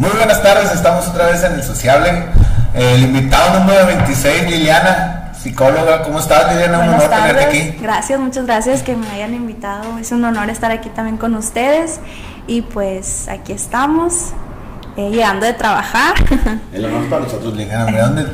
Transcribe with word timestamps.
Muy 0.00 0.08
buenas 0.16 0.42
tardes, 0.42 0.72
estamos 0.72 1.06
otra 1.08 1.26
vez 1.26 1.44
en 1.44 1.52
el 1.52 1.62
Sociable. 1.62 2.24
El 2.72 3.02
invitado 3.02 3.60
número 3.60 3.84
26, 3.84 4.50
Liliana, 4.50 5.34
psicóloga. 5.38 6.00
¿Cómo 6.04 6.20
estás, 6.20 6.50
Liliana? 6.54 6.78
Un 6.78 6.88
honor 6.88 7.10
tenerte 7.10 7.44
aquí. 7.44 7.76
Gracias, 7.82 8.18
muchas 8.18 8.46
gracias 8.46 8.82
que 8.82 8.96
me 8.96 9.06
hayan 9.10 9.34
invitado. 9.34 9.98
Es 9.98 10.10
un 10.10 10.24
honor 10.24 10.48
estar 10.48 10.70
aquí 10.70 10.88
también 10.88 11.18
con 11.18 11.34
ustedes. 11.34 12.00
Y 12.46 12.62
pues 12.62 13.28
aquí 13.28 13.52
estamos, 13.52 14.30
eh, 14.96 15.10
llegando 15.10 15.44
de 15.44 15.52
trabajar. 15.52 16.14
El 16.72 16.86
honor 16.86 17.10
para 17.10 17.22
nosotros, 17.24 17.54
Liliana. 17.54 18.00
¿Dónde, 18.00 18.26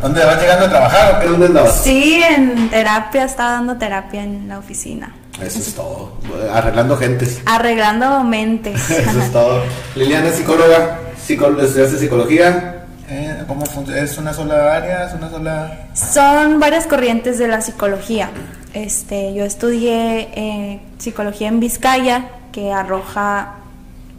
¿Dónde 0.00 0.24
vas 0.24 0.40
llegando 0.40 0.64
a 0.64 0.68
trabajar 0.70 1.16
o 1.16 1.20
qué? 1.20 1.26
¿Dónde 1.26 1.46
andabas? 1.48 1.82
Sí, 1.82 2.22
en 2.26 2.70
terapia, 2.70 3.24
estaba 3.24 3.50
dando 3.50 3.76
terapia 3.76 4.24
en 4.24 4.48
la 4.48 4.58
oficina. 4.58 5.12
Eso 5.42 5.58
es 5.58 5.74
todo. 5.74 6.12
Arreglando 6.52 6.96
gentes. 6.96 7.40
Arreglando 7.44 8.24
mentes. 8.24 8.90
Eso 8.90 9.20
es 9.20 9.32
todo. 9.32 9.62
Liliana 9.94 10.28
es 10.28 10.36
psicóloga, 10.36 10.98
psicóloga 11.30 11.64
estudiaste 11.64 11.98
psicología. 11.98 12.84
Eh, 13.08 13.44
¿Cómo 13.46 13.64
funciona? 13.66 14.00
¿Es 14.00 14.18
una 14.18 14.32
sola 14.32 14.76
área? 14.76 15.06
¿Es 15.06 15.14
una 15.14 15.30
sola...? 15.30 15.88
Son 15.94 16.58
varias 16.58 16.86
corrientes 16.86 17.38
de 17.38 17.46
la 17.46 17.60
psicología. 17.60 18.30
Este, 18.74 19.32
yo 19.34 19.44
estudié 19.44 20.28
eh, 20.34 20.80
psicología 20.98 21.48
en 21.48 21.60
Vizcaya, 21.60 22.30
que 22.52 22.72
arroja 22.72 23.54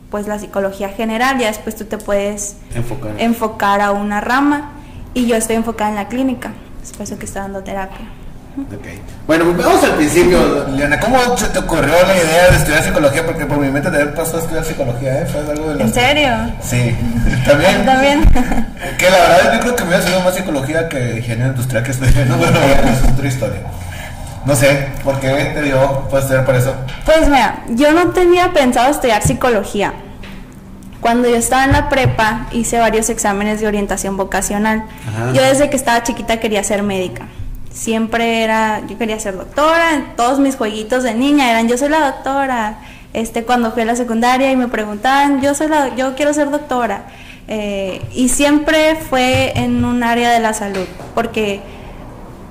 pues 0.10 0.28
la 0.28 0.40
psicología 0.40 0.90
general, 0.90 1.38
ya 1.38 1.48
después 1.48 1.76
tú 1.76 1.86
te 1.86 1.98
puedes 1.98 2.56
Enfocar. 2.76 3.12
enfocar 3.18 3.82
a 3.82 3.92
una 3.92 4.20
rama 4.20 4.72
y 5.14 5.26
yo 5.26 5.38
estoy 5.38 5.56
enfocada 5.56 5.90
en 5.90 5.96
la 5.96 6.10
clínica, 6.10 6.52
es 6.84 6.92
por 6.92 7.04
eso 7.04 7.18
que 7.18 7.26
estoy 7.26 7.42
dando 7.42 7.62
terapia. 7.64 8.08
Okay. 8.52 9.02
Bueno, 9.28 9.46
pues 9.54 9.66
vamos 9.66 9.84
al 9.84 9.96
principio, 9.96 10.66
Liliana. 10.70 11.00
¿Cómo 11.00 11.38
se 11.38 11.48
te 11.48 11.60
ocurrió 11.60 11.94
la 12.06 12.18
idea 12.18 12.50
de 12.50 12.58
estudiar 12.58 12.84
psicología? 12.84 13.26
Porque 13.26 13.46
por 13.46 13.58
mi 13.58 13.70
mente 13.70 13.90
de 13.90 14.02
haber 14.02 14.14
pasado 14.14 14.40
a 14.40 14.42
estudiar 14.42 14.66
psicología, 14.66 15.22
¿eh? 15.22 15.26
Fue 15.26 15.40
algo 15.40 15.70
de 15.70 15.76
los... 15.76 15.82
¿En 15.82 15.94
serio? 15.94 16.32
Sí, 16.62 16.96
también. 17.46 17.86
También. 17.86 18.26
Que 18.98 19.10
la 19.10 19.18
verdad 19.18 19.54
yo 19.54 19.60
creo 19.62 19.76
que 19.76 19.84
me 19.84 19.90
hubiera 19.90 20.06
sido 20.06 20.20
más 20.22 20.36
psicología 20.36 20.90
que 20.90 21.18
ingeniería 21.18 21.48
industrial 21.48 21.84
que 21.84 21.92
estoy 21.92 22.10
viendo, 22.10 22.36
pero 22.38 22.52
bueno, 22.52 22.92
es 22.92 23.12
otra 23.12 23.28
historia. 23.28 23.62
No 24.46 24.56
sé, 24.56 24.90
¿por 25.04 25.20
qué 25.20 25.30
te 25.54 25.62
dio 25.62 26.08
puede 26.10 26.28
ser 26.28 26.44
por 26.46 26.56
eso? 26.56 26.76
Pues 27.06 27.28
mira, 27.30 27.64
yo 27.70 27.92
no 27.94 28.10
tenía 28.10 28.52
pensado 28.54 28.92
estudiar 28.92 29.22
psicología. 29.22 29.94
Cuando 31.00 31.30
yo 31.30 31.36
estaba 31.36 31.66
en 31.66 31.72
la 31.72 31.90
prepa 31.90 32.48
hice 32.52 32.80
varios 32.80 33.10
exámenes 33.10 33.62
de 33.62 33.68
orientación 33.68 34.18
vocacional. 34.18 34.84
Ajá. 35.08 35.32
Yo 35.34 35.42
desde 35.42 35.70
que 35.70 35.76
estaba 35.76 36.04
chiquita 36.04 36.40
quería 36.40 36.64
ser 36.64 36.84
médica. 36.84 37.28
Siempre 37.74 38.44
era, 38.44 38.82
yo 38.88 38.98
quería 38.98 39.20
ser 39.20 39.38
doctora, 39.38 40.14
todos 40.18 40.40
mis 40.40 40.56
jueguitos 40.56 41.04
de 41.04 41.14
niña 41.14 41.50
eran 41.50 41.68
yo 41.68 41.78
soy 41.78 41.90
la 41.90 42.12
doctora. 42.12 42.80
Este, 43.14 43.44
cuando 43.44 43.72
fui 43.72 43.82
a 43.82 43.86
la 43.86 43.96
secundaria 43.96 44.52
y 44.52 44.56
me 44.56 44.68
preguntaban, 44.68 45.42
yo 45.42 45.54
soy 45.54 45.68
la, 45.68 45.96
yo 45.96 46.16
quiero 46.16 46.34
ser 46.34 46.50
doctora. 46.52 47.06
Eh, 47.48 48.02
y 48.14 48.30
siempre 48.30 48.96
fue 48.96 49.52
en 49.58 49.84
un 49.84 50.04
área 50.04 50.32
de 50.32 50.40
la 50.40 50.54
salud, 50.54 50.86
porque 51.16 51.62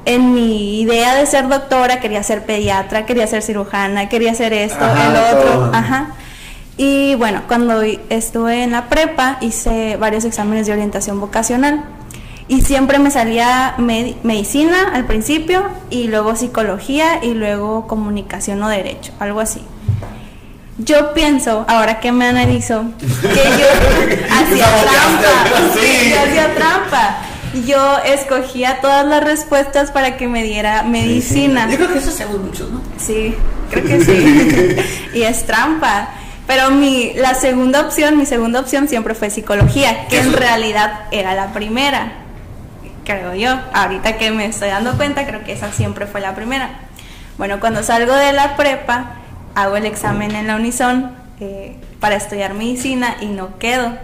en 0.04 0.34
mi 0.34 0.80
idea 0.80 1.14
de 1.14 1.26
ser 1.26 1.48
doctora 1.48 2.00
quería 2.00 2.22
ser 2.22 2.44
pediatra, 2.44 3.06
quería 3.06 3.26
ser 3.26 3.42
cirujana, 3.42 4.08
quería 4.08 4.34
ser 4.34 4.52
esto, 4.52 4.84
Ajá, 4.84 5.06
el 5.10 5.36
otro, 5.38 5.52
todo. 5.52 5.74
ajá. 5.74 6.08
Y 6.76 7.14
bueno, 7.16 7.42
cuando 7.46 7.82
estuve 7.82 8.62
en 8.62 8.72
la 8.72 8.88
prepa 8.88 9.36
hice 9.42 9.96
varios 9.96 10.24
exámenes 10.24 10.66
de 10.66 10.72
orientación 10.72 11.20
vocacional 11.20 11.84
y 12.50 12.62
siempre 12.62 12.98
me 12.98 13.10
salía 13.12 13.74
med- 13.78 14.16
medicina 14.24 14.90
al 14.92 15.06
principio 15.06 15.62
y 15.88 16.08
luego 16.08 16.34
psicología 16.34 17.20
y 17.22 17.32
luego 17.34 17.86
comunicación 17.86 18.60
o 18.62 18.68
derecho, 18.68 19.12
algo 19.20 19.38
así. 19.38 19.62
Yo 20.78 21.14
pienso, 21.14 21.64
ahora 21.68 22.00
que 22.00 22.10
me 22.10 22.26
analizo, 22.26 22.82
que 22.98 23.06
yo 23.06 24.26
hacía 24.30 24.66
trampa. 24.82 25.78
Sí. 25.78 26.10
Yo 26.10 26.20
hacía 26.20 26.54
trampa. 26.54 27.16
Yo 27.66 27.98
escogía 28.04 28.78
todas 28.80 29.06
las 29.06 29.22
respuestas 29.22 29.90
para 29.92 30.16
que 30.16 30.26
me 30.26 30.42
diera 30.42 30.82
medicina. 30.82 31.68
Yo 31.70 31.76
creo 31.76 31.92
que 31.92 31.98
eso 31.98 32.10
hacemos 32.10 32.38
muchos, 32.40 32.68
¿no? 32.70 32.80
Sí, 32.98 33.36
creo 33.70 33.84
que 33.84 34.04
sí. 34.04 34.76
y 35.18 35.22
es 35.22 35.46
trampa. 35.46 36.08
Pero 36.46 36.70
mi, 36.70 37.12
la 37.14 37.34
segunda 37.34 37.80
opción, 37.82 38.16
mi 38.18 38.26
segunda 38.26 38.58
opción 38.58 38.88
siempre 38.88 39.14
fue 39.14 39.30
psicología, 39.30 40.08
que 40.08 40.18
en 40.18 40.32
realidad 40.32 41.02
era 41.12 41.34
la 41.34 41.52
primera. 41.52 42.19
Creo 43.10 43.34
yo. 43.34 43.60
Ahorita 43.72 44.18
que 44.18 44.30
me 44.30 44.46
estoy 44.46 44.68
dando 44.68 44.96
cuenta, 44.96 45.26
creo 45.26 45.42
que 45.42 45.52
esa 45.52 45.72
siempre 45.72 46.06
fue 46.06 46.20
la 46.20 46.36
primera. 46.36 46.70
Bueno, 47.38 47.58
cuando 47.58 47.82
salgo 47.82 48.14
de 48.14 48.32
la 48.32 48.56
prepa, 48.56 49.16
hago 49.56 49.76
el 49.76 49.84
examen 49.84 50.32
en 50.36 50.46
la 50.46 50.54
Unison 50.54 51.10
eh, 51.40 51.76
para 51.98 52.14
estudiar 52.14 52.54
medicina 52.54 53.16
y 53.20 53.26
no 53.26 53.58
quedo. 53.58 53.98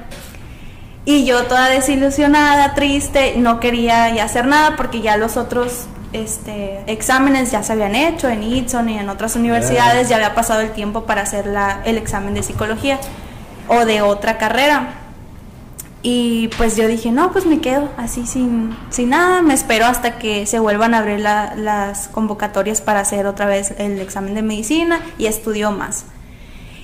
Y 1.05 1.25
yo 1.25 1.45
toda 1.45 1.69
desilusionada, 1.69 2.75
triste, 2.75 3.35
no 3.37 3.61
quería 3.61 4.13
ya 4.13 4.25
hacer 4.25 4.47
nada 4.47 4.75
porque 4.75 5.01
ya 5.01 5.17
los 5.17 5.37
otros 5.37 5.87
este, 6.13 6.81
exámenes 6.89 7.53
ya 7.53 7.63
se 7.63 7.75
habían 7.75 7.95
hecho 7.95 8.29
en 8.29 8.43
Itson 8.43 8.89
y 8.89 8.99
en 8.99 9.09
otras 9.09 9.37
universidades, 9.37 10.09
ya 10.09 10.17
había 10.17 10.35
pasado 10.35 10.63
el 10.63 10.73
tiempo 10.73 11.05
para 11.05 11.23
hacer 11.23 11.47
la, 11.47 11.81
el 11.85 11.97
examen 11.97 12.35
de 12.35 12.43
psicología 12.43 12.99
o 13.69 13.85
de 13.85 14.03
otra 14.03 14.37
carrera. 14.37 15.06
Y 16.09 16.47
pues 16.57 16.77
yo 16.77 16.87
dije, 16.87 17.11
no, 17.11 17.33
pues 17.33 17.47
me 17.47 17.59
quedo 17.61 17.89
así 17.97 18.29
sin, 18.29 18.77
sin 18.91 19.09
nada, 19.11 19.43
me 19.43 19.55
espero 19.55 19.87
hasta 19.87 20.19
que 20.19 20.47
se 20.47 20.61
vuelvan 20.61 20.95
a 20.95 20.99
abrir 20.99 21.19
la- 21.19 21.55
las 21.57 22.07
convocatorias 22.07 22.81
para 22.81 23.01
hacer 23.01 23.27
otra 23.27 23.47
vez 23.47 23.75
el 23.79 23.99
examen 24.01 24.37
de 24.37 24.43
medicina 24.43 25.01
y 25.19 25.27
estudio 25.27 25.73
más. 25.73 26.05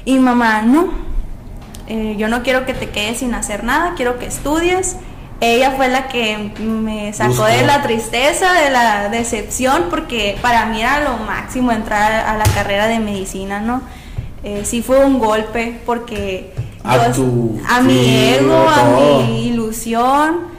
Y 0.05 0.19
mamá, 0.19 0.63
no, 0.63 0.89
eh, 1.87 2.17
yo 2.19 2.27
no 2.27 2.43
quiero 2.43 2.67
que 2.67 2.75
te 2.75 2.91
quedes 2.91 3.19
sin 3.19 3.33
hacer 3.35 3.63
nada, 3.63 3.93
quiero 3.97 4.19
que 4.19 4.27
estudies. 4.27 4.97
Ella 5.41 5.71
fue 5.71 5.89
la 5.89 6.09
que 6.09 6.53
me 6.59 7.13
sacó 7.13 7.45
de 7.45 7.63
la 7.65 7.81
tristeza, 7.83 8.53
de 8.55 8.71
la 8.71 9.09
decepción, 9.09 9.85
porque 9.89 10.37
para 10.43 10.67
mí 10.67 10.81
era 10.81 10.99
lo 10.99 11.19
máximo 11.19 11.71
entrar 11.71 12.27
a 12.27 12.37
la 12.37 12.45
carrera 12.55 12.89
de 12.89 12.99
medicina, 12.99 13.61
¿no? 13.61 13.83
Eh, 14.43 14.63
sí 14.65 14.83
fue 14.83 15.05
un 15.05 15.21
golpe 15.21 15.79
porque 15.87 16.53
A 16.85 17.09
yo- 17.09 17.13
tu 17.15 17.61
a 17.69 17.81
mi 17.81 17.99
ego, 18.29 18.67
a 18.69 18.85
mi 19.27 19.47
ilusión. 19.49 20.53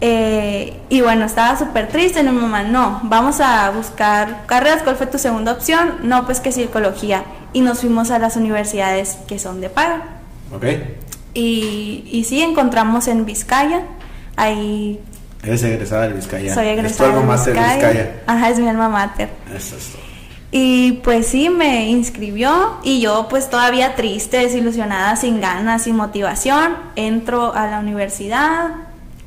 Eh, 0.00 0.74
y 0.88 1.00
bueno, 1.00 1.24
estaba 1.26 1.56
súper 1.56 1.88
triste. 1.88 2.20
Y 2.20 2.22
mi 2.24 2.32
mamá, 2.32 2.64
no, 2.64 3.00
vamos 3.04 3.40
a 3.40 3.70
buscar 3.70 4.44
carreras. 4.46 4.82
¿Cuál 4.82 4.96
fue 4.96 5.06
tu 5.06 5.18
segunda 5.18 5.52
opción? 5.52 5.98
No, 6.02 6.24
pues 6.26 6.40
que 6.40 6.50
psicología. 6.50 7.22
Y 7.52 7.60
nos 7.60 7.80
fuimos 7.80 8.10
a 8.10 8.18
las 8.18 8.36
universidades 8.36 9.18
que 9.28 9.38
son 9.38 9.60
de 9.60 9.70
paga. 9.70 10.02
Ok. 10.54 10.64
Y, 11.34 12.04
y 12.10 12.24
sí, 12.24 12.42
encontramos 12.42 13.06
en 13.08 13.24
Vizcaya. 13.24 13.82
Ahí 14.36 15.00
Eres 15.44 15.62
egresada 15.62 16.08
de 16.08 16.14
Vizcaya. 16.14 16.54
soy 16.54 16.66
Es 16.68 16.74
tu 16.74 16.80
egresada 16.80 17.08
alma 17.10 17.20
de 17.20 17.26
mater 17.26 17.54
Vizcaya. 17.54 17.74
Vizcaya. 17.76 18.22
Ajá, 18.26 18.50
es 18.50 18.58
mi 18.58 18.68
alma 18.68 18.88
mater. 18.88 19.28
Eso 19.54 19.76
es 19.76 19.86
todo. 19.92 20.02
Y 20.54 20.92
pues 21.02 21.28
sí, 21.28 21.48
me 21.48 21.86
inscribió 21.88 22.76
y 22.82 23.00
yo 23.00 23.26
pues 23.30 23.48
todavía 23.48 23.94
triste, 23.94 24.36
desilusionada, 24.36 25.16
sin 25.16 25.40
ganas, 25.40 25.82
sin 25.84 25.96
motivación, 25.96 26.76
entro 26.94 27.54
a 27.54 27.66
la 27.68 27.78
universidad. 27.80 28.66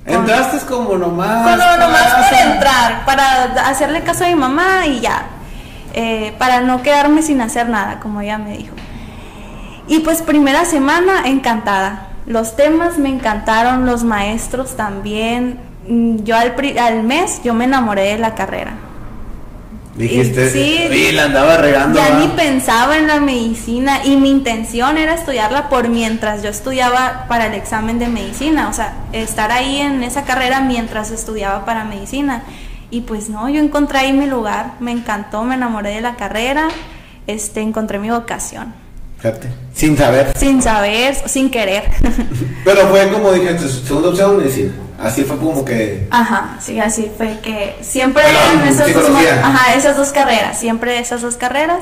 con- 0.06 0.14
Entraste 0.18 0.60
como 0.68 0.96
nomás. 0.98 1.50
Con 1.50 1.58
lo 1.58 1.78
nomás 1.78 2.14
para- 2.14 2.54
entrar, 2.54 3.06
para 3.06 3.44
hacerle 3.68 4.02
caso 4.04 4.24
a 4.24 4.28
mi 4.28 4.36
mamá 4.36 4.86
y 4.86 5.00
ya. 5.00 5.26
Eh, 5.94 6.36
para 6.38 6.62
no 6.62 6.84
quedarme 6.84 7.24
sin 7.24 7.42
hacer 7.42 7.70
nada, 7.70 8.00
como 8.00 8.22
ella 8.22 8.38
me 8.38 8.58
dijo. 8.58 8.76
Y 9.88 10.00
pues 10.00 10.22
primera 10.22 10.64
semana 10.66 11.24
encantada. 11.26 12.10
Los 12.28 12.56
temas 12.56 13.00
me 13.00 13.10
encantaron, 13.10 13.88
los 13.88 14.04
maestros 14.04 14.76
también. 14.76 15.60
Mm, 15.88 16.18
Yo 16.24 16.36
al, 16.38 16.54
al 16.80 17.02
mes 17.04 17.42
yo 17.44 17.56
me 17.56 17.66
enamoré 17.66 18.04
de 18.12 18.18
la 18.20 18.36
carrera. 18.36 18.74
Dijiste, 19.96 20.50
Sí. 20.50 20.88
sí, 20.92 21.12
la 21.14 21.26
andaba 21.26 21.56
regando. 21.58 21.98
Ya 21.98 22.20
ni 22.20 22.28
pensaba 22.30 22.98
en 22.98 23.08
la 23.08 23.22
medicina 23.22 24.02
y 24.04 24.18
mi 24.18 24.30
intención 24.30 24.98
era 24.98 25.14
estudiarla 25.14 25.70
por 25.70 25.88
mientras 25.88 26.44
yo 26.44 26.50
estudiaba 26.50 27.26
para 27.30 27.46
el 27.48 27.54
examen 27.54 27.98
de 27.98 28.08
medicina, 28.10 28.68
o 28.68 28.74
sea, 28.74 28.94
estar 29.14 29.52
ahí 29.54 29.80
en 29.80 30.04
esa 30.04 30.26
carrera 30.26 30.60
mientras 30.60 31.12
estudiaba 31.12 31.64
para 31.64 31.86
medicina. 31.86 32.44
Y 32.92 33.02
pues 33.02 33.30
no, 33.30 33.48
yo 33.48 33.62
encontré 33.62 34.00
ahí 34.00 34.14
mi 34.14 34.26
lugar, 34.26 34.74
me 34.82 34.92
encantó, 34.92 35.44
me 35.44 35.56
enamoré 35.56 35.92
de 35.96 36.02
la 36.02 36.16
carrera, 36.16 36.68
este, 37.26 37.62
encontré 37.62 37.98
mi 37.98 38.10
vocación, 38.10 38.74
Fíjate, 39.26 39.48
sin 39.74 39.98
saber. 39.98 40.34
sin 40.38 40.62
saber, 40.62 41.16
sin 41.26 41.50
querer. 41.50 41.84
Pero 42.64 42.88
fue 42.90 43.10
como 43.12 43.32
dije, 43.32 43.56
tu 43.56 43.68
segunda 43.68 44.10
opción 44.10 44.38
medicina. 44.38 44.72
Así 45.00 45.24
fue 45.24 45.36
como 45.38 45.66
que. 45.66 46.08
Ajá, 46.12 46.58
sí, 46.62 46.80
así 46.80 47.12
fue 47.18 47.40
que 47.42 47.76
siempre 47.82 48.22
eran 48.22 48.68
esas 48.68 48.94
dos, 48.94 49.10
ajá, 49.10 49.74
esas 49.74 49.98
dos 49.98 50.12
carreras, 50.12 50.60
siempre 50.60 51.00
esas 51.00 51.24
dos 51.24 51.38
carreras. 51.38 51.80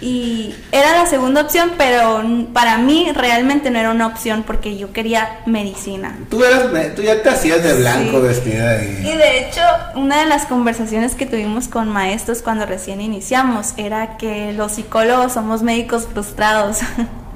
Y 0.00 0.54
era 0.72 0.92
la 0.98 1.06
segunda 1.06 1.42
opción, 1.42 1.72
pero 1.78 2.22
para 2.52 2.78
mí 2.78 3.10
realmente 3.14 3.70
no 3.70 3.78
era 3.78 3.90
una 3.90 4.06
opción 4.08 4.42
porque 4.46 4.76
yo 4.76 4.92
quería 4.92 5.40
medicina. 5.46 6.16
Tú, 6.28 6.44
eras, 6.44 6.70
me- 6.72 6.86
tú 6.90 7.02
ya 7.02 7.22
te 7.22 7.28
hacías 7.30 7.62
de 7.62 7.74
blanco 7.74 8.18
Sí. 8.20 8.26
vestida 8.26 8.82
Y 8.84 9.08
y. 9.08 9.16
de 9.16 9.38
hecho, 9.38 9.60
una 9.94 10.20
de 10.20 10.26
las 10.26 10.46
conversaciones 10.46 11.14
que 11.14 11.26
tuvimos 11.26 11.68
con 11.68 11.88
maestros 11.88 12.42
cuando 12.42 12.66
recién 12.66 13.00
iniciamos 13.00 13.72
era 13.76 14.16
que 14.18 14.52
los 14.52 14.72
psicólogos 14.72 15.32
somos 15.32 15.62
médicos 15.62 16.06
frustrados 16.12 16.78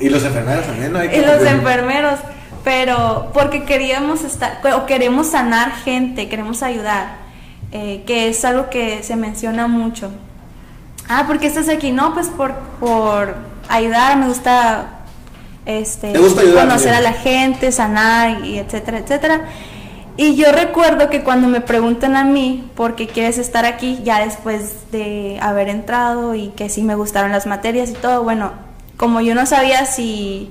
Y 0.01 0.09
los 0.11 0.23
enfermeros 0.25 0.67
también, 0.67 0.93
¿no? 0.93 0.99
Hay 0.99 1.09
y 1.13 1.21
como 1.21 1.27
los 1.33 1.43
que- 1.43 1.49
enfermeros. 1.49 2.19
pero 2.65 3.31
porque 3.33 3.65
queríamos 3.65 4.25
estar, 4.25 4.61
o 4.77 4.85
queremos 4.85 5.29
sanar 5.29 5.73
gente, 5.85 6.29
queremos 6.29 6.63
ayudar, 6.63 7.17
eh, 7.73 8.03
que 8.07 8.29
es 8.29 8.45
algo 8.45 8.69
que 8.69 9.03
se 9.03 9.17
menciona 9.17 9.69
mucho. 9.69 10.11
Ah, 11.09 11.27
¿por 11.27 11.39
qué 11.39 11.47
estás 11.47 11.69
aquí? 11.69 11.91
No, 11.91 12.13
pues 12.15 12.29
por, 12.29 12.55
por 12.81 13.35
ayudar, 13.69 14.17
me 14.19 14.29
gusta, 14.29 15.01
este, 15.65 16.13
conocer 16.13 16.95
a 16.95 17.01
la 17.01 17.13
gente, 17.13 17.73
sanar 17.73 18.45
y 18.45 18.59
etcétera, 18.59 18.99
etcétera. 18.99 19.41
Y 20.17 20.35
yo 20.35 20.51
recuerdo 20.51 21.11
que 21.11 21.23
cuando 21.23 21.47
me 21.47 21.61
preguntan 21.61 22.17
a 22.17 22.25
mí 22.25 22.69
por 22.75 22.97
qué 22.97 23.07
quieres 23.07 23.39
estar 23.39 23.65
aquí, 23.65 24.01
ya 24.03 24.19
después 24.19 24.91
de 24.91 25.39
haber 25.41 25.69
entrado 25.69 26.35
y 26.35 26.49
que 26.49 26.69
sí 26.69 26.83
me 26.83 26.97
gustaron 26.97 27.31
las 27.31 27.47
materias 27.47 27.91
y 27.91 27.93
todo, 27.93 28.25
bueno, 28.25 28.51
como 28.97 29.21
yo 29.21 29.37
no 29.37 29.47
sabía 29.47 29.87
si 29.87 30.51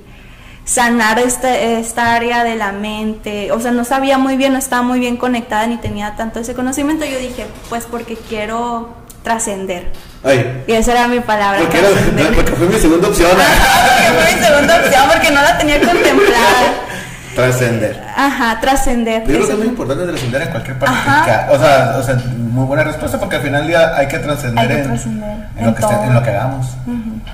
sanar 0.64 1.18
este, 1.18 1.78
esta 1.78 2.14
área 2.14 2.44
de 2.44 2.56
la 2.56 2.72
mente, 2.72 3.52
o 3.52 3.60
sea, 3.60 3.70
no 3.70 3.84
sabía 3.84 4.16
muy 4.16 4.36
bien, 4.38 4.54
no 4.54 4.58
estaba 4.58 4.82
muy 4.82 5.00
bien 5.00 5.18
conectada 5.18 5.66
ni 5.66 5.76
tenía 5.76 6.16
tanto 6.16 6.40
ese 6.40 6.54
conocimiento, 6.54 7.04
yo 7.04 7.18
dije, 7.18 7.46
pues 7.68 7.84
porque 7.84 8.16
quiero 8.16 8.88
trascender. 9.28 9.92
Y 10.66 10.72
esa 10.72 10.92
era 10.92 11.06
mi 11.06 11.20
palabra. 11.20 11.60
Porque, 11.60 11.78
porque 12.34 12.52
fue 12.52 12.66
mi 12.66 12.78
segunda 12.78 13.08
opción. 13.08 13.30
porque 13.30 14.22
fue 14.22 14.34
mi 14.34 14.46
segunda 14.46 14.76
opción, 14.80 15.02
porque 15.12 15.30
no 15.30 15.42
la 15.42 15.58
tenía 15.58 15.80
contemplada. 15.80 16.60
Trascender. 17.34 18.02
Ajá, 18.16 18.58
trascender. 18.60 19.20
Yo 19.22 19.26
creo 19.26 19.46
que 19.46 19.52
es 19.52 19.58
muy 19.58 19.68
importante 19.68 20.06
trascender 20.06 20.42
en 20.42 20.48
cualquier 20.48 20.78
parte. 20.78 20.96
O 21.50 21.58
sea, 21.58 21.96
o 21.98 22.02
sea, 22.02 22.14
muy 22.26 22.64
buena 22.64 22.84
respuesta 22.84 23.20
porque 23.20 23.36
al 23.36 23.42
final 23.42 23.60
del 23.60 23.68
día 23.68 23.96
hay 23.96 24.08
que 24.08 24.18
trascender 24.18 24.70
en, 24.70 24.78
en, 24.78 25.66
lo 25.66 25.74
que 25.74 25.84
en 25.84 26.14
lo 26.14 26.22
que 26.22 26.30
hagamos. 26.30 26.66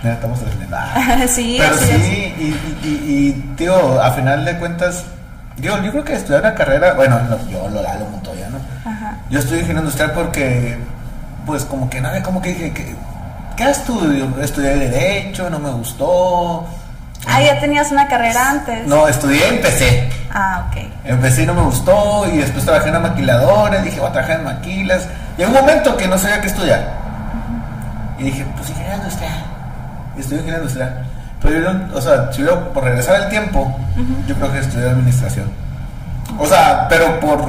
Ya 0.02 0.12
estamos 0.12 0.40
trascendiendo. 0.40 0.76
sí, 1.28 1.56
Pero 1.58 1.78
sí, 1.78 2.34
y, 2.38 2.86
y, 2.86 2.88
y, 2.88 3.32
tío, 3.56 4.02
a 4.02 4.10
final 4.10 4.44
de 4.44 4.58
cuentas, 4.58 5.04
yo, 5.58 5.80
yo 5.82 5.92
creo 5.92 6.04
que 6.04 6.14
estudiar 6.14 6.42
una 6.42 6.54
carrera, 6.54 6.94
bueno, 6.94 7.18
yo 7.50 7.68
lo, 7.68 7.80
lo 7.80 8.06
Montoya, 8.10 8.48
¿no? 8.50 8.58
Ajá. 8.90 9.16
Yo 9.30 9.38
estudié 9.38 9.60
ingeniería 9.60 9.80
industrial 9.80 10.12
porque, 10.12 10.76
pues, 11.46 11.64
como 11.64 11.88
que 11.90 12.00
nada, 12.00 12.22
como 12.22 12.40
que 12.40 12.50
dije, 12.50 12.72
que, 12.72 12.94
¿qué 13.56 13.70
estudio? 13.70 14.28
Estudié 14.40 14.76
Derecho, 14.76 15.50
no 15.50 15.58
me 15.58 15.70
gustó 15.70 16.66
Ah, 17.26 17.40
ya 17.40 17.58
tenías 17.58 17.90
una 17.90 18.06
carrera 18.06 18.50
antes. 18.50 18.86
No, 18.86 19.08
estudié, 19.08 19.48
empecé. 19.48 20.08
Ah, 20.32 20.66
ok. 20.68 20.82
Empecé 21.04 21.42
y 21.42 21.46
no 21.46 21.54
me 21.54 21.62
gustó 21.62 22.26
y 22.32 22.38
después 22.38 22.64
trabajé 22.64 22.88
en 22.88 22.96
una 22.96 23.08
maquiladora 23.08 23.80
y 23.80 23.84
dije, 23.84 23.98
voy 23.98 24.08
a 24.08 24.12
trabajar 24.12 24.38
en 24.38 24.44
maquilas. 24.44 25.08
Llegó 25.36 25.50
un 25.50 25.56
momento 25.56 25.96
que 25.96 26.06
no 26.06 26.18
sabía 26.18 26.40
qué 26.40 26.48
estudiar. 26.48 26.92
Y 28.18 28.24
dije, 28.24 28.46
pues 28.56 28.68
ingeniería 28.70 28.96
industrial. 28.96 29.44
Y 30.16 30.20
estudié 30.20 30.40
ingeniería 30.40 30.58
industrial. 30.58 31.06
Pero 31.42 31.60
yo, 31.60 31.96
o 31.96 32.00
sea, 32.00 32.32
si 32.32 32.42
yo 32.42 32.72
por 32.72 32.84
regresar 32.84 33.22
el 33.22 33.28
tiempo, 33.28 33.74
yo 34.26 34.34
creo 34.34 34.52
que 34.52 34.58
estudié 34.58 34.88
administración. 34.88 35.50
O 36.38 36.46
sea, 36.46 36.86
pero 36.88 37.20
por 37.20 37.42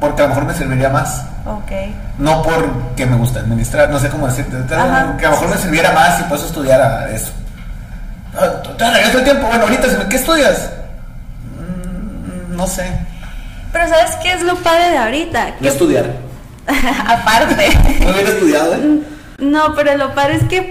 porque 0.00 0.22
a 0.22 0.24
lo 0.24 0.30
mejor 0.30 0.46
me 0.46 0.54
serviría 0.54 0.88
más. 0.88 1.24
Ok. 1.50 1.72
No 2.18 2.42
porque 2.42 3.06
me 3.06 3.16
gusta 3.16 3.40
administrar, 3.40 3.90
no 3.90 3.98
sé 3.98 4.08
cómo 4.08 4.26
decirte. 4.28 4.56
Que 4.68 4.74
a 4.74 5.30
lo 5.30 5.30
mejor 5.30 5.48
me 5.48 5.56
sirviera 5.56 5.92
más 5.92 6.20
y 6.20 6.22
por 6.24 6.38
eso 6.38 6.46
estudiara 6.46 7.10
eso. 7.10 7.32
Ah, 8.38 8.62
¿Te 8.78 8.90
regreso 8.90 9.18
el 9.18 9.24
tiempo? 9.24 9.46
Bueno, 9.48 9.64
ahorita, 9.64 10.08
¿qué 10.08 10.16
estudias? 10.16 10.70
Mm, 11.58 12.56
no 12.56 12.66
sé. 12.66 12.86
Pero 13.72 13.88
¿sabes 13.88 14.16
qué 14.22 14.32
es 14.32 14.42
lo 14.42 14.54
padre 14.56 14.90
de 14.90 14.98
ahorita? 14.98 15.54
No 15.60 15.68
estudiar. 15.68 16.06
Aparte. 17.06 17.68
¿No 18.00 18.10
hubiera 18.10 18.30
estudiado? 18.30 18.74
Eh? 18.74 19.00
No, 19.38 19.74
pero 19.74 19.96
lo 19.96 20.14
padre 20.14 20.36
es 20.36 20.44
que 20.44 20.62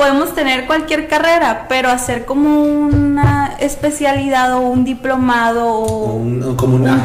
podemos 0.00 0.34
tener 0.34 0.66
cualquier 0.66 1.08
carrera, 1.08 1.66
pero 1.68 1.90
hacer 1.90 2.24
como 2.24 2.62
una 2.62 3.56
especialidad 3.60 4.54
o 4.54 4.60
un 4.60 4.82
diplomado 4.82 5.68
o 5.68 6.14
un, 6.14 6.40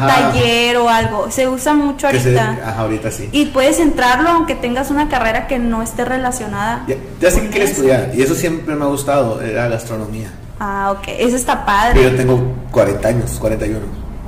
taller 0.06 0.78
o 0.78 0.88
algo. 0.88 1.30
Se 1.30 1.46
usa 1.46 1.74
mucho 1.74 2.06
ahorita. 2.06 2.52
ajá, 2.52 2.80
ahorita 2.80 3.10
sí. 3.10 3.28
Y 3.32 3.46
puedes 3.46 3.80
entrarlo 3.80 4.30
aunque 4.30 4.54
tengas 4.54 4.90
una 4.90 5.10
carrera 5.10 5.46
que 5.46 5.58
no 5.58 5.82
esté 5.82 6.06
relacionada. 6.06 6.86
Ya, 7.20 7.30
sé 7.30 7.42
que 7.42 7.50
quieres 7.50 7.72
estudiar 7.72 8.12
y 8.14 8.22
eso 8.22 8.34
siempre 8.34 8.74
me 8.74 8.84
ha 8.84 8.88
gustado, 8.88 9.42
era 9.42 9.68
gastronomía. 9.68 10.30
Ah, 10.58 10.94
ok, 10.96 11.08
eso 11.18 11.36
está 11.36 11.66
padre. 11.66 12.02
Yo 12.02 12.16
tengo 12.16 12.40
40 12.70 13.08
años, 13.08 13.36
41. 13.38 13.78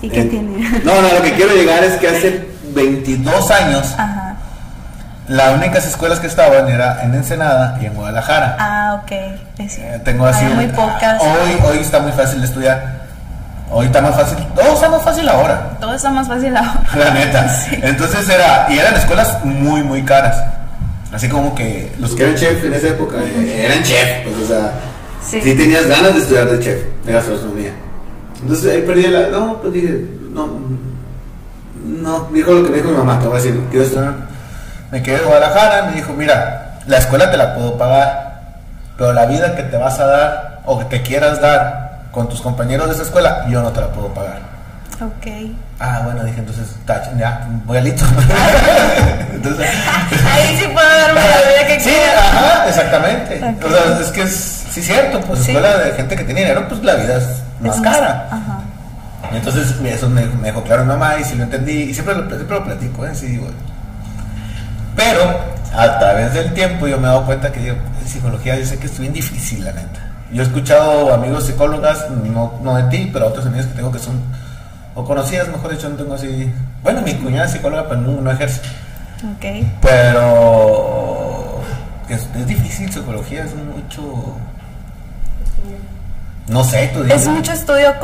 ¿Y 0.03 0.11
qué 0.11 0.25
tiene? 0.25 0.59
No, 0.85 1.01
no, 1.01 1.09
lo 1.15 1.23
que 1.23 1.33
quiero 1.33 1.55
llegar 1.55 1.83
es 1.85 1.97
que 1.97 2.09
hace 2.09 2.49
22 2.75 3.51
años. 3.51 3.95
Ajá 3.97 4.28
las 5.29 5.55
únicas 5.55 5.87
escuelas 5.87 6.21
que 6.21 6.27
estaban 6.27 6.69
era 6.69 7.03
en 7.03 7.15
Ensenada 7.15 7.79
y 7.81 7.87
en 7.87 7.95
Guadalajara. 7.95 8.57
Ah, 8.59 9.01
ok. 9.03 9.13
Eh, 9.59 10.01
tengo 10.05 10.25
así. 10.25 10.45
muy 10.47 10.67
pocas. 10.69 11.21
Hoy, 11.21 11.59
hoy 11.71 11.79
está 11.79 12.01
muy 12.01 12.13
fácil 12.13 12.41
de 12.41 12.47
estudiar. 12.47 13.07
Hoy 13.71 13.87
está 13.87 14.01
más 14.01 14.17
fácil. 14.17 14.39
Todo 14.55 14.73
está 14.73 14.89
más 14.89 15.03
fácil 15.03 15.29
ahora. 15.29 15.77
Todo 15.79 15.95
está 15.95 16.11
más 16.11 16.27
fácil 16.27 16.57
ahora. 16.57 16.83
La 16.97 17.11
neta. 17.11 17.57
Entonces 17.83 18.29
era. 18.29 18.67
Y 18.71 18.79
eran 18.79 18.95
escuelas 18.95 19.45
muy, 19.45 19.83
muy 19.83 20.03
caras. 20.03 20.43
Así 21.13 21.29
como 21.29 21.55
que 21.55 21.93
los 21.99 22.15
que 22.15 22.23
eran 22.23 22.35
chef 22.35 22.65
en 22.65 22.75
esa 22.75 22.89
época 22.89 23.17
eh, 23.19 23.67
eran 23.67 23.83
chef. 23.83 24.25
Pues, 24.25 24.45
o 24.45 24.47
sea, 24.47 24.73
sí. 25.23 25.41
tenías 25.41 25.87
ganas 25.87 26.15
de 26.15 26.21
estudiar 26.21 26.51
de 26.51 26.61
chef, 26.61 26.83
de 27.05 27.13
gastronomía. 27.13 27.73
Entonces 28.41 28.73
ahí 28.73 28.83
perdí 28.83 29.09
la. 29.09 29.29
No, 29.29 29.61
pues 29.61 29.75
dije. 29.75 30.07
No. 30.33 30.49
No, 31.85 32.29
dijo 32.33 32.53
lo 32.53 32.65
que 32.65 32.71
me 32.71 32.77
dijo 32.79 32.91
mi 32.91 32.97
mamá. 32.97 33.19
Te 33.19 33.27
voy 33.27 33.39
a 33.39 33.43
decir, 33.43 33.61
quiero 33.71 33.85
estudiar 33.85 34.29
me 34.91 35.03
quedé 35.03 35.19
en 35.19 35.25
Guadalajara, 35.25 35.83
me 35.85 35.93
dijo, 35.93 36.13
mira, 36.13 36.79
la 36.87 36.99
escuela 36.99 37.31
te 37.31 37.37
la 37.37 37.55
puedo 37.55 37.77
pagar, 37.77 38.41
pero 38.97 39.13
la 39.13 39.27
vida 39.27 39.55
que 39.55 39.63
te 39.63 39.77
vas 39.77 39.99
a 40.01 40.07
dar 40.07 40.61
o 40.65 40.79
que 40.79 40.85
te 40.87 41.03
quieras 41.03 41.41
dar 41.41 42.01
con 42.11 42.29
tus 42.29 42.41
compañeros 42.41 42.89
de 42.89 42.95
esa 42.95 43.03
escuela, 43.03 43.47
yo 43.49 43.63
no 43.63 43.71
te 43.71 43.81
la 43.81 43.89
puedo 43.89 44.09
pagar. 44.09 44.39
Ok. 45.01 45.57
Ah, 45.79 46.01
bueno, 46.05 46.25
dije, 46.25 46.41
entonces, 46.41 46.75
ya, 47.17 47.47
voy 47.65 47.79
a 47.79 47.81
Lito. 47.81 48.05
entonces, 49.33 49.69
Ahí 50.27 50.59
sí 50.59 50.67
puedo 50.73 50.89
darme 50.89 51.21
la 51.21 51.37
vida 51.37 51.67
que 51.69 51.81
sí, 51.81 51.95
ajá, 52.17 52.69
exactamente. 52.69 53.41
O 53.65 53.71
sea, 53.71 54.01
es 54.01 54.09
que 54.09 54.23
es, 54.23 54.67
sí, 54.73 54.83
cierto, 54.83 55.21
pues 55.21 55.41
escuela 55.41 55.79
de 55.79 55.93
gente 55.93 56.17
que 56.17 56.25
tiene 56.25 56.41
dinero, 56.41 56.67
pues 56.69 56.83
la 56.83 56.95
vida 56.95 57.19
es 57.19 57.43
más 57.61 57.81
cara. 57.81 58.27
Ajá. 58.29 58.61
entonces, 59.33 59.77
eso 59.85 60.09
me, 60.09 60.27
me, 60.27 60.49
dejó 60.49 60.65
claro 60.65 60.83
mi 60.83 60.89
mamá 60.89 61.17
y 61.21 61.25
si 61.25 61.37
lo 61.37 61.45
entendí, 61.45 61.83
y 61.83 61.95
siempre 61.95 62.17
lo, 62.17 62.29
siempre 62.29 62.59
lo 62.59 62.65
platico, 62.65 63.07
¿eh? 63.07 63.15
Sí, 63.15 63.39
bueno. 63.39 63.68
Pero 64.99 65.23
a 65.75 65.99
través 66.01 66.35
del 66.35 66.53
tiempo 66.55 66.89
yo 66.89 66.99
me 66.99 67.05
he 67.05 67.07
dado 67.07 67.25
cuenta 67.25 67.53
que 67.53 67.69
en 67.69 67.79
psicología 68.05 68.59
yo 68.59 68.67
sé 68.67 68.81
que 68.81 68.87
es 68.87 68.99
bien 68.99 69.13
difícil, 69.13 69.65
la 69.65 69.73
neta. 69.73 70.01
Yo 70.33 70.43
he 70.43 70.45
escuchado 70.45 71.15
amigos 71.15 71.47
psicólogas, 71.47 72.11
no, 72.11 72.59
no 72.63 72.77
de 72.77 72.83
ti, 72.91 73.09
pero 73.13 73.29
otros 73.29 73.47
amigos 73.47 73.67
que 73.67 73.75
tengo 73.75 73.93
que 73.93 74.01
son, 74.01 74.21
o 74.97 75.05
conocidas, 75.05 75.47
mejor 75.49 75.71
dicho, 75.71 75.89
no 75.89 75.95
tengo 75.95 76.15
así. 76.15 76.53
Bueno, 76.83 77.01
mi 77.03 77.15
cuñada 77.15 77.47
es 77.47 77.53
psicóloga, 77.53 77.89
pero 77.89 78.01
no, 78.01 78.21
no 78.21 78.31
ejerce. 78.33 78.61
Ok. 79.37 79.67
Pero 79.83 81.61
es, 82.09 82.27
es 82.37 82.47
difícil, 82.49 82.93
psicología 82.93 83.45
es 83.45 83.55
mucho 83.55 84.37
no 86.49 86.65
sé, 86.65 86.91
tú 86.95 87.05
Es 87.05 87.29
mucho 87.29 87.53
estudio 87.53 87.95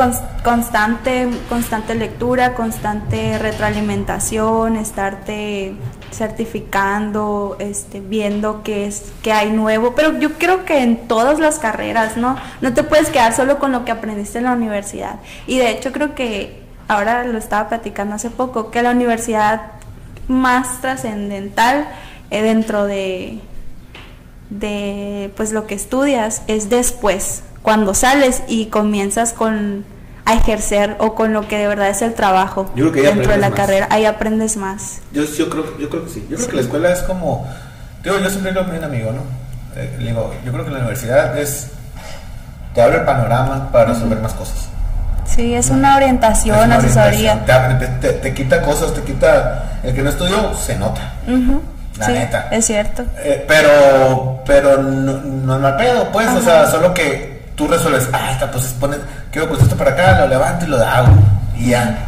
constante, 0.43 1.29
constante 1.49 1.95
lectura, 1.95 2.53
constante 2.53 3.39
retroalimentación, 3.39 4.77
estarte 4.77 5.75
certificando, 6.11 7.57
este, 7.59 8.01
viendo 8.01 8.63
qué 8.63 8.87
es, 8.87 9.13
qué 9.23 9.33
hay 9.33 9.51
nuevo. 9.51 9.95
Pero 9.95 10.19
yo 10.19 10.35
creo 10.35 10.65
que 10.65 10.83
en 10.83 11.09
todas 11.09 11.39
las 11.39 11.59
carreras, 11.59 12.17
¿no? 12.17 12.37
No 12.61 12.75
te 12.75 12.83
puedes 12.83 13.11
quedar 13.11 13.35
solo 13.35 13.59
con 13.59 13.73
lo 13.73 13.85
que 13.85 13.93
aprendiste 13.93 14.39
en 14.39 14.45
la 14.45 14.53
universidad. 14.53 15.17
Y 15.47 15.59
de 15.59 15.71
hecho 15.71 15.93
creo 15.93 16.15
que 16.15 16.63
ahora 16.89 17.25
lo 17.25 17.39
estaba 17.39 17.69
platicando 17.69 18.15
hace 18.15 18.31
poco, 18.31 18.71
que 18.71 18.83
la 18.83 18.91
universidad 18.91 19.73
más 20.29 20.81
trascendental 20.81 21.87
eh, 22.31 22.43
dentro 22.43 22.85
de, 22.87 23.41
de 24.51 25.33
pues 25.37 25.53
lo 25.53 25.67
que 25.67 25.75
estudias 25.75 26.43
es 26.47 26.71
después 26.71 27.43
cuando 27.63 27.95
sales 27.95 28.43
y 28.47 28.67
comienzas 28.67 29.33
con 29.33 29.87
a 30.25 30.35
ejercer 30.35 30.97
o 30.99 31.15
con 31.15 31.33
lo 31.33 31.47
que 31.49 31.59
de 31.59 31.67
verdad 31.67 31.89
es 31.89 32.03
el 32.03 32.15
trabajo 32.15 32.71
dentro 32.75 33.33
de 33.33 33.39
la 33.39 33.51
carrera, 33.51 33.89
ahí 33.91 34.07
aprendes 34.07 34.57
más. 34.57 35.01
Yo, 35.13 35.25
yo, 35.25 35.51
creo, 35.51 35.79
yo 35.79 35.91
creo 35.91 36.05
que 36.05 36.11
sí, 36.11 36.27
yo 36.31 36.37
creo 36.37 36.49
que 36.49 36.57
la 36.57 36.63
escuela 36.63 36.93
es 36.93 37.01
como, 37.01 37.47
digo, 38.03 38.19
yo 38.19 38.31
siempre 38.31 38.53
lo 38.53 38.61
a 38.61 38.65
un 38.65 38.85
amigo, 38.85 39.13
¿no? 39.13 39.23
Eh, 39.77 39.97
digo, 39.99 40.33
yo 40.45 40.53
creo 40.53 40.65
que 40.65 40.71
la 40.71 40.79
universidad 40.79 41.37
es, 41.39 41.69
te 42.75 42.81
abre 42.81 42.99
el 42.99 43.05
panorama 43.05 43.71
para 43.71 43.93
resolver 43.93 44.19
más 44.21 44.33
cosas. 44.33 44.69
Sí, 45.27 45.55
es 45.55 45.71
una 45.71 45.97
orientación, 45.97 46.73
asesoría. 46.73 47.45
Te, 48.01 48.35
quita 48.35 48.63
cosas, 48.63 48.95
te 48.95 49.03
quita, 49.03 49.81
el 49.83 49.95
que 49.95 50.03
no 50.03 50.11
estudió 50.11 50.55
se 50.55 50.77
nota. 50.77 51.13
La 51.99 52.09
neta. 52.09 52.49
Es 52.51 52.67
cierto. 52.67 53.05
Eh, 53.19 53.45
pero, 53.47 54.43
pero 54.47 54.83
no, 54.83 55.13
no 55.13 55.55
es 55.57 55.61
mal 55.61 55.77
pedo, 55.77 56.09
pues, 56.13 56.29
o 56.29 56.41
sea, 56.41 56.67
solo 56.71 56.93
que 56.95 57.34
tú 57.57 57.67
resuelves, 57.67 58.09
ah, 58.13 58.33
está, 58.33 58.51
pues 58.51 58.65
pone, 58.81 58.97
quiero 59.31 59.49
pues 59.49 59.63
esto 59.63 59.77
para 59.77 59.93
acá, 59.93 60.21
lo 60.21 60.29
levanto 60.29 60.65
y 60.65 60.69
lo 60.69 60.77
hago. 60.83 61.13
Y 61.57 61.71
ya. 61.71 61.99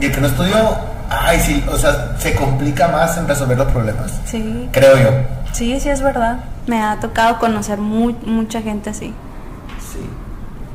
Y 0.00 0.06
el 0.06 0.12
que 0.12 0.20
no 0.20 0.26
estudió, 0.26 0.76
ay, 1.08 1.40
sí, 1.40 1.64
o 1.70 1.76
sea, 1.76 2.14
se 2.18 2.34
complica 2.34 2.88
más 2.88 3.16
en 3.16 3.28
resolver 3.28 3.58
los 3.58 3.70
problemas. 3.72 4.12
Sí. 4.24 4.68
Creo 4.72 4.96
yo. 4.96 5.10
Sí, 5.52 5.78
sí, 5.80 5.88
es 5.88 6.02
verdad. 6.02 6.36
Me 6.66 6.82
ha 6.82 6.98
tocado 7.00 7.38
conocer 7.38 7.78
mucha 7.78 8.62
gente 8.62 8.90
así. 8.90 9.14
Sí. 9.92 10.08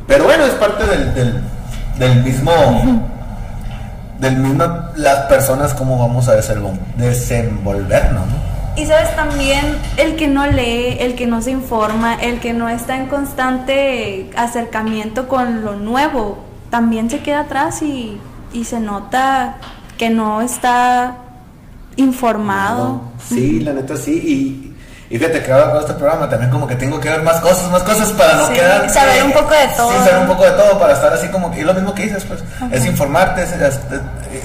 Pero 0.08 0.26
bueno, 0.26 0.46
es 0.46 0.54
parte 0.54 0.86
del, 0.86 1.44
del 1.98 2.24
mismo 2.24 2.52
del 4.20 4.38
mismo 4.38 4.64
las 4.96 5.26
personas 5.26 5.74
cómo 5.74 5.98
vamos 6.00 6.28
a 6.28 6.36
desenvolvernos, 6.36 8.28
¿no? 8.28 8.47
Y 8.78 8.86
sabes 8.86 9.16
también 9.16 9.76
el 9.98 10.16
que 10.16 10.28
no 10.28 10.46
lee, 10.46 10.98
el 11.00 11.16
que 11.16 11.26
no 11.26 11.42
se 11.42 11.50
informa, 11.50 12.14
el 12.14 12.40
que 12.40 12.54
no 12.54 12.70
está 12.70 12.96
en 12.96 13.08
constante 13.08 14.30
acercamiento 14.36 15.28
con 15.28 15.66
lo 15.66 15.76
nuevo, 15.76 16.38
también 16.70 17.10
se 17.10 17.22
queda 17.22 17.42
atrás 17.42 17.82
y, 17.82 18.20
y 18.54 18.66
se 18.66 18.80
nota 18.80 19.58
que 19.98 20.12
no 20.12 20.42
está 20.42 21.18
informado. 21.96 23.02
Sí, 23.28 23.60
la 23.62 23.74
neta 23.74 23.98
sí. 23.98 24.12
Y, 24.14 24.67
y 25.10 25.18
fíjate 25.18 25.42
que 25.42 25.52
ahora 25.52 25.72
con 25.72 25.80
este 25.80 25.94
programa 25.94 26.30
también 26.30 26.52
como 26.52 26.68
que 26.68 26.76
tengo 26.76 27.00
que 27.00 27.10
ver 27.10 27.22
más 27.22 27.40
cosas, 27.40 27.72
más 27.72 27.84
cosas 27.84 28.10
para 28.10 28.34
no 28.36 28.50
quedar... 28.50 28.90
Saber 28.90 29.24
un 29.24 29.32
poco 29.32 29.52
de 29.52 29.68
todo. 29.78 29.92
Sí, 29.92 29.98
saber 30.00 30.18
un 30.18 30.28
poco 30.28 30.44
de 30.44 30.52
todo 30.52 30.80
para 30.80 30.94
estar 30.94 31.14
así 31.14 31.28
como 31.30 31.50
que... 31.50 31.62
Y 31.62 31.64
lo 31.64 31.74
mismo 31.74 31.94
que 31.94 32.04
dices, 32.04 32.26
pues, 32.26 32.44
es 32.72 32.86
informarte, 32.86 33.44
es, 33.44 33.80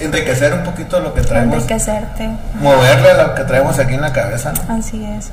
enriquecer 0.00 0.54
un 0.54 0.62
poquito 0.62 1.00
lo 1.00 1.12
que 1.12 1.23
traemos. 1.23 1.57
Enriquecerte. 1.57 2.28
Moverle 2.61 3.14
lo 3.14 3.35
que 3.35 3.42
traemos 3.42 3.78
aquí 3.78 3.95
en 3.95 4.02
la 4.02 4.12
cabeza, 4.12 4.52
¿no? 4.52 4.78
Así 4.78 5.04
es. 5.04 5.31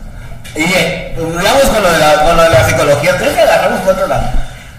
Y 0.56 0.64
eh, 0.64 1.16
vamos 1.18 1.64
con 1.64 1.84
lo 1.84 1.92
de 1.92 2.00
la, 2.00 2.24
con 2.24 2.36
lo 2.36 2.44
de 2.44 2.50
la 2.50 2.64
psicología. 2.66 3.12
Entonces 3.12 3.38
agarramos 3.38 3.80
por 3.82 3.94
otro 3.94 4.08
lado. 4.08 4.30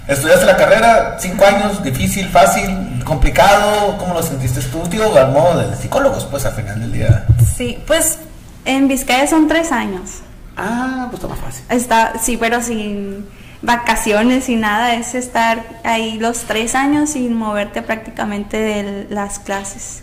Estudiaste 0.09 0.47
la 0.47 0.57
carrera, 0.57 1.16
cinco 1.21 1.45
años, 1.45 1.80
difícil, 1.85 2.28
fácil, 2.28 3.00
complicado. 3.04 3.97
¿Cómo 3.99 4.14
lo 4.14 4.23
sentiste 4.25 4.61
tú, 4.62 4.83
tío? 4.88 5.16
Al 5.16 5.30
modo 5.30 5.61
de 5.61 5.76
psicólogos, 5.76 6.25
pues, 6.25 6.45
al 6.45 6.54
final 6.54 6.80
del 6.80 6.92
día. 6.92 7.25
Sí, 7.57 7.80
pues, 7.87 8.19
en 8.64 8.88
Vizcaya 8.88 9.28
son 9.28 9.47
tres 9.47 9.71
años. 9.71 10.23
Ah, 10.61 11.07
pues 11.11 11.23
está 11.23 11.29
más 11.29 11.38
fácil. 11.38 11.64
Está, 11.69 12.19
sí, 12.19 12.37
pero 12.37 12.62
sin 12.62 13.26
vacaciones 13.62 14.49
y 14.49 14.57
nada, 14.57 14.95
es 14.95 15.14
estar 15.14 15.81
ahí 15.85 16.19
los 16.19 16.40
tres 16.40 16.75
años 16.75 17.11
sin 17.11 17.35
moverte 17.35 17.83
prácticamente 17.83 18.59
de 18.59 19.07
las 19.11 19.38
clases. 19.38 20.02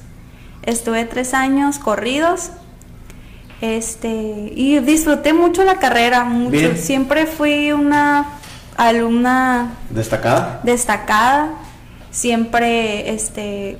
Estuve 0.63 1.05
tres 1.05 1.33
años 1.33 1.79
corridos 1.79 2.51
este, 3.61 4.51
y 4.55 4.79
disfruté 4.79 5.33
mucho 5.33 5.63
la 5.63 5.75
carrera, 5.79 6.23
mucho. 6.23 6.75
Siempre 6.75 7.25
fui 7.25 7.71
una 7.71 8.25
alumna 8.75 9.73
destacada. 9.89 10.59
Destacada, 10.63 11.49
siempre 12.11 13.13
este, 13.13 13.77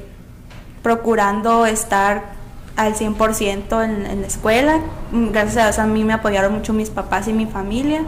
procurando 0.82 1.66
estar 1.66 2.37
al 2.78 2.96
100% 2.96 3.84
en, 3.84 4.06
en 4.06 4.22
la 4.22 4.28
escuela. 4.28 4.80
Gracias 5.12 5.78
a, 5.80 5.84
a 5.84 5.88
mí 5.88 6.04
me 6.04 6.14
apoyaron 6.14 6.54
mucho 6.54 6.72
mis 6.74 6.90
papás 6.90 7.28
y 7.28 7.34
mi 7.34 7.48
familia. 7.48 8.04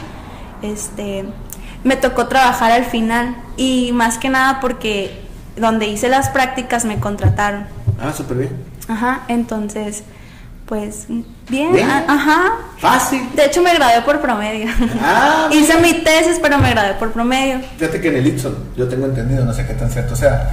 Este, 0.61 1.25
me 1.83 1.95
tocó 1.95 2.27
trabajar 2.27 2.71
al 2.71 2.85
final 2.85 3.35
y 3.57 3.91
más 3.93 4.17
que 4.17 4.29
nada 4.29 4.59
porque 4.61 5.21
donde 5.57 5.87
hice 5.87 6.07
las 6.07 6.29
prácticas 6.29 6.85
me 6.85 6.99
contrataron. 6.99 7.65
Ah, 8.01 8.13
súper 8.13 8.37
bien. 8.37 8.63
Ajá, 8.87 9.21
entonces, 9.27 10.03
pues 10.65 11.07
bien, 11.49 11.89
ajá. 12.07 12.51
Fácil. 12.77 13.27
De 13.35 13.45
hecho 13.45 13.61
me 13.61 13.73
gradué 13.73 14.01
por 14.01 14.21
promedio. 14.21 14.69
Ah, 15.01 15.49
hice 15.51 15.79
mi 15.79 15.93
tesis, 15.93 16.39
pero 16.41 16.57
me 16.59 16.69
gradué 16.69 16.93
por 16.93 17.11
promedio. 17.11 17.59
Fíjate 17.77 17.99
que 18.01 18.09
en 18.09 18.17
el 18.17 18.27
Ipson, 18.27 18.55
yo 18.77 18.87
tengo 18.87 19.05
entendido, 19.05 19.43
no 19.45 19.53
sé 19.53 19.65
qué 19.65 19.73
tan 19.73 19.89
cierto 19.89 20.15
sea 20.15 20.51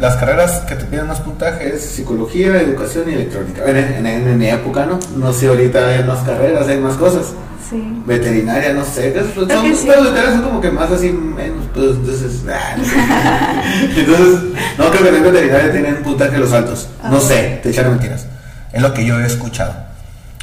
las 0.00 0.16
carreras 0.16 0.60
que 0.68 0.74
te 0.74 0.84
piden 0.84 1.06
más 1.06 1.20
puntaje 1.20 1.74
es 1.74 1.82
psicología, 1.82 2.60
educación 2.60 3.10
y 3.10 3.14
electrónica. 3.14 3.62
En, 3.66 4.06
en, 4.06 4.38
mi 4.38 4.48
época, 4.48 4.86
¿no? 4.86 4.98
No 5.16 5.32
sé, 5.32 5.48
ahorita 5.48 5.86
hay 5.86 6.04
más 6.04 6.18
carreras, 6.20 6.66
hay 6.68 6.78
más 6.78 6.96
cosas. 6.96 7.32
Sí. 7.68 8.02
Veterinaria, 8.04 8.74
no 8.74 8.84
sé. 8.84 9.14
Son, 9.34 9.48
sí. 9.76 9.86
son 9.86 10.42
como 10.42 10.60
que 10.60 10.70
más 10.70 10.90
así, 10.90 11.10
menos. 11.10 11.64
Pues, 11.72 11.90
entonces, 11.90 12.42
ah, 12.50 13.62
entonces, 13.96 14.40
no 14.76 14.90
creo 14.90 15.02
que 15.02 15.16
en 15.16 15.22
veterinaria 15.22 15.72
tienen 15.72 16.02
puntaje 16.02 16.38
los 16.38 16.52
altos. 16.52 16.88
No 17.04 17.20
sé, 17.20 17.60
te 17.62 17.70
echaron 17.70 17.92
mentiras. 17.92 18.26
Es 18.72 18.82
lo 18.82 18.92
que 18.92 19.06
yo 19.06 19.18
he 19.20 19.26
escuchado. 19.26 19.74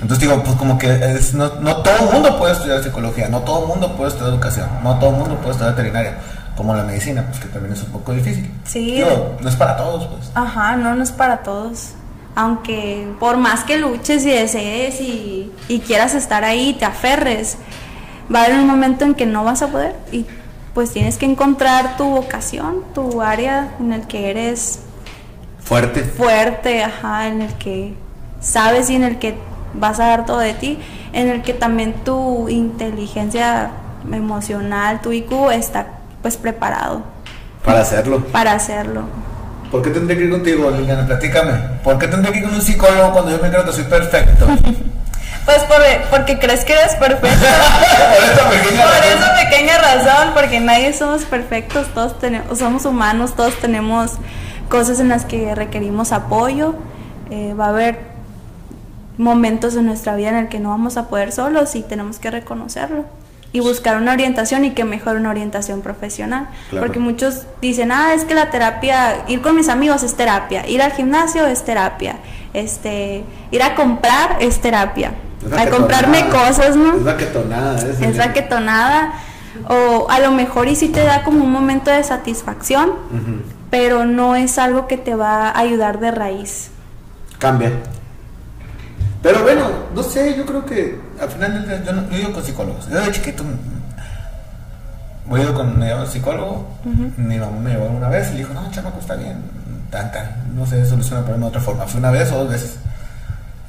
Entonces 0.01 0.27
digo, 0.27 0.41
pues 0.43 0.55
como 0.55 0.79
que 0.79 0.89
es, 0.89 1.35
no, 1.35 1.51
no 1.61 1.77
todo 1.77 2.07
el 2.07 2.13
mundo 2.13 2.39
puede 2.39 2.53
estudiar 2.53 2.83
psicología, 2.83 3.29
no 3.29 3.41
todo 3.41 3.61
el 3.61 3.67
mundo 3.67 3.95
puede 3.95 4.09
estudiar 4.09 4.33
educación, 4.33 4.67
no 4.81 4.97
todo 4.97 5.11
el 5.11 5.17
mundo 5.17 5.35
puede 5.35 5.51
estudiar 5.51 5.75
veterinaria 5.75 6.17
como 6.61 6.75
la 6.75 6.83
medicina, 6.83 7.25
pues 7.27 7.39
que 7.39 7.47
también 7.47 7.73
es 7.73 7.81
un 7.81 7.91
poco 7.91 8.13
difícil. 8.13 8.51
Sí. 8.65 9.03
no 9.41 9.49
es 9.49 9.55
para 9.55 9.75
todos, 9.77 10.05
pues. 10.05 10.31
Ajá, 10.35 10.75
no, 10.75 10.93
no 10.93 11.01
es 11.01 11.11
para 11.11 11.41
todos. 11.41 11.93
Aunque 12.35 13.11
por 13.19 13.37
más 13.37 13.63
que 13.63 13.79
luches 13.79 14.23
y 14.25 14.29
desees 14.29 15.01
y, 15.01 15.51
y 15.67 15.79
quieras 15.79 16.13
estar 16.13 16.43
ahí, 16.43 16.75
te 16.75 16.85
aferres, 16.85 17.57
va 18.33 18.41
a 18.41 18.45
haber 18.45 18.59
un 18.59 18.67
momento 18.67 19.05
en 19.05 19.15
que 19.15 19.25
no 19.25 19.43
vas 19.43 19.63
a 19.63 19.69
poder 19.69 19.95
y 20.11 20.27
pues 20.75 20.91
tienes 20.91 21.17
que 21.17 21.25
encontrar 21.25 21.97
tu 21.97 22.05
vocación, 22.05 22.83
tu 22.93 23.23
área 23.23 23.75
en 23.79 23.91
el 23.91 24.05
que 24.05 24.29
eres 24.29 24.81
fuerte. 25.59 26.03
Fuerte, 26.03 26.83
ajá, 26.83 27.27
en 27.27 27.41
el 27.41 27.53
que 27.55 27.95
sabes 28.39 28.91
y 28.91 28.95
en 28.97 29.03
el 29.03 29.17
que 29.17 29.33
vas 29.73 29.99
a 29.99 30.05
dar 30.05 30.27
todo 30.27 30.37
de 30.37 30.53
ti, 30.53 30.77
en 31.11 31.27
el 31.27 31.41
que 31.41 31.55
también 31.55 31.95
tu 32.05 32.47
inteligencia 32.49 33.71
emocional, 34.11 35.01
tu 35.01 35.11
IQ 35.11 35.49
está 35.51 36.00
pues 36.21 36.37
preparado. 36.37 37.03
Para 37.63 37.81
hacerlo. 37.81 38.25
Para 38.27 38.53
hacerlo. 38.53 39.03
¿Por 39.71 39.81
qué 39.81 39.89
tendré 39.91 40.17
que 40.17 40.25
ir 40.25 40.31
contigo, 40.31 40.69
Liliana? 40.69 41.05
Platícame. 41.05 41.53
¿Por 41.83 41.97
qué 41.97 42.07
tendré 42.07 42.31
que 42.31 42.39
ir 42.39 42.43
con 42.43 42.53
un 42.53 42.61
psicólogo 42.61 43.13
cuando 43.13 43.31
yo 43.31 43.41
me 43.41 43.49
creo 43.49 43.65
que 43.65 43.71
soy 43.71 43.85
perfecto? 43.85 44.47
Pues 45.43 45.63
por, 45.63 45.81
porque 46.11 46.37
crees 46.37 46.63
que 46.63 46.73
eres 46.73 46.93
perfecto. 46.97 47.27
por 47.27 48.23
esa 48.23 48.47
pequeña 48.47 48.83
por 48.83 48.91
razón. 48.91 49.17
esa 49.17 49.35
pequeña 49.35 49.77
razón, 49.79 50.33
porque 50.35 50.59
nadie 50.59 50.93
somos 50.93 51.23
perfectos, 51.23 51.87
todos 51.95 52.19
tenemos, 52.19 52.59
somos 52.59 52.85
humanos, 52.85 53.35
todos 53.35 53.55
tenemos 53.55 54.11
cosas 54.69 54.99
en 54.99 55.09
las 55.09 55.25
que 55.25 55.55
requerimos 55.55 56.11
apoyo. 56.11 56.75
Eh, 57.31 57.55
va 57.59 57.65
a 57.65 57.69
haber 57.69 58.01
momentos 59.17 59.75
en 59.75 59.87
nuestra 59.87 60.15
vida 60.15 60.29
en 60.29 60.35
el 60.35 60.47
que 60.47 60.59
no 60.59 60.69
vamos 60.69 60.95
a 60.97 61.07
poder 61.07 61.31
solos 61.31 61.75
y 61.75 61.81
tenemos 61.81 62.19
que 62.19 62.29
reconocerlo 62.29 63.05
y 63.53 63.59
buscar 63.59 63.97
una 63.97 64.13
orientación 64.13 64.63
y 64.65 64.71
que 64.71 64.85
mejor 64.85 65.17
una 65.17 65.29
orientación 65.29 65.81
profesional. 65.81 66.47
Porque 66.77 66.99
muchos 66.99 67.43
dicen, 67.61 67.91
ah, 67.91 68.13
es 68.13 68.23
que 68.23 68.33
la 68.33 68.49
terapia, 68.49 69.25
ir 69.27 69.41
con 69.41 69.55
mis 69.55 69.69
amigos 69.69 70.03
es 70.03 70.15
terapia, 70.15 70.67
ir 70.67 70.81
al 70.81 70.91
gimnasio 70.91 71.45
es 71.45 71.63
terapia, 71.63 72.17
este, 72.53 73.23
ir 73.51 73.63
a 73.63 73.75
comprar 73.75 74.37
es 74.39 74.59
terapia, 74.61 75.13
a 75.57 75.69
comprarme 75.69 76.29
cosas, 76.29 76.75
¿no? 76.75 76.95
Es 76.95 77.03
raquetonada. 77.03 77.77
Es, 77.77 77.99
es. 77.99 78.17
O 79.67 80.09
a 80.09 80.19
lo 80.19 80.31
mejor 80.31 80.67
y 80.67 80.75
si 80.75 80.87
te 80.87 81.03
da 81.03 81.23
como 81.23 81.43
un 81.43 81.51
momento 81.51 81.91
de 81.91 82.03
satisfacción, 82.03 82.91
pero 83.69 84.05
no 84.05 84.35
es 84.35 84.57
algo 84.57 84.87
que 84.87 84.97
te 84.97 85.13
va 85.13 85.49
a 85.49 85.59
ayudar 85.59 85.99
de 85.99 86.11
raíz. 86.11 86.71
Cambia. 87.37 87.71
Pero 89.21 89.43
bueno, 89.43 89.69
no 89.93 90.03
sé, 90.03 90.35
yo 90.35 90.45
creo 90.45 90.65
que 90.65 90.97
al 91.21 91.29
final 91.29 91.83
yo, 91.85 91.93
no, 91.93 92.09
yo 92.09 92.17
ido 92.17 92.33
con 92.33 92.43
psicólogos. 92.43 92.89
Yo 92.89 92.99
de 92.99 93.11
chiquito 93.11 93.43
voy 95.25 95.41
a 95.41 95.53
con 95.53 95.81
un 95.81 96.07
psicólogo. 96.07 96.67
Mi 97.17 97.37
mamá 97.37 97.57
me 97.59 97.71
llevó 97.71 97.85
una 97.85 98.09
vez 98.09 98.29
y 98.29 98.33
le 98.33 98.37
dijo, 98.39 98.53
no, 98.53 98.69
chamaco, 98.71 98.99
está 98.99 99.15
bien. 99.15 99.37
Tan, 99.89 100.11
tan. 100.11 100.55
No 100.55 100.65
sé, 100.65 100.85
soluciona 100.85 101.19
el 101.19 101.25
problema 101.25 101.45
de 101.45 101.49
otra 101.49 101.61
forma. 101.61 101.85
Fue 101.85 101.99
una 101.99 102.11
vez 102.11 102.31
o 102.31 102.39
dos 102.39 102.49
veces. 102.49 102.77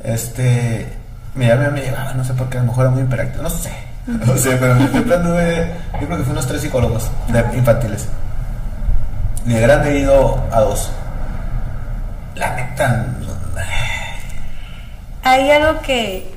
Este, 0.02 0.92
mi 1.35 1.47
mamá 1.47 1.71
me 1.71 1.82
llevaba, 1.82 2.14
no 2.14 2.25
sé 2.25 2.35
por 2.35 2.49
qué, 2.49 2.59
a 2.59 2.61
lo 2.62 2.68
mejor 2.68 2.85
era 2.85 2.90
muy 2.90 3.02
imperacto, 3.02 3.42
no 3.42 3.50
sé. 3.50 3.73
No 4.06 4.37
sé, 4.37 4.56
pero 4.56 4.76
siempre 4.88 5.14
anduve, 5.14 5.75
yo 6.00 6.06
creo 6.06 6.18
que 6.18 6.25
fui 6.25 6.32
unos 6.32 6.47
tres 6.47 6.61
psicólogos 6.62 7.09
de 7.28 7.56
infantiles. 7.56 8.09
Y 9.47 9.52
de 9.52 9.61
grande 9.61 9.90
he 9.92 9.99
ido 10.00 10.44
a 10.50 10.61
dos. 10.61 10.90
La 12.35 12.56
neta, 12.56 13.06
hay 15.25 15.50
algo 15.52 15.80
que, 15.82 16.31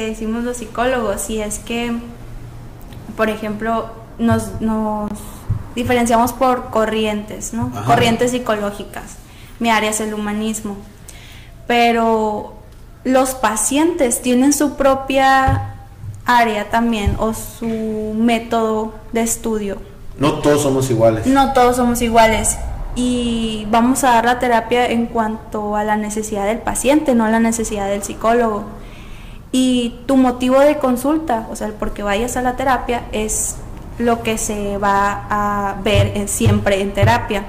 decimos 0.00 0.44
los 0.44 0.58
psicólogos 0.58 1.28
y 1.30 1.40
es 1.40 1.58
que, 1.58 1.96
por 3.16 3.30
ejemplo, 3.30 3.90
nos, 4.18 4.50
diferenciamos 5.74 6.32
por 6.32 6.70
corrientes, 6.70 7.52
¿no? 7.52 7.70
Corrientes 7.86 8.30
psicológicas. 8.30 9.16
Mi 9.58 9.70
área 9.70 9.90
es 9.90 10.00
el 10.00 10.14
humanismo. 10.14 10.76
Pero 11.66 12.54
los 13.04 13.34
pacientes 13.34 14.22
tienen 14.22 14.52
su 14.52 14.76
propia 14.76 15.74
área 16.26 16.70
también 16.70 17.16
o 17.18 17.34
su 17.34 18.14
método 18.16 18.94
de 19.12 19.22
estudio. 19.22 19.78
No 20.18 20.34
todos 20.34 20.62
somos 20.62 20.90
iguales. 20.90 21.26
No 21.26 21.52
todos 21.52 21.76
somos 21.76 22.00
iguales 22.02 22.56
y 22.96 23.66
vamos 23.70 24.04
a 24.04 24.10
dar 24.10 24.24
la 24.24 24.38
terapia 24.38 24.86
en 24.86 25.06
cuanto 25.06 25.76
a 25.76 25.84
la 25.84 25.96
necesidad 25.96 26.46
del 26.46 26.58
paciente, 26.58 27.14
no 27.14 27.24
a 27.24 27.30
la 27.30 27.40
necesidad 27.40 27.88
del 27.88 28.02
psicólogo. 28.02 28.64
Y 29.56 30.00
tu 30.06 30.16
motivo 30.16 30.58
de 30.58 30.78
consulta, 30.78 31.46
o 31.48 31.54
sea, 31.54 31.68
el 31.68 31.74
por 31.74 31.92
qué 31.92 32.02
vayas 32.02 32.36
a 32.36 32.42
la 32.42 32.56
terapia, 32.56 33.04
es 33.12 33.54
lo 34.00 34.20
que 34.24 34.36
se 34.36 34.78
va 34.78 35.26
a 35.30 35.76
ver 35.84 36.26
siempre 36.26 36.80
en 36.80 36.92
terapia. 36.92 37.44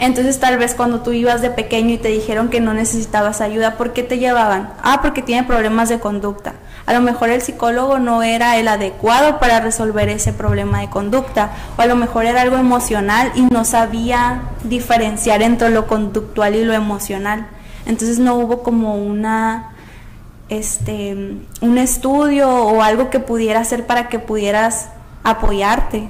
Entonces 0.00 0.40
tal 0.40 0.58
vez 0.58 0.74
cuando 0.74 1.02
tú 1.02 1.12
ibas 1.12 1.40
de 1.40 1.50
pequeño 1.50 1.94
y 1.94 1.98
te 1.98 2.08
dijeron 2.08 2.48
que 2.48 2.60
no 2.60 2.74
necesitabas 2.74 3.40
ayuda, 3.40 3.76
¿por 3.76 3.92
qué 3.92 4.02
te 4.02 4.18
llevaban? 4.18 4.72
Ah, 4.82 5.02
porque 5.02 5.22
tiene 5.22 5.46
problemas 5.46 5.88
de 5.88 6.00
conducta. 6.00 6.54
A 6.84 6.92
lo 6.92 7.00
mejor 7.00 7.28
el 7.28 7.40
psicólogo 7.40 8.00
no 8.00 8.24
era 8.24 8.56
el 8.56 8.66
adecuado 8.66 9.38
para 9.38 9.60
resolver 9.60 10.08
ese 10.08 10.32
problema 10.32 10.80
de 10.80 10.90
conducta, 10.90 11.52
o 11.78 11.82
a 11.82 11.86
lo 11.86 11.94
mejor 11.94 12.26
era 12.26 12.42
algo 12.42 12.56
emocional 12.56 13.30
y 13.36 13.42
no 13.42 13.64
sabía 13.64 14.42
diferenciar 14.64 15.42
entre 15.42 15.70
lo 15.70 15.86
conductual 15.86 16.56
y 16.56 16.64
lo 16.64 16.72
emocional. 16.72 17.46
Entonces 17.86 18.18
no 18.18 18.34
hubo 18.34 18.64
como 18.64 18.96
una 18.96 19.73
este 20.48 21.16
un 21.60 21.78
estudio 21.78 22.48
o 22.50 22.82
algo 22.82 23.10
que 23.10 23.20
pudiera 23.20 23.60
hacer 23.60 23.86
para 23.86 24.08
que 24.08 24.18
pudieras 24.18 24.88
apoyarte. 25.22 26.08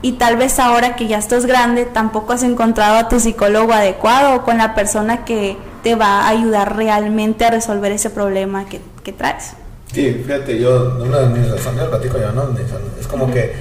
Y 0.00 0.12
tal 0.12 0.36
vez 0.36 0.60
ahora 0.60 0.94
que 0.94 1.08
ya 1.08 1.18
estás 1.18 1.44
grande, 1.46 1.84
tampoco 1.84 2.32
has 2.32 2.44
encontrado 2.44 2.98
a 2.98 3.08
tu 3.08 3.18
psicólogo 3.18 3.72
adecuado 3.72 4.36
o 4.36 4.42
con 4.44 4.58
la 4.58 4.74
persona 4.74 5.24
que 5.24 5.56
te 5.82 5.96
va 5.96 6.20
a 6.20 6.28
ayudar 6.28 6.76
realmente 6.76 7.44
a 7.44 7.50
resolver 7.50 7.90
ese 7.90 8.10
problema 8.10 8.66
que, 8.66 8.80
que 9.02 9.12
traes. 9.12 9.54
Sí, 9.92 10.22
fíjate, 10.24 10.58
yo, 10.58 10.98
una 11.00 11.20
de 11.20 11.38
mis 11.38 11.50
razones, 11.50 11.84
platico 11.86 12.18
yo, 12.18 12.30
¿no? 12.32 12.54
Es 13.00 13.06
como 13.06 13.30
que 13.32 13.54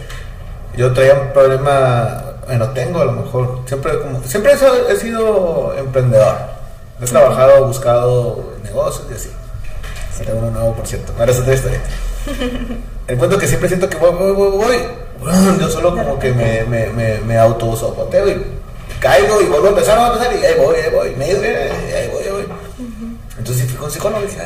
yo 0.76 0.94
traía 0.94 1.16
un 1.16 1.34
problema, 1.34 2.22
bueno, 2.46 2.70
tengo 2.70 3.00
a 3.00 3.06
lo 3.06 3.14
mejor, 3.14 3.62
siempre, 3.66 4.00
como, 4.00 4.22
siempre 4.24 4.54
he 4.90 4.96
sido 4.96 5.74
emprendedor. 5.76 6.57
He 7.02 7.06
trabajado, 7.06 7.68
buscado 7.68 8.54
negocios 8.64 9.06
y 9.12 9.14
así. 9.14 9.30
Tengo 10.26 10.40
uno 10.40 10.52
nuevo, 10.52 10.74
por 10.74 10.88
cierto. 10.88 11.14
Ahora 11.20 11.32
es 11.32 11.40
otra 11.40 11.54
historia. 11.54 11.82
El 13.08 13.18
punto 13.18 13.38
que 13.38 13.48
siempre 13.48 13.70
siento 13.70 13.90
que 13.90 13.98
voy, 13.98 14.12
voy, 14.12 14.32
voy, 14.34 14.50
voy. 14.50 14.78
Yo 15.60 15.70
solo 15.70 15.96
como 15.96 16.20
que 16.20 16.32
me, 16.34 16.64
me, 16.64 16.90
me, 16.92 17.36
y 17.38 18.58
caigo 19.00 19.42
y 19.42 19.46
vuelvo 19.46 19.68
a 19.68 19.70
empezar, 19.70 19.98
a 19.98 20.08
empezar 20.08 20.36
y 20.36 20.46
ahí 20.46 20.56
voy, 20.58 20.76
ahí 20.76 20.92
voy, 20.92 21.16
me 21.16 21.26
ahí 21.26 22.10
voy, 22.12 22.24
ahí 22.24 22.32
voy. 22.32 22.46
Entonces 23.38 23.68
fui 23.68 23.78
con 23.78 23.92
psicólogo 23.92 24.24
y 24.24 24.28
dije, 24.28 24.42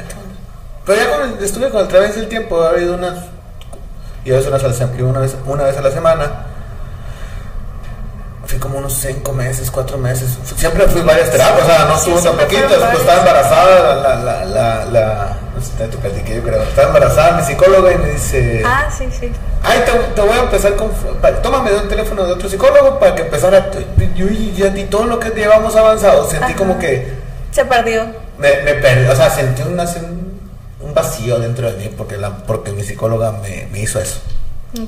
pero 0.85 0.97
ya 0.97 1.09
con 1.09 1.29
el, 1.29 1.43
estuve 1.43 1.69
con 1.69 1.81
el 1.81 1.87
través 1.87 2.15
del 2.15 2.27
tiempo, 2.27 2.61
ha 2.61 2.69
habido 2.69 2.95
unas, 2.95 3.25
y 4.25 4.31
a 4.31 4.35
veces 4.35 4.51
una, 4.99 5.19
vez, 5.19 5.35
una 5.45 5.63
vez 5.63 5.77
a 5.77 5.81
la 5.81 5.91
semana, 5.91 6.45
fui 8.51 8.59
como 8.59 8.79
unos 8.79 8.91
cinco 8.91 9.31
meses, 9.31 9.71
cuatro 9.71 9.97
meses, 9.97 10.37
siempre 10.57 10.85
fui 10.87 11.01
varias 11.01 11.31
terapias, 11.31 11.63
o 11.63 11.65
sea, 11.65 11.85
no 11.85 11.95
estuvo 11.95 12.19
tan 12.19 12.35
poquito, 12.35 12.67
estaba 12.67 13.19
embarazada, 13.19 13.95
la, 13.95 14.15
la, 14.15 14.45
la, 14.45 14.85
la 14.85 15.37
no 15.55 15.61
sé, 15.61 15.87
te 15.87 15.97
platiqué 15.97 16.35
yo 16.35 16.43
creo, 16.43 16.61
estaba 16.61 16.87
embarazada 16.89 17.37
mi 17.37 17.43
psicóloga 17.43 17.93
y 17.93 17.97
me 17.97 18.11
dice, 18.11 18.61
ah, 18.65 18.89
sí, 18.91 19.07
sí, 19.09 19.31
ay, 19.63 19.79
te, 19.85 19.91
te 19.91 20.21
voy 20.21 20.37
a 20.37 20.41
empezar 20.41 20.75
con, 20.75 20.91
tómame 21.41 21.71
un 21.73 21.87
teléfono 21.87 22.25
de 22.25 22.33
otro 22.33 22.49
psicólogo 22.49 22.99
para 22.99 23.15
que 23.15 23.21
empezara, 23.21 23.71
yo 24.15 24.27
y, 24.27 24.87
todo 24.89 25.05
lo 25.05 25.17
que 25.17 25.29
llevamos 25.29 25.73
avanzado, 25.77 26.29
sentí 26.29 26.53
como 26.53 26.77
que... 26.77 27.13
Se 27.51 27.63
perdió. 27.63 28.05
Me, 28.37 28.63
me 28.63 28.73
perdí, 28.73 29.07
o 29.07 29.15
sea, 29.15 29.29
sentí 29.29 29.61
una, 29.61 29.85
un 30.81 30.93
vacío 30.93 31.39
dentro 31.39 31.71
de 31.71 31.77
mí 31.77 31.89
porque, 31.95 32.17
la, 32.17 32.31
porque 32.31 32.73
mi 32.73 32.83
psicóloga 32.83 33.31
me, 33.31 33.67
me 33.71 33.79
hizo 33.79 33.97
eso. 33.97 34.19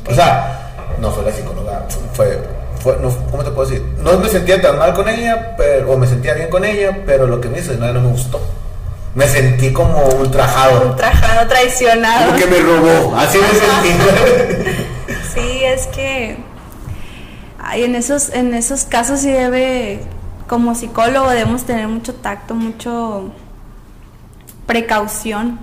O 0.09 0.13
sea, 0.13 0.73
no 0.99 1.11
fue 1.11 1.23
la 1.23 1.31
psicóloga, 1.31 1.85
fue, 2.13 2.39
fue 2.83 2.97
no, 3.01 3.09
¿cómo 3.31 3.43
te 3.43 3.51
puedo 3.51 3.69
decir? 3.69 3.85
No 3.99 4.19
me 4.19 4.27
sentía 4.29 4.61
tan 4.61 4.77
mal 4.77 4.93
con 4.93 5.07
ella, 5.07 5.55
pero, 5.57 5.91
o 5.91 5.97
me 5.97 6.05
sentía 6.05 6.33
bien 6.33 6.49
con 6.49 6.65
ella, 6.65 6.99
pero 7.05 7.25
lo 7.27 7.39
que 7.39 7.49
me 7.49 7.59
hizo 7.59 7.73
no, 7.73 7.91
no 7.93 8.01
me 8.01 8.09
gustó. 8.09 8.41
Me 9.15 9.27
sentí 9.27 9.71
como 9.71 10.05
ultrajado. 10.19 10.89
Ultrajado, 10.89 11.47
traicionado. 11.47 12.27
Como 12.27 12.37
que 12.37 12.47
me 12.47 12.59
robó, 12.59 13.15
así 13.15 13.37
me 13.37 13.47
sentí. 13.47 14.83
sí, 15.33 15.63
es 15.63 15.87
que 15.87 16.37
ay, 17.63 17.83
en, 17.83 17.95
esos, 17.95 18.29
en 18.29 18.53
esos 18.53 18.83
casos 18.83 19.21
sí 19.21 19.31
debe, 19.31 20.01
como 20.47 20.75
psicólogo 20.75 21.29
debemos 21.29 21.63
tener 21.63 21.87
mucho 21.87 22.13
tacto, 22.13 22.53
mucho 22.53 23.31
precaución 24.67 25.59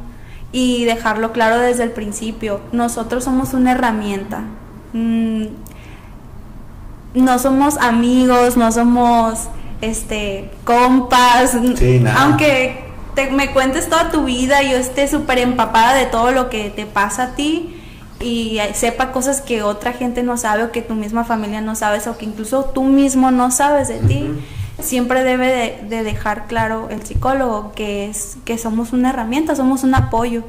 y 0.52 0.84
dejarlo 0.84 1.32
claro 1.32 1.58
desde 1.58 1.84
el 1.84 1.92
principio. 1.92 2.60
Nosotros 2.72 3.24
somos 3.24 3.52
una 3.52 3.72
herramienta. 3.72 4.42
Mm, 4.92 5.46
no 7.14 7.38
somos 7.38 7.76
amigos, 7.78 8.56
no 8.56 8.70
somos 8.72 9.48
este 9.80 10.50
compas. 10.64 11.56
Aunque 12.16 12.84
te, 13.14 13.30
me 13.30 13.52
cuentes 13.52 13.88
toda 13.88 14.10
tu 14.10 14.24
vida, 14.24 14.62
yo 14.62 14.76
esté 14.76 15.08
súper 15.08 15.38
empapada 15.38 15.94
de 15.94 16.06
todo 16.06 16.32
lo 16.32 16.50
que 16.50 16.70
te 16.70 16.86
pasa 16.86 17.24
a 17.24 17.34
ti 17.34 17.76
y 18.20 18.58
sepa 18.74 19.12
cosas 19.12 19.40
que 19.40 19.62
otra 19.62 19.92
gente 19.92 20.22
no 20.22 20.36
sabe 20.36 20.64
o 20.64 20.72
que 20.72 20.82
tu 20.82 20.94
misma 20.94 21.24
familia 21.24 21.62
no 21.62 21.74
sabes 21.74 22.06
o 22.06 22.18
que 22.18 22.26
incluso 22.26 22.66
tú 22.66 22.84
mismo 22.84 23.30
no 23.30 23.50
sabes 23.50 23.88
de 23.88 23.98
ti 23.98 24.30
siempre 24.78 25.24
debe 25.24 25.78
de, 25.88 26.02
dejar 26.02 26.46
claro 26.46 26.88
el 26.90 27.02
psicólogo 27.02 27.72
que 27.74 28.10
es 28.10 28.36
que 28.44 28.58
somos 28.58 28.92
una 28.92 29.10
herramienta, 29.10 29.56
somos 29.56 29.84
un 29.84 29.94
apoyo 29.94 30.42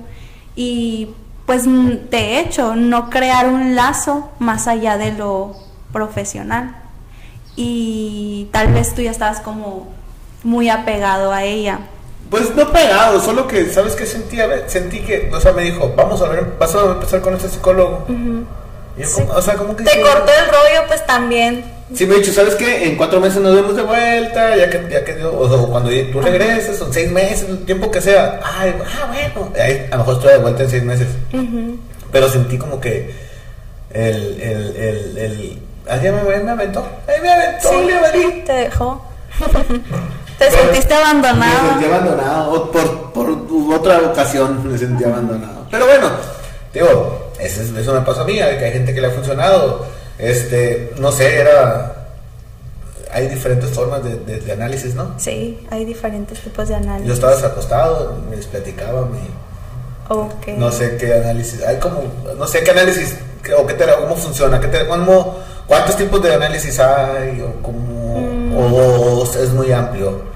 y 0.55 1.09
pues 1.45 1.63
de 1.65 2.39
hecho 2.39 2.75
no 2.75 3.09
crear 3.09 3.47
un 3.47 3.73
lazo 3.75 4.29
más 4.39 4.67
allá 4.67 4.97
de 4.97 5.13
lo 5.13 5.55
profesional 5.91 6.75
y 7.55 8.49
tal 8.51 8.73
vez 8.73 8.93
tú 8.93 9.01
ya 9.01 9.11
estabas 9.11 9.39
como 9.41 9.89
muy 10.43 10.69
apegado 10.69 11.31
a 11.31 11.43
ella. 11.43 11.79
Pues 12.29 12.55
no 12.55 12.71
pegado, 12.71 13.19
solo 13.19 13.47
que, 13.47 13.65
¿sabes 13.73 13.95
qué 13.95 14.05
sentí? 14.05 14.37
Sentí 14.67 15.01
que, 15.01 15.29
o 15.33 15.41
sea, 15.41 15.51
me 15.51 15.63
dijo, 15.63 15.93
vamos 15.95 16.21
a 16.21 16.29
ver, 16.29 16.53
vas 16.57 16.73
a 16.75 16.91
empezar 16.91 17.21
con 17.21 17.35
este 17.35 17.49
psicólogo. 17.49 18.05
o 19.35 19.41
sea, 19.41 19.55
como 19.55 19.75
que... 19.75 19.83
Te 19.83 20.01
cortó 20.01 20.31
el 20.31 20.45
rollo, 20.45 20.87
pues 20.87 21.05
también 21.05 21.81
Sí, 21.93 22.05
me 22.05 22.15
ha 22.15 22.17
dicho, 22.19 22.31
¿sabes 22.31 22.55
qué? 22.55 22.87
En 22.87 22.95
cuatro 22.95 23.19
meses 23.19 23.41
nos 23.41 23.53
vemos 23.53 23.75
de 23.75 23.81
vuelta, 23.81 24.55
ya 24.55 24.69
que, 24.69 24.87
ya 24.89 25.03
que 25.03 25.23
o, 25.25 25.69
cuando 25.69 25.89
tú 26.11 26.21
regreses, 26.21 26.77
son 26.77 26.93
seis 26.93 27.11
meses, 27.11 27.49
el 27.49 27.65
tiempo 27.65 27.91
que 27.91 27.99
sea. 27.99 28.39
Ay, 28.43 28.73
ah, 28.79 29.07
bueno. 29.07 29.51
a 29.55 29.91
lo 29.91 29.97
mejor 29.97 30.15
estoy 30.15 30.33
de 30.33 30.39
vuelta 30.39 30.63
en 30.63 30.69
seis 30.69 30.83
meses. 30.83 31.07
Pero 32.11 32.29
sentí 32.29 32.57
como 32.57 32.79
que 32.79 33.13
el, 33.93 34.41
el, 34.41 34.75
el, 34.77 35.17
el 35.17 35.61
alguien 35.91 36.15
me, 36.15 36.37
me 36.39 36.51
aventó, 36.51 36.85
Ay, 37.07 37.21
me 37.21 37.31
aventó, 37.31 37.69
sí, 37.69 38.43
te 38.45 38.53
dejó. 38.53 39.05
¿Te 40.39 40.49
sentiste 40.49 40.93
abandonado? 40.93 41.63
Me 41.63 41.69
sentí 41.69 41.85
abandonado, 41.85 42.71
por, 42.71 43.13
por 43.13 43.29
otra 43.75 43.99
ocasión 43.99 44.71
me 44.71 44.77
sentí 44.77 45.03
abandonado. 45.03 45.67
Pero 45.69 45.85
bueno, 45.85 46.09
digo, 46.73 47.31
eso, 47.39 47.61
eso 47.77 47.93
me 47.93 48.01
pasó 48.01 48.21
a 48.21 48.25
mí, 48.25 48.33
que 48.33 48.43
hay 48.43 48.71
gente 48.71 48.93
que 48.93 49.01
le 49.01 49.07
ha 49.07 49.11
funcionado 49.11 49.85
este, 50.21 50.93
no 50.99 51.11
sé, 51.11 51.39
era... 51.39 51.95
Hay 53.11 53.27
diferentes 53.27 53.69
formas 53.71 54.01
de, 54.03 54.51
análisis, 54.53 54.95
¿no? 54.95 55.15
Sí, 55.17 55.67
hay 55.69 55.83
diferentes 55.83 56.39
tipos 56.39 56.69
de 56.69 56.75
análisis. 56.75 57.07
Yo 57.07 57.13
estaba 57.13 57.33
acostado, 57.33 58.21
me 58.29 58.37
platicaba, 58.37 59.05
me... 59.05 59.19
Okay. 60.07 60.57
No 60.57 60.71
sé 60.71 60.97
qué 60.97 61.13
análisis, 61.13 61.63
hay 61.63 61.77
como, 61.77 62.03
no 62.37 62.45
sé 62.45 62.63
qué 62.63 62.71
análisis, 62.71 63.15
o 63.57 63.65
qué 63.65 63.75
cómo 63.75 64.15
funciona, 64.15 64.59
qué 64.59 64.85
cómo, 64.87 65.39
cuántos 65.67 65.97
tipos 65.97 66.21
de 66.21 66.33
análisis 66.33 66.79
hay, 66.79 67.41
o 67.41 67.61
cómo, 67.61 68.21
mm. 68.21 68.57
o, 68.57 69.23
es 69.23 69.53
muy 69.53 69.71
amplio. 69.71 70.31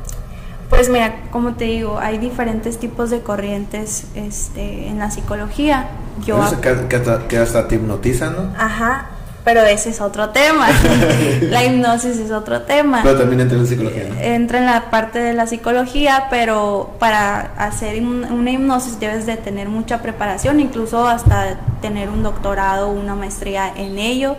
Pues 0.69 0.89
mira, 0.89 1.21
como 1.31 1.53
te 1.53 1.65
digo, 1.65 1.99
hay 1.99 2.17
diferentes 2.17 2.79
tipos 2.79 3.09
de 3.09 3.21
corrientes 3.21 4.05
este, 4.15 4.87
en 4.87 4.99
la 4.99 5.11
psicología. 5.11 5.89
Yo 6.25 6.39
que, 6.61 6.97
que, 7.27 7.37
hasta 7.37 7.67
te 7.67 7.75
hipnotizan, 7.75 8.35
¿no? 8.35 8.53
Ajá, 8.57 9.09
pero 9.45 9.61
ese 9.61 9.91
es 9.91 10.01
otro 10.01 10.29
tema. 10.29 10.67
la 11.41 11.63
hipnosis 11.63 12.17
es 12.17 12.31
otro 12.31 12.63
tema. 12.63 13.01
Pero 13.03 13.19
también 13.19 13.41
entra 13.41 13.57
en 13.57 13.63
la 13.63 13.69
psicología. 13.69 14.03
Entra 14.35 14.57
en 14.57 14.65
la 14.65 14.89
parte 14.89 15.19
de 15.19 15.33
la 15.33 15.45
psicología, 15.45 16.25
pero 16.31 16.95
para 16.99 17.51
hacer 17.57 18.01
una 18.01 18.51
hipnosis 18.51 18.99
debes 18.99 19.27
de 19.27 19.37
tener 19.37 19.69
mucha 19.69 20.01
preparación, 20.01 20.59
incluso 20.59 21.07
hasta 21.07 21.57
tener 21.79 22.09
un 22.09 22.23
doctorado, 22.23 22.89
una 22.89 23.13
maestría 23.13 23.71
en 23.77 23.99
ello 23.99 24.35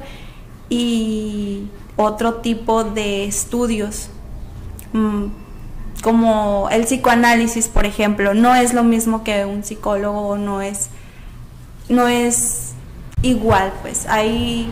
y 0.68 1.68
otro 1.96 2.34
tipo 2.34 2.84
de 2.84 3.24
estudios. 3.24 4.10
Mm, 4.92 5.26
como 6.02 6.68
el 6.70 6.84
psicoanálisis, 6.84 7.68
por 7.68 7.86
ejemplo, 7.86 8.34
no 8.34 8.54
es 8.54 8.74
lo 8.74 8.84
mismo 8.84 9.24
que 9.24 9.44
un 9.44 9.64
psicólogo, 9.64 10.36
no 10.36 10.60
es 10.62 10.90
no 11.88 12.08
es 12.08 12.72
igual, 13.22 13.72
pues 13.82 14.06
hay 14.08 14.70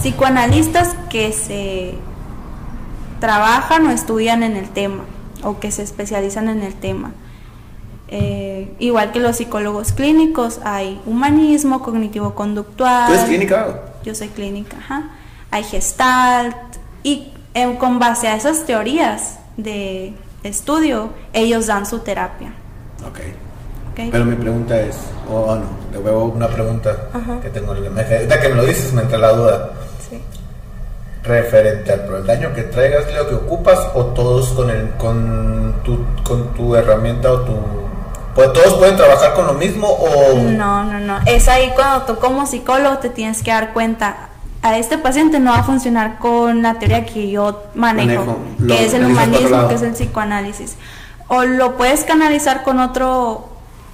psicoanalistas 0.00 0.94
que 1.08 1.32
se 1.32 1.94
trabajan 3.20 3.86
o 3.86 3.90
estudian 3.90 4.42
en 4.42 4.56
el 4.56 4.68
tema 4.68 5.04
o 5.42 5.58
que 5.58 5.70
se 5.70 5.82
especializan 5.82 6.48
en 6.48 6.62
el 6.62 6.74
tema. 6.74 7.12
Eh, 8.08 8.74
igual 8.78 9.10
que 9.10 9.18
los 9.18 9.36
psicólogos 9.36 9.92
clínicos, 9.92 10.60
hay 10.64 11.00
humanismo, 11.06 11.82
cognitivo-conductual. 11.82 13.08
¿Tú 13.08 13.14
eres 13.14 13.24
clínica? 13.24 13.80
Yo 14.04 14.14
soy 14.14 14.28
clínica, 14.28 14.76
ajá. 14.78 15.10
Hay 15.56 15.64
gestalt. 15.64 16.54
Y 17.02 17.32
eh, 17.54 17.76
con 17.78 17.98
base 17.98 18.28
a 18.28 18.36
esas 18.36 18.66
teorías 18.66 19.38
de 19.56 20.12
estudio, 20.42 21.14
ellos 21.32 21.66
dan 21.66 21.86
su 21.86 22.00
terapia. 22.00 22.52
Ok. 23.06 23.20
Pero 23.94 24.26
mi 24.26 24.36
pregunta 24.36 24.78
es, 24.78 24.96
o 25.30 25.34
oh, 25.34 25.56
no, 25.56 25.64
le 25.90 25.98
veo 25.98 26.24
una 26.24 26.48
pregunta 26.48 26.94
que 27.40 27.48
tengo. 27.48 27.72
Ahorita 27.72 28.38
que 28.38 28.48
me 28.50 28.54
lo 28.56 28.66
dices 28.66 28.92
me 28.92 29.00
entra 29.00 29.16
la 29.16 29.32
duda 29.32 29.70
referente 31.22 31.90
al 31.92 32.26
daño 32.26 32.52
que 32.52 32.64
traigas, 32.64 33.04
lo 33.14 33.26
que 33.26 33.34
ocupas 33.34 33.78
o 33.94 34.04
todos 34.06 34.50
con 34.50 34.68
el 34.68 34.90
con 34.90 35.74
tu, 35.82 36.04
con 36.22 36.52
tu 36.52 36.76
herramienta 36.76 37.32
o 37.32 37.40
tu 37.40 37.54
pues 38.34 38.52
todos 38.52 38.74
pueden 38.74 38.96
trabajar 38.96 39.34
con 39.34 39.46
lo 39.46 39.54
mismo 39.54 39.88
o 39.88 40.34
no 40.38 40.84
no 40.84 41.00
no 41.00 41.18
es 41.26 41.48
ahí 41.48 41.72
cuando 41.74 42.04
tú 42.04 42.20
como 42.20 42.46
psicólogo 42.46 42.98
te 42.98 43.08
tienes 43.08 43.42
que 43.42 43.50
dar 43.50 43.72
cuenta 43.72 44.28
a 44.62 44.78
este 44.78 44.98
paciente 44.98 45.38
no 45.38 45.52
va 45.52 45.58
a 45.58 45.64
funcionar 45.64 46.18
con 46.18 46.62
la 46.62 46.78
teoría 46.78 47.06
que 47.06 47.30
yo 47.30 47.62
manejo, 47.74 48.38
que 48.66 48.84
es 48.84 48.94
el 48.94 49.04
humanismo 49.04 49.68
que 49.68 49.74
es 49.74 49.82
el 49.82 49.92
psicoanálisis 49.92 50.76
o 51.28 51.44
lo 51.44 51.76
puedes 51.76 52.04
canalizar 52.04 52.62
con 52.62 52.78
otro 52.78 53.48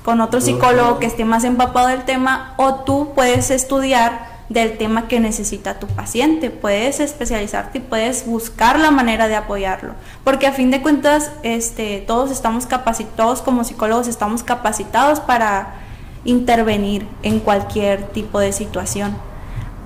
con 0.04 0.20
otro 0.20 0.40
psicólogo 0.40 0.98
que 0.98 1.06
esté 1.06 1.24
más 1.24 1.44
empapado 1.44 1.88
del 1.88 2.02
tema 2.02 2.54
o 2.56 2.76
tú 2.76 3.12
puedes 3.14 3.50
estudiar 3.50 4.32
del 4.48 4.76
tema 4.76 5.06
que 5.06 5.20
necesita 5.20 5.78
tu 5.78 5.86
paciente. 5.86 6.50
Puedes 6.50 6.98
especializarte 6.98 7.78
y 7.78 7.80
puedes 7.80 8.26
buscar 8.26 8.80
la 8.80 8.90
manera 8.90 9.28
de 9.28 9.36
apoyarlo. 9.36 9.94
Porque 10.24 10.48
a 10.48 10.52
fin 10.52 10.72
de 10.72 10.82
cuentas, 10.82 11.30
este, 11.44 12.02
todos 12.06 12.32
estamos 12.32 12.66
capacitados, 12.66 13.42
como 13.42 13.62
psicólogos 13.62 14.08
estamos 14.08 14.42
capacitados 14.42 15.20
para 15.20 15.74
intervenir 16.24 17.06
en 17.22 17.38
cualquier 17.38 18.08
tipo 18.08 18.40
de 18.40 18.52
situación. 18.52 19.16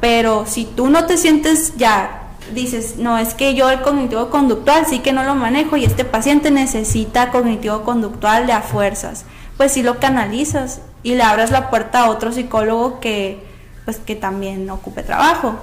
Pero 0.01 0.45
si 0.47 0.65
tú 0.65 0.89
no 0.89 1.07
te 1.07 1.17
sientes 1.17 1.75
ya, 1.77 2.27
dices, 2.55 2.97
no, 2.99 3.19
es 3.19 3.35
que 3.35 3.55
yo 3.55 3.71
el 3.71 3.81
cognitivo 3.83 4.31
conductual 4.31 4.87
sí 4.87 5.01
que 5.01 5.13
no 5.13 5.25
lo 5.25 5.35
manejo 5.35 5.77
y 5.77 5.85
este 5.85 6.05
paciente 6.05 6.51
necesita 6.51 7.31
cognitivo 7.31 7.83
conductual 7.83 8.47
de 8.47 8.53
a 8.53 8.61
fuerzas, 8.61 9.25
pues 9.57 9.73
si 9.73 9.83
lo 9.83 9.99
canalizas 9.99 10.81
y 11.03 11.15
le 11.15 11.23
abras 11.23 11.51
la 11.51 11.71
puerta 11.71 12.05
a 12.05 12.11
otro 12.11 12.33
psicólogo 12.33 13.01
que 13.01 13.45
pues 13.85 13.99
que 13.99 14.17
también 14.17 14.69
ocupe 14.69 15.03
trabajo 15.05 15.55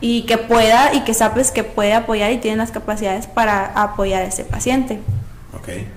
y 0.00 0.22
que 0.22 0.38
pueda 0.38 0.94
y 0.94 1.00
que 1.00 1.12
sabes 1.12 1.50
que 1.50 1.64
puede 1.64 1.92
apoyar 1.92 2.32
y 2.32 2.38
tiene 2.38 2.56
las 2.56 2.70
capacidades 2.70 3.26
para 3.26 3.66
apoyar 3.74 4.22
a 4.22 4.26
ese 4.26 4.44
paciente. 4.44 5.00
Okay. 5.60 5.88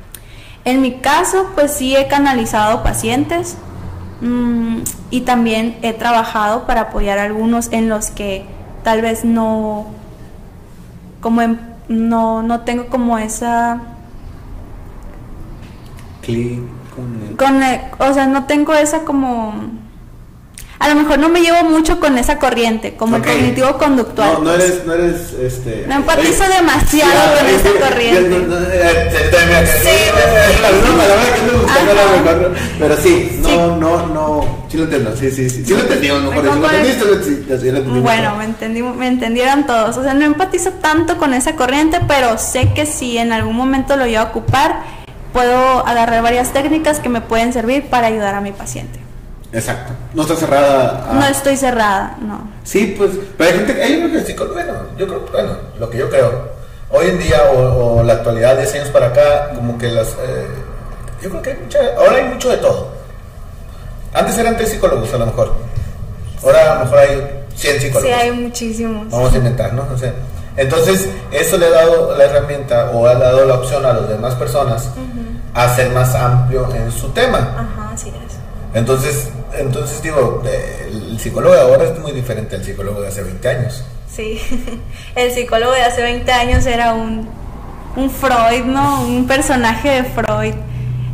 En 0.64 0.82
mi 0.82 0.96
caso, 0.98 1.52
pues 1.54 1.72
sí 1.72 1.96
he 1.96 2.08
canalizado 2.08 2.82
pacientes 2.84 3.58
mm, 4.22 4.80
y 5.16 5.22
también 5.22 5.78
he 5.82 5.94
trabajado 5.94 6.68
para 6.68 6.82
apoyar 6.82 7.20
a 7.20 7.24
algunos 7.24 7.72
en 7.72 7.88
los 7.88 8.12
que 8.12 8.46
tal 8.84 9.02
vez 9.02 9.24
no, 9.24 9.86
como 11.22 11.42
no, 11.88 12.44
no 12.44 12.62
tengo 12.62 12.88
como 12.88 13.18
esa... 13.18 13.80
con, 16.94 17.38
con 17.38 17.62
o 17.98 18.14
sea, 18.14 18.28
no 18.28 18.44
tengo 18.44 18.74
esa 18.74 19.06
como 19.06 19.54
a 20.78 20.90
lo 20.90 20.96
mejor 20.96 21.20
no 21.20 21.30
me 21.30 21.40
llevo 21.40 21.64
mucho 21.64 22.00
con 22.00 22.18
esa 22.18 22.38
corriente, 22.38 22.96
como 22.96 23.16
el 23.16 23.24
cognitivo 23.24 23.78
conductual. 23.78 24.34
No, 24.34 24.40
no 24.40 24.54
eres, 24.54 24.86
no 24.86 24.94
eres, 24.94 25.34
este... 25.42 25.86
No 25.88 25.96
empatizo 25.96 26.44
demasiado 26.50 27.38
con 27.38 27.48
esa 27.48 27.88
corriente. 27.90 28.48
Pero 32.78 32.98
sí, 32.98 33.40
no, 33.42 33.78
no, 33.78 34.08
no, 34.08 34.66
sí 34.70 34.78
lo 34.78 34.84
entiendo, 34.84 35.16
sí, 35.16 35.32
sí, 35.32 35.50
sí, 35.50 35.64
sí 35.66 35.74
lo 35.74 35.80
entendí, 35.80 36.10
Bueno, 38.02 38.36
me, 38.36 38.44
entendí, 38.44 38.82
me 38.84 39.08
entendieron 39.08 39.66
todos, 39.66 39.96
o 39.98 40.04
sea, 40.04 40.14
no 40.14 40.26
empatizo 40.26 40.72
tanto 40.72 41.18
con 41.18 41.34
esa 41.34 41.56
corriente, 41.56 42.00
pero 42.06 42.38
sé 42.38 42.74
que 42.74 42.86
si 42.86 43.18
en 43.18 43.32
algún 43.32 43.56
momento 43.56 43.96
lo 43.96 44.06
llevo 44.06 44.20
a 44.20 44.30
ocupar, 44.30 44.82
puedo 45.32 45.86
agarrar 45.88 46.22
varias 46.22 46.52
técnicas 46.52 47.00
que 47.00 47.08
me 47.08 47.22
pueden 47.22 47.54
servir 47.54 47.86
para 47.86 48.08
ayudar 48.08 48.36
a 48.36 48.42
mi 48.42 48.52
paciente. 48.52 49.05
Exacto. 49.56 49.94
No 50.14 50.24
está 50.24 50.36
cerrada. 50.36 51.10
No 51.14 51.26
estoy 51.26 51.56
cerrada, 51.56 52.18
no. 52.20 52.48
Sí, 52.66 52.94
pues, 52.98 53.12
pero 53.38 53.52
hay 53.52 53.58
gente, 53.58 53.84
hay 53.84 54.12
que 54.12 54.22
psicólogo, 54.22 54.56
bueno, 54.56 54.74
yo 54.98 55.08
creo, 55.08 55.26
bueno, 55.32 55.52
lo 55.80 55.90
que 55.90 55.98
yo 55.98 56.10
creo, 56.10 56.50
hoy 56.90 57.08
en 57.08 57.20
día 57.20 57.42
o, 57.56 58.04
la 58.04 58.14
actualidad, 58.14 58.58
10 58.58 58.76
años 58.76 58.90
para 58.90 59.08
acá, 59.08 59.52
como 59.56 59.78
que 59.78 59.90
las, 59.90 60.10
eh, 60.10 60.48
yo 61.22 61.30
creo 61.30 61.42
que 61.42 61.52
hay 61.52 61.58
mucha, 61.58 61.80
ahora 61.98 62.18
hay 62.18 62.24
mucho 62.26 62.50
de 62.50 62.58
todo. 62.58 62.90
Antes 64.14 64.38
eran 64.38 64.58
tres 64.58 64.72
psicólogos 64.72 65.14
a 65.14 65.18
lo 65.20 65.26
mejor, 65.28 65.54
ahora 66.44 66.72
a 66.72 66.76
lo 66.76 66.86
mejor 66.86 67.00
hay 67.00 67.46
100 67.56 67.82
psicólogos. 67.82 68.14
Sí, 68.14 68.22
hay 68.22 68.32
muchísimos. 68.32 69.10
Vamos 69.10 69.34
a 69.34 69.38
inventar, 69.38 69.74
¿no? 69.74 69.88
O 69.94 69.98
sea, 69.98 70.14
entonces, 70.58 71.08
eso 71.32 71.58
le 71.58 71.68
ha 71.68 71.72
dado 71.72 72.16
la 72.18 72.26
herramienta 72.26 72.92
o 72.92 73.08
ha 73.08 73.16
dado 73.16 73.46
la 73.46 73.56
opción 73.56 73.86
a 73.86 73.94
las 73.94 74.10
demás 74.10 74.36
personas 74.36 74.90
a 75.54 75.76
ser 75.76 75.92
más 75.92 76.14
amplio 76.14 76.68
en 76.74 76.92
su 76.92 77.10
tema. 77.10 77.40
Ajá, 77.58 77.92
así 77.94 78.10
es. 78.10 78.36
Entonces, 78.74 79.30
entonces 79.54 80.02
digo, 80.02 80.44
el 80.46 81.20
psicólogo 81.20 81.54
de 81.54 81.62
ahora 81.62 81.86
es 81.86 82.00
muy 82.00 82.12
diferente 82.12 82.56
al 82.56 82.64
psicólogo 82.64 83.02
de 83.02 83.08
hace 83.08 83.24
20 83.24 83.48
años. 83.48 83.84
Sí, 84.10 84.40
el 85.16 85.32
psicólogo 85.32 85.72
de 85.74 85.82
hace 85.82 86.02
20 86.02 86.32
años 86.32 86.66
era 86.66 86.94
un, 86.94 87.28
un 87.96 88.10
Freud, 88.10 88.66
¿no? 88.66 89.02
Un 89.02 89.28
personaje 89.28 89.90
de 89.90 90.04
Freud, 90.04 90.56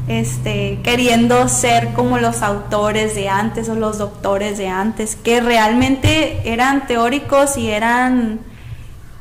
este, 0.07 0.79
queriendo 0.83 1.47
ser 1.47 1.93
como 1.93 2.17
los 2.17 2.41
autores 2.41 3.15
de 3.15 3.29
antes 3.29 3.69
o 3.69 3.75
los 3.75 3.97
doctores 3.97 4.57
de 4.57 4.67
antes, 4.67 5.15
que 5.15 5.41
realmente 5.41 6.41
eran 6.45 6.87
teóricos 6.87 7.57
y 7.57 7.71
eran 7.71 8.39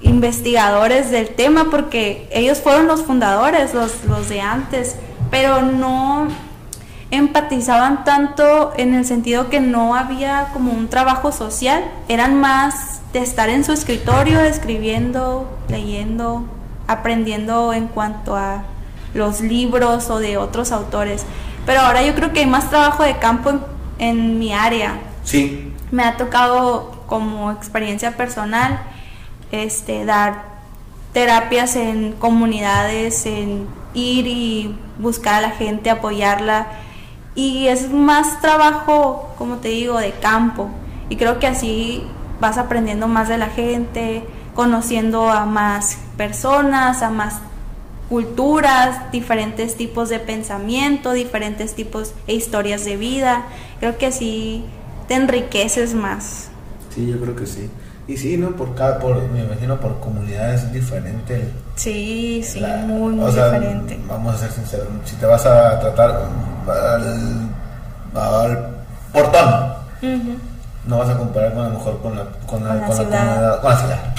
investigadores 0.03 1.11
del 1.11 1.29
tema 1.29 1.70
porque 1.70 2.29
ellos 2.33 2.59
fueron 2.61 2.87
los 2.87 3.03
fundadores, 3.03 3.75
los, 3.75 4.05
los 4.05 4.29
de 4.29 4.40
antes, 4.40 4.96
pero 5.31 5.62
no 5.62 6.29
empatizaban 7.11 8.05
tanto 8.05 8.73
en 8.77 8.94
el 8.94 9.05
sentido 9.05 9.49
que 9.49 9.61
no 9.61 9.94
había 9.94 10.49
como 10.53 10.73
un 10.73 10.88
trabajo 10.88 11.33
social, 11.33 11.85
eran 12.09 12.40
más 12.40 13.01
de 13.12 13.20
estar 13.20 13.49
en 13.49 13.64
su 13.64 13.73
escritorio 13.73 14.40
escribiendo, 14.40 15.51
leyendo, 15.68 16.44
aprendiendo 16.87 17.73
en 17.73 17.88
cuanto 17.88 18.37
a 18.37 18.62
los 19.14 19.40
libros 19.40 20.09
o 20.11 20.20
de 20.20 20.37
otros 20.37 20.70
autores. 20.70 21.25
Pero 21.66 21.81
ahora 21.81 22.03
yo 22.03 22.14
creo 22.14 22.33
que 22.33 22.40
hay 22.40 22.46
más 22.46 22.70
trabajo 22.70 23.03
de 23.03 23.18
campo 23.18 23.53
en, 23.99 24.38
mi 24.38 24.53
área. 24.53 25.01
Sí. 25.25 25.73
Me 25.90 26.05
ha 26.05 26.16
tocado 26.16 27.05
como 27.07 27.51
experiencia 27.51 28.16
personal 28.16 28.81
este 29.51 30.05
dar 30.05 30.44
terapias 31.12 31.75
en 31.75 32.12
comunidades, 32.12 33.27
en 33.27 33.66
ir 33.94 34.29
y 34.29 34.77
buscar 34.99 35.35
a 35.35 35.40
la 35.40 35.51
gente, 35.51 35.90
apoyarla 35.90 36.68
y 37.40 37.68
es 37.68 37.90
más 37.90 38.40
trabajo, 38.42 39.33
como 39.38 39.57
te 39.57 39.68
digo, 39.68 39.98
de 39.98 40.12
campo. 40.12 40.68
Y 41.09 41.16
creo 41.16 41.38
que 41.38 41.46
así 41.46 42.03
vas 42.38 42.59
aprendiendo 42.59 43.09
más 43.09 43.29
de 43.29 43.38
la 43.38 43.48
gente, 43.48 44.24
conociendo 44.55 45.31
a 45.31 45.46
más 45.46 45.96
personas, 46.18 47.03
a 47.03 47.09
más 47.09 47.40
culturas, 48.11 49.11
diferentes 49.11 49.74
tipos 49.76 50.11
de 50.11 50.18
pensamiento, 50.18 51.12
diferentes 51.12 51.74
tipos 51.74 52.12
e 52.26 52.35
historias 52.35 52.85
de 52.85 52.98
vida. 52.98 53.46
Creo 53.79 53.96
que 53.96 54.07
así 54.07 54.62
te 55.09 55.14
enriqueces 55.14 55.94
más. 55.94 56.50
Sí, 56.94 57.07
yo 57.07 57.18
creo 57.20 57.37
que 57.37 57.46
sí. 57.46 57.70
Y 58.11 58.16
sí, 58.16 58.37
¿no? 58.37 58.51
Por 58.57 58.75
cada, 58.75 58.99
por, 58.99 59.23
me 59.29 59.44
imagino 59.44 59.79
por 59.79 60.01
comunidades 60.01 60.73
diferente. 60.73 61.49
Sí, 61.77 62.42
sí, 62.44 62.61
muy, 62.61 63.12
muy 63.12 63.31
diferente. 63.31 64.01
Vamos 64.09 64.35
a 64.35 64.38
ser 64.38 64.51
sinceros, 64.51 64.88
si 65.05 65.14
te 65.14 65.27
vas 65.27 65.46
a 65.46 65.79
tratar 65.79 66.29
al, 66.66 68.68
portón, 69.12 69.75
no 70.87 70.99
vas 70.99 71.09
a 71.09 71.18
comparar 71.18 71.55
con 71.55 71.62
a 71.62 71.68
lo 71.68 71.79
mejor 71.79 72.03
con 72.03 72.16
la, 72.16 72.25
con 72.49 72.64
la, 72.64 72.85
con 72.85 72.96
ciudad. 72.96 73.61
con 73.61 73.70
la 73.70 73.79
ciudad. 73.79 74.14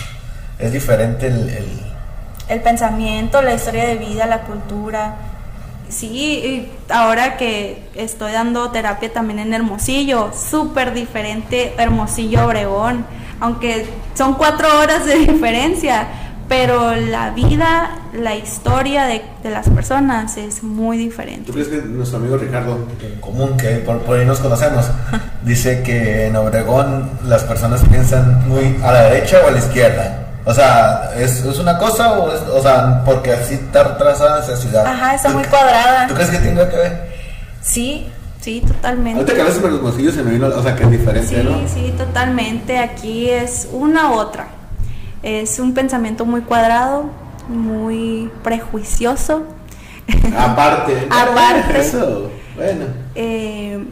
Es 0.58 0.72
diferente 0.72 1.28
el, 1.28 1.50
el, 1.50 1.82
el 2.48 2.62
pensamiento, 2.62 3.42
la 3.42 3.56
historia 3.56 3.88
de 3.88 3.98
vida, 3.98 4.26
la 4.26 4.44
cultura. 4.44 5.16
Sí, 5.90 6.72
ahora 6.88 7.36
que 7.36 7.90
estoy 7.96 8.32
dando 8.32 8.72
terapia 8.72 9.12
también 9.12 9.40
en 9.40 9.54
Hermosillo, 9.54 10.32
súper 10.32 10.94
diferente 10.94 11.74
Hermosillo 11.78 12.46
Obregón 12.46 13.06
aunque 13.42 13.86
son 14.14 14.36
cuatro 14.36 14.68
horas 14.80 15.06
de 15.06 15.16
diferencia, 15.28 16.08
pero 16.48 16.96
la 16.96 17.32
vida, 17.32 17.92
la 18.14 18.36
historia 18.36 19.06
de, 19.06 19.22
las 19.44 19.70
personas 19.70 20.38
es 20.38 20.64
muy 20.64 20.98
diferente. 20.98 21.48
¿Tú 21.48 21.54
crees 21.54 21.68
que 21.70 21.78
nuestro 21.78 22.18
amigo 22.18 22.38
Ricardo, 22.38 22.88
en 23.02 23.20
común, 23.20 23.58
que 23.58 23.78
por, 23.78 24.18
ahí 24.18 24.26
nos 24.26 24.40
conocemos, 24.40 24.86
dice 25.44 25.82
que 25.82 26.28
en 26.28 26.36
Obregón 26.36 27.10
las 27.26 27.44
personas 27.44 27.82
piensan 27.86 28.48
muy 28.48 28.78
a 28.84 28.92
la 28.92 29.04
derecha 29.04 29.40
o 29.44 29.48
a 29.48 29.52
la 29.52 29.60
izquierda? 29.60 30.28
O 30.44 30.54
sea, 30.54 31.12
¿es, 31.18 31.44
una 31.58 31.78
cosa 31.78 32.14
o, 32.14 32.34
es, 32.34 32.42
o 32.42 32.62
sea, 32.62 33.02
porque 33.06 33.32
así 33.32 33.54
está 33.54 33.98
trazada 33.98 34.44
esa 34.44 34.58
ciudad? 34.58 34.86
Ajá, 34.86 35.16
está 35.16 35.30
muy 35.30 35.44
cuadrada. 35.46 36.08
¿Tú 36.08 36.16
crees 36.16 36.32
que 36.32 36.40
tiene 36.40 36.68
que 36.68 36.78
ver? 36.78 37.12
Sí, 37.62 38.08
Sí, 38.42 38.62
totalmente. 38.66 39.20
Ahorita 39.20 39.36
que 39.36 39.42
hablas 39.42 39.62
los 39.62 39.82
bolsillos 39.82 40.16
se 40.16 40.24
me 40.24 40.32
vino, 40.32 40.48
o 40.48 40.64
sea, 40.64 40.76
que 40.76 40.84
es 40.84 40.92
diferente, 40.92 41.44
¿no? 41.44 41.60
Sí, 41.60 41.74
sí, 41.76 41.94
totalmente. 41.96 42.80
Aquí 42.80 43.30
es 43.30 43.70
una 43.72 44.12
u 44.12 44.14
otra. 44.16 44.48
Es 45.22 45.60
un 45.60 45.76
pensamiento 45.76 46.26
muy 46.26 46.42
cuadrado, 46.42 47.06
muy 47.48 48.32
prejuicioso. 48.44 49.44
Aparte. 50.38 51.08
Aparte. 51.12 51.82
Eso, 51.82 52.32
bueno. 52.56 52.86
Eh, 53.14 53.86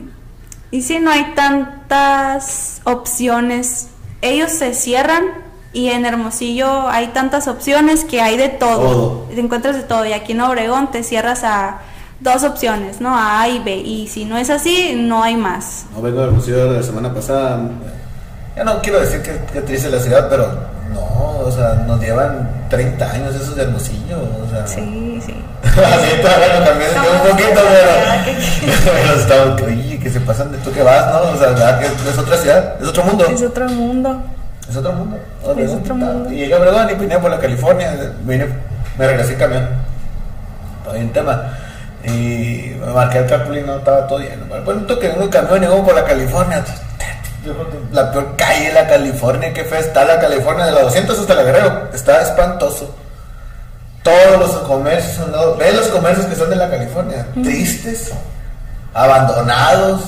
y 0.71 0.81
si 0.81 0.99
no 0.99 1.11
hay 1.11 1.33
tantas 1.35 2.81
opciones, 2.85 3.89
ellos 4.23 4.51
se 4.51 4.73
cierran 4.73 5.25
y 5.73 5.89
en 5.89 6.07
Hermosillo 6.07 6.89
hay 6.89 7.07
tantas 7.07 7.47
opciones 7.47 8.03
que 8.03 8.19
hay 8.21 8.35
de 8.35 8.49
todo. 8.49 8.79
todo. 8.79 9.27
Te 9.29 9.39
encuentras 9.39 9.75
de 9.75 9.83
todo. 9.83 10.07
Y 10.07 10.13
aquí 10.13 10.31
en 10.31 10.41
Obregón 10.41 10.89
te 10.89 11.03
cierras 11.03 11.43
a 11.43 11.81
dos 12.19 12.43
opciones, 12.43 13.01
¿no? 13.01 13.15
A 13.15 13.47
y 13.47 13.59
B. 13.59 13.75
Y 13.75 14.07
si 14.07 14.25
no 14.25 14.37
es 14.37 14.49
así, 14.49 14.95
no 14.95 15.23
hay 15.23 15.35
más. 15.35 15.85
No 15.93 16.01
vengo 16.01 16.21
del 16.21 16.31
museo 16.31 16.71
de 16.71 16.77
la 16.77 16.83
semana 16.83 17.13
pasada. 17.13 17.59
Ya 18.55 18.63
no 18.63 18.81
quiero 18.81 18.99
decir 18.99 19.21
que, 19.21 19.39
que 19.53 19.61
triste 19.61 19.89
la 19.89 19.99
ciudad, 19.99 20.27
pero 20.29 20.47
no, 20.93 21.39
o 21.45 21.51
sea, 21.51 21.85
nos 21.87 21.99
llevan 21.99 22.67
30 22.69 23.11
años 23.11 23.35
esos 23.35 23.55
de 23.55 23.63
Hermosillo, 23.63 24.17
o 24.17 24.49
sea. 24.49 24.67
Sí, 24.67 25.21
sí. 25.25 25.33
Así 25.63 26.15
bueno, 26.21 26.65
también 26.65 26.91
un 26.91 27.29
poquito, 27.29 27.61
pero. 27.69 29.55
pero 29.55 29.67
oye, 29.67 29.99
que 29.99 30.09
se 30.09 30.19
pasan 30.21 30.51
de 30.51 30.57
tú 30.59 30.71
que 30.71 30.81
vas, 30.81 31.13
¿no? 31.13 31.31
O 31.31 31.37
sea, 31.37 31.79
es 31.81 32.17
otra 32.17 32.37
ciudad, 32.37 32.75
es 32.81 32.87
otro 32.87 33.03
mundo. 33.03 33.25
Es 33.25 33.41
otro 33.41 33.69
mundo. 33.69 34.21
Es 34.69 34.75
otro 34.75 34.93
mundo. 34.93 35.17
es 35.57 35.71
otro 35.71 35.95
mundo. 35.95 36.31
Y 36.31 36.37
llegué 36.37 36.53
a 36.53 36.57
Obregón 36.57 36.89
y 36.89 36.93
vine 36.95 37.19
por 37.19 37.31
la 37.31 37.39
California, 37.39 38.13
vine, 38.23 38.47
me 38.97 39.07
regresé 39.07 39.33
en 39.33 39.39
camión. 39.39 39.69
Todavía 40.83 41.03
un 41.03 41.13
tema. 41.13 41.53
Y 42.03 42.75
me 42.79 42.93
marqué 42.93 43.19
el 43.19 43.25
cálculo 43.25 43.59
y 43.59 43.63
no 43.63 43.77
estaba 43.77 44.07
todo 44.07 44.19
lleno. 44.19 44.45
Bueno, 44.63 44.81
toqué 44.83 45.09
un 45.09 45.27
camión 45.27 45.63
y 45.63 45.67
vamos 45.67 45.85
por 45.85 45.95
la 45.95 46.05
California 46.05 46.63
la 47.91 48.11
peor 48.11 48.35
calle 48.35 48.67
de 48.67 48.73
la 48.73 48.87
California, 48.87 49.53
qué 49.53 49.63
fea 49.63 49.79
está 49.79 50.05
la 50.05 50.19
California, 50.19 50.65
de 50.65 50.71
la 50.73 50.81
200 50.81 51.19
hasta 51.19 51.33
la 51.35 51.43
Guerrero, 51.43 51.89
está 51.93 52.21
espantoso. 52.21 52.95
Todos 54.03 54.39
los 54.39 54.51
comercios 54.67 55.15
son, 55.15 55.57
ve 55.57 55.71
los 55.73 55.87
comercios 55.87 56.25
que 56.25 56.35
son 56.35 56.49
de 56.49 56.55
la 56.55 56.69
California, 56.69 57.25
tristes, 57.43 58.11
abandonados. 58.93 60.01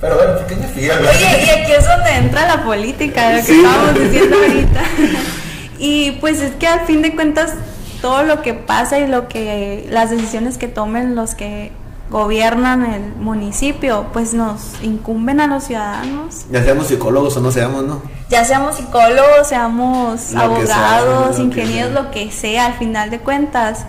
Pero 0.00 0.16
bueno, 0.16 0.34
¿por 0.36 0.46
qué 0.46 0.56
me 0.56 0.66
fío? 0.68 0.92
Oye, 0.94 1.44
y 1.44 1.50
aquí 1.50 1.72
es 1.72 1.86
donde 1.86 2.10
entra 2.14 2.56
la 2.56 2.62
política, 2.62 3.32
lo 3.32 3.44
que 3.44 3.52
estábamos 3.52 4.00
diciendo 4.00 4.36
ahorita. 4.36 4.80
y 5.78 6.12
pues 6.12 6.40
es 6.40 6.52
que 6.54 6.68
al 6.68 6.86
fin 6.86 7.02
de 7.02 7.14
cuentas 7.14 7.52
todo 8.00 8.22
lo 8.22 8.42
que 8.42 8.54
pasa 8.54 8.98
y 8.98 9.06
lo 9.06 9.28
que 9.28 9.86
las 9.90 10.10
decisiones 10.10 10.58
que 10.58 10.68
tomen 10.68 11.14
los 11.14 11.34
que 11.34 11.72
gobiernan 12.10 12.86
el 12.86 13.16
municipio, 13.16 14.06
pues 14.12 14.32
nos 14.32 14.82
incumben 14.82 15.40
a 15.40 15.46
los 15.46 15.64
ciudadanos. 15.64 16.46
Ya 16.50 16.62
seamos 16.62 16.86
psicólogos 16.86 17.36
o 17.36 17.40
no 17.40 17.50
seamos, 17.50 17.84
¿no? 17.84 18.02
Ya 18.30 18.44
seamos 18.44 18.76
psicólogos, 18.76 19.48
seamos 19.48 20.34
abogados, 20.34 21.38
ingenieros, 21.38 21.92
lo 21.92 22.10
que 22.10 22.30
sea, 22.30 22.66
al 22.66 22.74
final 22.74 23.10
de 23.10 23.20
cuentas, 23.20 23.84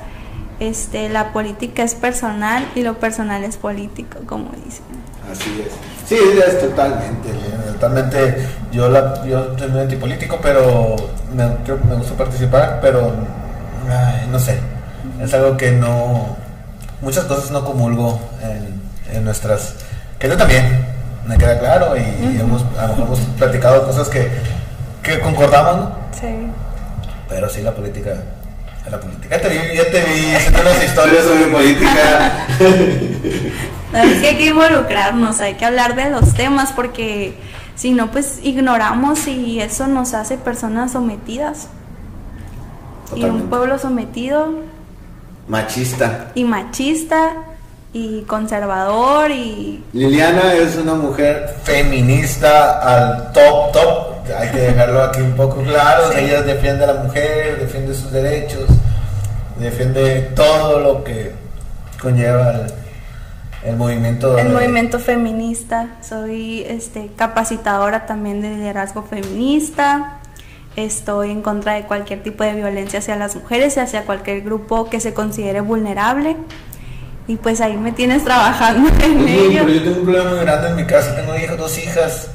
este, 0.60 1.08
la 1.08 1.32
política 1.32 1.84
es 1.84 1.96
personal 1.96 2.68
y 2.76 2.84
lo 2.84 2.96
personal 3.00 3.44
es 3.44 3.58
político, 3.58 4.20
como 4.26 4.50
dicen. 4.66 4.84
Así 5.32 5.64
es. 5.66 5.74
Sí, 6.08 6.18
es 6.46 6.60
totalmente, 6.60 7.30
totalmente. 7.74 8.48
Yo, 8.72 8.90
la, 8.90 9.26
yo 9.26 9.58
soy 9.58 9.70
muy 9.70 9.82
antipolítico, 9.82 10.40
pero 10.42 10.96
me, 11.34 11.46
me 11.46 11.96
gusta 11.96 12.16
participar, 12.18 12.80
pero 12.82 13.14
no 14.32 14.40
sé, 14.40 14.60
es 15.22 15.34
algo 15.34 15.58
que 15.58 15.72
no 15.72 16.38
muchas 17.02 17.26
cosas 17.26 17.52
no 17.52 17.64
comulgo 17.64 18.20
en, 19.12 19.24
nuestras... 19.24 19.74
Que 20.20 20.28
yo 20.28 20.38
también, 20.38 20.86
me 21.26 21.38
queda 21.38 21.60
claro, 21.60 21.96
y 21.98 22.40
hemos, 22.40 22.64
a 22.78 22.84
lo 22.84 22.90
mejor 22.90 23.06
hemos 23.08 23.20
platicado 23.38 23.86
cosas 23.86 24.08
que, 24.10 24.30
que 25.02 25.20
concordamos, 25.20 25.90
Sí. 26.20 26.28
Pero 27.30 27.50
sí, 27.50 27.62
la 27.62 27.74
política... 27.74 28.16
La 28.90 29.00
política. 29.00 29.38
Ya 29.38 29.42
te 29.42 29.50
vi, 29.50 29.76
ya 29.76 29.84
te 29.92 30.02
vi 30.02 30.60
unas 30.60 30.84
historias 30.84 31.24
sobre 31.26 31.46
política. 31.46 32.48
es 34.04 34.22
que 34.22 34.28
hay 34.28 34.38
que 34.38 34.46
involucrarnos, 34.48 35.40
hay 35.42 35.54
que 35.56 35.66
hablar 35.66 35.96
de 35.96 36.10
los 36.10 36.34
temas 36.34 36.72
porque 36.72 37.36
si 37.76 37.92
no, 37.92 38.10
pues 38.10 38.40
ignoramos 38.42 39.28
y 39.28 39.62
eso 39.62 39.86
nos 39.88 40.14
hace 40.14 40.38
personas 40.38 40.94
sometidas. 40.94 41.68
Y 43.16 43.24
un 43.24 43.50
pueblo 43.50 43.80
sometido 43.80 44.54
Machista. 45.50 46.32
Y 46.36 46.44
machista 46.44 47.34
y 47.92 48.22
conservador 48.22 49.32
y... 49.32 49.84
Liliana 49.94 50.54
es 50.54 50.78
una 50.78 50.94
mujer 50.94 51.56
feminista 51.64 52.80
al 52.80 53.32
top, 53.34 53.72
top. 53.72 54.32
Hay 54.38 54.50
que 54.50 54.60
dejarlo 54.60 55.02
aquí 55.02 55.22
un 55.22 55.36
poco 55.36 55.64
claro. 55.64 56.12
Ella 56.12 56.44
defiende 56.44 56.84
a 56.84 56.94
la 56.94 57.02
mujer, 57.02 57.60
defiende 57.60 57.96
sus 57.96 58.12
derechos, 58.12 58.70
defiende 59.58 60.30
todo 60.36 60.80
lo 60.80 61.04
que 61.04 61.32
conlleva 62.00 62.68
el, 63.64 63.76
movimiento. 63.76 64.38
El 64.38 64.50
movimiento 64.50 65.00
feminista. 65.00 65.98
Soy 66.08 66.64
este, 66.68 67.10
capacitadora 67.16 68.06
también 68.06 68.44
de 68.44 68.50
liderazgo 68.50 69.02
feminista 69.02 70.19
Estoy 70.86 71.32
en 71.32 71.42
contra 71.42 71.74
de 71.74 71.84
cualquier 71.84 72.24
tipo 72.24 72.44
de 72.44 72.54
violencia 72.54 73.00
hacia 73.00 73.16
las 73.16 73.36
mujeres 73.36 73.78
y 73.78 73.80
hacia 73.80 74.04
cualquier 74.04 74.42
grupo 74.42 74.90
que 74.90 75.00
se 75.00 75.14
considere 75.14 75.62
vulnerable. 75.62 76.38
Y 77.28 77.36
pues 77.36 77.62
ahí 77.62 77.78
me 77.78 77.92
tienes 77.92 78.24
trabajando 78.24 78.90
en 79.04 79.28
ello. 79.28 79.62
Pero 79.66 79.70
yo 79.70 79.84
tengo 79.84 79.98
un 79.98 80.04
problema 80.04 80.30
muy 80.32 80.40
grande 80.40 80.70
en 80.70 80.76
mi 80.76 80.86
casa, 80.86 81.16
tengo 81.16 81.58
dos 81.58 81.78
hijas. 81.78 82.30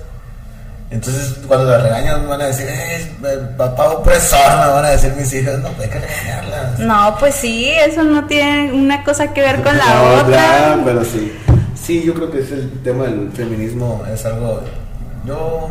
Entonces, 0.91 1.39
cuando 1.49 1.69
las 1.69 1.83
regañan, 1.83 2.23
me 2.23 2.29
van 2.29 2.43
a 2.43 2.47
decir, 2.47 2.67
eh, 2.69 3.11
papá 3.57 3.91
opresor, 3.91 4.39
me 4.39 4.73
van 4.73 4.85
a 4.85 4.91
decir 4.91 5.13
mis 5.17 5.33
hijas, 5.33 5.59
no, 5.59 5.69
hay 5.69 5.89
que 5.89 5.99
regañarlas. 5.99 6.79
No, 6.79 7.17
pues 7.19 7.35
sí, 7.35 7.69
eso 7.69 8.05
no 8.05 8.27
tiene 8.27 8.73
una 8.73 9.03
cosa 9.03 9.33
que 9.33 9.41
ver 9.41 9.63
con 9.63 9.77
la 9.77 10.21
otra. 10.21 10.79
pero 10.85 11.05
sí. 11.05 11.33
Sí, 11.75 12.03
yo 12.05 12.15
creo 12.15 12.31
que 12.31 12.41
es 12.41 12.53
el 12.53 12.71
tema 12.83 13.05
del 13.05 13.31
feminismo, 13.33 14.05
es 14.13 14.25
algo. 14.25 14.63
Yo 15.27 15.69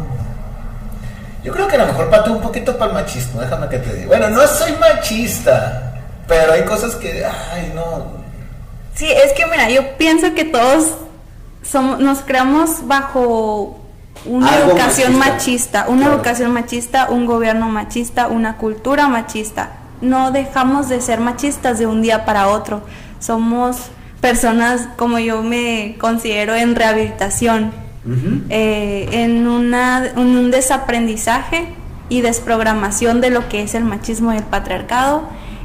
yo 1.44 1.52
creo 1.52 1.68
que 1.68 1.76
a 1.76 1.80
lo 1.80 1.88
mejor 1.88 2.10
pato 2.10 2.32
un 2.32 2.42
poquito 2.42 2.78
para 2.78 2.92
el 2.92 2.94
machismo, 2.94 3.42
déjame 3.42 3.68
que 3.68 3.80
te 3.80 3.94
diga. 3.94 4.08
Bueno, 4.08 4.30
no 4.30 4.48
soy 4.48 4.72
machista, 4.74 5.94
pero 6.28 6.54
hay 6.54 6.64
cosas 6.64 6.96
que, 6.96 7.26
ay, 7.26 7.72
no. 7.76 8.24
Sí, 8.96 9.08
es 9.12 9.34
que 9.34 9.46
mira, 9.48 9.70
yo 9.70 9.98
pienso 9.98 10.34
que 10.34 10.46
todos 10.46 10.94
somos, 11.64 12.00
nos 12.00 12.20
creamos 12.20 12.88
bajo 12.88 13.80
una 14.26 14.56
educación 14.58 15.18
machista, 15.18 15.86
una 15.90 16.08
educación 16.08 16.52
machista, 16.52 17.10
un 17.10 17.26
gobierno 17.26 17.68
machista, 17.68 18.28
una 18.28 18.58
cultura 18.58 19.08
machista. 19.08 19.72
No 20.02 20.32
dejamos 20.32 20.90
de 20.90 21.02
ser 21.02 21.20
machistas 21.20 21.80
de 21.80 21.88
un 21.88 22.02
día 22.02 22.26
para 22.26 22.48
otro. 22.48 22.84
Somos 23.20 23.78
personas 24.22 24.88
como 24.98 25.20
yo 25.20 25.42
me 25.42 25.98
considero 26.00 26.56
en 26.56 26.76
rehabilitación 26.76 27.74
eh, 28.50 29.08
en, 29.12 29.48
una, 29.48 30.12
un 30.18 30.52
desaprendizaje 30.52 31.68
y 32.10 32.22
desprogramación 32.22 33.22
de 33.22 33.30
lo 33.30 33.48
que 33.48 33.64
es 33.64 33.76
el 33.76 33.86
machismo 33.86 34.34
y 34.34 34.38
el 34.38 34.44
patriarcado 34.44 35.24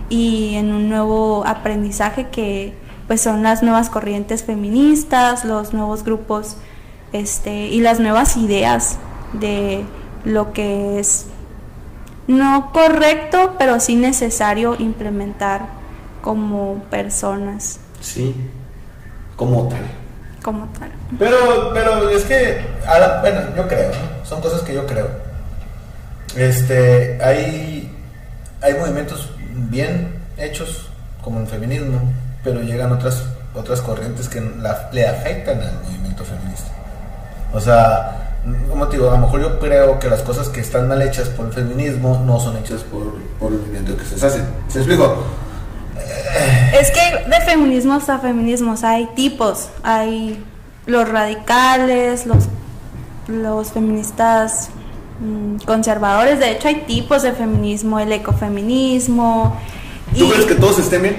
y 0.09 0.55
en 0.55 0.73
un 0.73 0.89
nuevo 0.89 1.45
aprendizaje 1.47 2.29
que 2.29 2.75
pues 3.09 3.21
son 3.21 3.43
las 3.43 3.63
nuevas 3.63 3.91
corrientes 3.91 4.45
feministas, 4.45 5.45
los 5.45 5.73
nuevos 5.73 6.05
grupos 6.05 6.57
este, 7.13 7.69
y 7.69 7.81
las 7.81 7.99
nuevas 7.99 8.37
ideas 8.37 8.99
de 9.33 9.83
lo 10.25 10.53
que 10.53 11.01
es 11.01 11.27
no 12.29 12.71
correcto, 12.73 13.57
pero 13.59 13.81
sí 13.81 13.97
necesario 13.97 14.77
implementar 14.79 15.67
como 16.21 16.83
personas. 16.91 17.81
Sí, 18.01 18.35
como 19.37 19.67
tal 19.69 19.87
como 20.43 20.67
tal. 20.79 20.91
Pero, 21.19 21.71
pero 21.73 22.11
es 22.11 22.25
que, 22.25 22.61
bueno, 23.21 23.41
yo 23.57 23.69
creo, 23.69 23.91
son 24.25 24.41
cosas 24.41 24.63
que 24.63 24.75
yo 24.75 24.87
creo. 24.87 25.09
Este, 26.37 27.19
hay, 27.23 27.95
hay 28.61 28.75
movimientos 28.75 29.31
bien 29.71 30.21
hechos, 30.37 30.89
como 31.23 31.41
el 31.41 31.47
feminismo, 31.47 32.01
pero 32.45 32.61
llegan 32.63 32.93
otras, 32.93 33.25
otras 33.55 33.81
corrientes 33.81 34.29
que 34.29 34.41
le 34.93 35.07
afectan 35.07 35.61
al 35.61 35.75
movimiento 35.85 36.25
feminista. 36.25 36.71
O 37.53 37.61
sea, 37.61 38.37
como 38.69 38.87
te 38.89 38.97
digo, 38.97 39.11
a 39.11 39.15
lo 39.15 39.19
mejor 39.19 39.41
yo 39.41 39.59
creo 39.59 39.99
que 39.99 40.09
las 40.09 40.23
cosas 40.23 40.49
que 40.49 40.61
están 40.61 40.89
mal 40.89 41.01
hechas 41.03 41.29
por 41.29 41.47
el 41.47 41.53
feminismo 41.53 42.23
no 42.25 42.39
son 42.39 42.57
hechas 42.59 42.83
por, 42.85 43.15
por 43.39 43.53
el 43.53 43.59
movimiento 43.59 43.97
que 43.97 44.05
se 44.05 44.27
hace. 44.27 44.43
¿Se 44.69 44.79
explico? 44.79 45.25
Es 46.73 46.91
que 46.91 47.29
de 47.29 47.41
feminismos 47.45 48.09
a 48.09 48.19
feminismos 48.19 48.85
hay 48.85 49.07
tipos, 49.15 49.69
hay 49.83 50.43
los 50.87 51.09
radicales, 51.09 52.27
los, 52.27 52.45
los 53.27 53.73
feministas 53.73 54.71
mm, 55.21 55.65
conservadores, 55.65 56.39
de 56.39 56.53
hecho 56.53 56.69
hay 56.69 56.83
tipos 56.87 57.23
de 57.23 57.33
feminismo, 57.33 57.99
el 57.99 58.13
ecofeminismo. 58.13 59.59
¿Tú 60.17 60.29
crees 60.31 60.47
que 60.47 60.55
todos 60.55 60.79
estén 60.79 61.03
bien? 61.03 61.17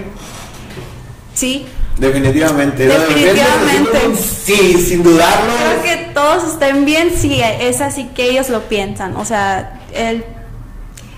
Sí. 1.33 1.65
Definitivamente. 1.97 2.87
Definitivamente. 2.87 4.15
Sí, 4.15 4.73
sin 4.73 5.03
dudarlo. 5.03 5.53
Creo 5.81 5.83
que 5.83 6.13
todos 6.13 6.53
estén 6.53 6.85
bien 6.85 7.11
si 7.15 7.41
es 7.41 7.81
así 7.81 8.05
que 8.15 8.29
ellos 8.29 8.49
lo 8.49 8.61
piensan. 8.63 9.17
O 9.17 9.25
sea, 9.25 9.81
el 9.93 10.23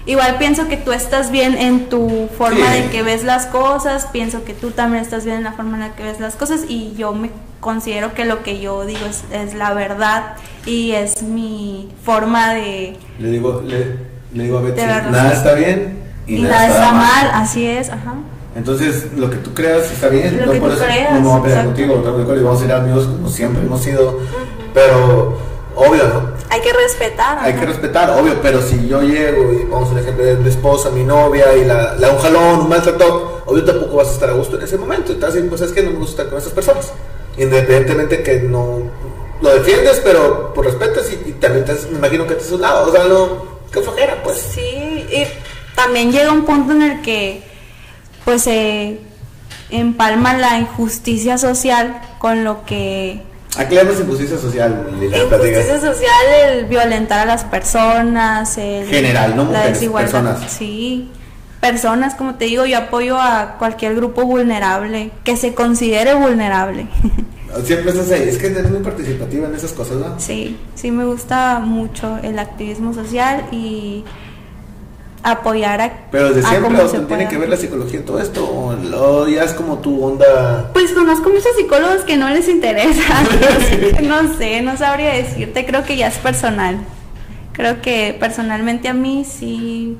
Igual 0.06 0.38
pienso 0.38 0.68
que 0.68 0.78
tú 0.78 0.92
estás 0.92 1.32
bien 1.32 1.56
en 1.58 1.88
tu 1.90 2.28
forma 2.38 2.72
de 2.72 2.90
que 2.90 3.04
ves 3.04 3.24
las 3.24 3.46
cosas, 3.46 4.08
pienso 4.12 4.44
que 4.44 4.54
tú 4.54 4.72
también 4.72 5.04
estás 5.04 5.26
bien 5.26 5.38
en 5.38 5.44
la 5.44 5.54
forma 5.54 5.76
en 5.76 5.82
la 5.82 5.96
que 5.96 6.04
ves 6.04 6.20
las 6.20 6.36
cosas 6.36 6.62
y 6.68 6.94
yo 6.98 7.14
me 7.14 7.30
considero 7.60 8.14
que 8.16 8.26
lo 8.26 8.42
que 8.42 8.60
yo 8.60 8.86
digo 8.86 9.06
es, 9.32 9.54
la 9.54 9.74
verdad 9.74 10.34
y 10.66 10.94
es 10.94 11.22
mi 11.22 11.90
forma 12.04 12.54
de... 12.54 12.98
Le 13.20 13.30
digo, 13.30 13.62
le, 13.64 13.98
digo 14.44 14.58
a 14.58 14.62
Betsy, 14.62 14.82
nada 14.82 15.34
está 15.34 15.54
bien 15.54 16.00
y, 16.26 16.42
nada, 16.42 16.68
está, 16.68 16.92
mal. 16.94 17.32
así 17.34 17.66
es, 17.66 17.90
ajá. 17.90 18.16
Entonces, 18.56 19.08
lo 19.16 19.30
que 19.30 19.38
tú 19.38 19.54
creas 19.54 19.92
está 19.92 20.10
bien. 20.10 20.38
Lo 20.46 20.52
que 20.52 20.60
por 20.60 20.70
tú 20.70 20.76
eso 20.76 20.86
creas, 20.86 21.22
no 21.22 21.30
voy 21.30 21.40
a 21.40 21.44
pelear 21.44 21.66
contigo, 21.66 22.04
y 22.36 22.44
vamos 22.44 22.60
a 22.62 22.66
ser 22.66 22.72
amigos 22.74 23.06
como 23.06 23.30
siempre 23.30 23.64
hemos 23.64 23.82
sido. 23.82 24.20
Pero, 24.74 25.38
obvio, 25.76 26.04
¿no? 26.08 26.32
Hay 26.50 26.62
que 26.62 26.74
respetar. 26.74 27.40
Hay 27.40 27.54
que 27.54 27.66
respetar, 27.66 28.10
obvio, 28.12 28.42
pero 28.42 28.62
si 28.62 28.88
yo 28.88 29.02
llego 29.02 29.54
y 29.54 29.64
vamos 29.64 29.90
a 29.90 29.94
un 29.94 30.00
ejemplo 30.00 30.26
de 30.26 30.36
mi 30.36 30.50
esposa, 30.50 30.90
mi 30.90 31.04
novia, 31.04 31.56
y 31.56 31.66
la, 31.66 31.96
la 31.96 32.12
un 32.12 32.20
jalón, 32.20 32.62
un 32.62 32.70
maltrato, 32.70 33.44
obvio 33.46 33.64
tampoco 33.64 33.98
vas 33.98 34.10
a 34.10 34.12
estar 34.12 34.30
a 34.30 34.34
gusto 34.34 34.58
en 34.58 34.64
ese 34.64 34.78
momento. 34.78 35.14
Entonces, 35.14 35.44
pues 35.48 35.62
es 35.62 35.72
que 35.72 35.84
no 35.84 35.92
me 35.92 35.98
gusta 35.98 36.24
estar 36.24 36.30
con 36.30 36.40
esas 36.40 36.54
personas. 36.54 36.92
Independientemente 37.38 38.22
que 38.22 38.42
no 38.42 38.82
lo 39.42 39.50
defiendes, 39.54 40.02
pero 40.04 40.54
por 40.54 40.66
respeto 40.66 41.02
y, 41.26 41.32
también 41.34 41.66
te, 41.66 41.74
me 41.90 41.98
imagino 41.98 42.28
que 42.28 42.36
te 42.36 42.42
es 42.42 42.52
un 42.52 42.62
lado, 42.62 42.90
o 42.90 42.92
sea, 42.92 43.06
no, 43.06 43.46
qué 43.72 43.82
flojera, 43.82 44.22
pues. 44.24 44.38
Sí, 44.38 44.62
y 44.62 45.26
también 45.76 46.12
llega 46.12 46.32
un 46.32 46.46
punto 46.46 46.74
en 46.74 46.82
el 46.84 47.02
que, 47.02 47.44
pues, 48.24 48.44
se 48.44 49.00
empalma 49.70 50.34
la 50.38 50.60
injusticia 50.60 51.38
social 51.38 52.02
con 52.20 52.44
lo 52.44 52.66
que 52.66 53.24
¿A 53.58 53.68
qué 53.68 53.76
le 53.76 53.84
llamas 53.84 54.00
injusticia 54.00 54.38
social, 54.38 54.88
Injusticia 55.02 55.80
social, 55.80 56.26
el 56.48 56.66
violentar 56.66 57.20
a 57.20 57.26
las 57.26 57.44
personas, 57.44 58.58
el, 58.58 58.88
general, 58.88 59.36
no 59.36 59.46
mujeres, 59.46 59.66
la 59.66 59.74
desigualdad. 59.74 60.12
Personas. 60.12 60.52
Sí, 60.52 61.10
personas, 61.60 62.16
como 62.16 62.36
te 62.36 62.46
digo, 62.46 62.66
yo 62.66 62.78
apoyo 62.78 63.20
a 63.20 63.58
cualquier 63.60 63.96
grupo 63.96 64.24
vulnerable, 64.24 65.12
que 65.26 65.36
se 65.36 65.54
considere 65.54 66.14
vulnerable. 66.14 66.88
Siempre 67.66 67.92
estás 67.92 68.10
ahí, 68.12 68.30
es 68.30 68.38
que 68.38 68.48
eres 68.48 68.72
muy 68.72 68.80
participativa 68.82 69.48
en 69.48 69.56
esas 69.56 69.74
cosas, 69.74 69.98
¿no? 69.98 70.18
Sí, 70.18 70.58
sí 70.76 70.90
me 70.90 71.04
gusta 71.04 71.60
mucho 71.60 72.18
el 72.24 72.40
activismo 72.40 72.94
social 72.94 73.46
y 73.52 74.06
apoyar 75.24 75.82
a 75.82 75.92
pero 76.12 76.34
desde 76.34 76.50
siempre 76.50 77.06
tiene 77.08 77.28
que 77.28 77.38
ver 77.38 77.50
la 77.50 77.58
psicología 77.58 78.00
en 78.00 78.06
todo 78.06 78.20
esto 78.20 78.44
o 78.44 79.28
ya 79.28 79.44
es 79.44 79.54
como 79.54 79.78
tu 79.78 80.04
onda 80.04 80.70
pues 80.74 80.92
conozco 80.94 81.30
muchos 81.30 81.56
psicólogos 81.58 82.02
que 82.02 82.18
no 82.18 82.30
les 82.30 82.48
interesa. 82.48 83.02
No 84.02 84.36
sé 84.36 84.62
no 84.62 84.78
sabría 84.78 85.14
decirte 85.14 85.66
creo 85.66 85.84
que 85.84 85.98
ya 85.98 86.08
es 86.08 86.18
personal. 86.18 86.78
Creo 87.54 87.82
que 87.82 88.16
personalmente 88.20 88.88
a 88.88 88.94
mí 88.94 89.26
sí 89.26 89.98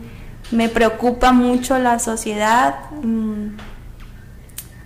me 0.52 0.70
preocupa 0.70 1.32
mucho 1.32 1.78
la 1.78 2.00
sociedad 2.00 2.76
mm, 3.04 3.58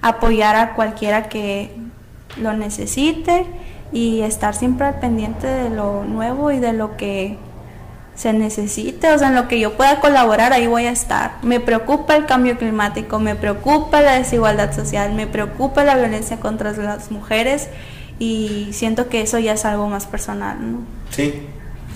apoyar 0.02 0.56
a 0.56 0.74
cualquiera 0.74 1.30
que 1.30 1.72
lo 2.42 2.54
necesite 2.54 3.46
y 3.92 4.22
estar 4.22 4.56
siempre 4.56 4.88
al 4.88 5.00
pendiente 5.00 5.48
de 5.48 5.70
lo 5.70 6.04
nuevo 6.04 6.52
y 6.52 6.60
de 6.60 6.74
lo 6.74 6.98
que 6.98 7.38
se 8.16 8.32
necesite, 8.32 9.14
o 9.14 9.20
sea, 9.20 9.28
en 9.28 9.36
lo 9.36 9.48
que 9.48 9.60
yo 9.60 9.76
pueda 9.76 10.00
colaborar, 10.00 10.54
ahí 10.54 10.68
voy 10.68 10.86
a 10.86 10.92
estar. 10.92 11.34
Me 11.42 11.60
preocupa 11.60 12.16
el 12.16 12.26
cambio 12.26 12.58
climático, 12.58 13.20
me 13.20 13.36
preocupa 13.36 14.02
la 14.02 14.14
desigualdad 14.14 14.74
social, 14.74 15.14
me 15.14 15.28
preocupa 15.28 15.84
la 15.84 15.96
violencia 15.96 16.40
contra 16.40 16.72
las 16.72 17.12
mujeres 17.12 17.68
y 18.18 18.70
siento 18.72 19.10
que 19.10 19.22
eso 19.22 19.38
ya 19.40 19.54
es 19.54 19.66
algo 19.66 19.90
más 19.90 20.06
personal, 20.06 20.58
¿no? 20.60 20.80
Sí. 21.10 21.48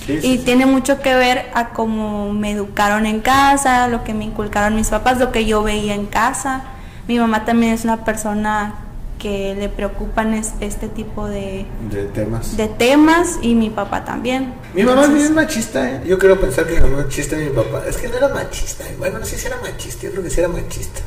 Sí, 0.05 0.19
y 0.23 0.37
tiene 0.39 0.65
mucho 0.65 1.01
que 1.01 1.13
ver 1.13 1.51
a 1.53 1.69
cómo 1.69 2.31
me 2.31 2.51
educaron 2.51 3.05
en 3.05 3.19
casa, 3.19 3.89
lo 3.89 4.05
que 4.05 4.13
me 4.13 4.23
inculcaron 4.23 4.75
mis 4.75 4.87
papás, 4.87 5.19
lo 5.19 5.33
que 5.33 5.45
yo 5.45 5.61
veía 5.61 5.93
en 5.93 6.05
casa. 6.05 6.63
Mi 7.07 7.19
mamá 7.19 7.43
también 7.43 7.73
es 7.73 7.83
una 7.83 8.05
persona 8.05 8.75
que 9.19 9.53
le 9.53 9.69
preocupan 9.69 10.33
este 10.33 10.87
tipo 10.87 11.27
de, 11.27 11.65
temas. 12.13 12.57
De 12.57 12.67
temas 12.67 13.37
y 13.41 13.53
mi 13.53 13.69
papá 13.69 14.05
también. 14.05 14.53
Mi 14.73 14.83
mamá 14.83 15.03
es 15.03 15.13
bien 15.13 15.35
machista, 15.35 15.87
¿eh? 15.91 16.01
Yo 16.05 16.17
quiero 16.17 16.39
pensar 16.39 16.65
que 16.65 16.75
mi 16.75 16.79
mamá 16.79 16.99
es 16.99 17.05
machista 17.05 17.35
y 17.39 17.45
mi 17.45 17.51
papá. 17.51 17.83
Es 17.87 17.97
que 17.97 18.07
no 18.07 18.15
era 18.15 18.29
machista. 18.29 18.85
Bueno, 18.97 19.19
no 19.19 19.25
sé 19.25 19.37
si 19.37 19.47
era 19.47 19.57
machista, 19.57 20.03
yo 20.03 20.11
creo 20.11 20.23
que 20.23 20.29
sí 20.29 20.39
era 20.39 20.47
machista. 20.47 21.01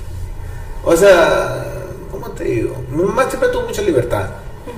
O 0.84 0.94
sea, 0.94 1.64
¿cómo 2.10 2.30
te 2.30 2.44
digo? 2.44 2.76
Mi 2.90 3.02
mamá 3.02 3.28
siempre 3.28 3.48
tuvo 3.48 3.62
mucha 3.62 3.82
libertad. 3.82 4.28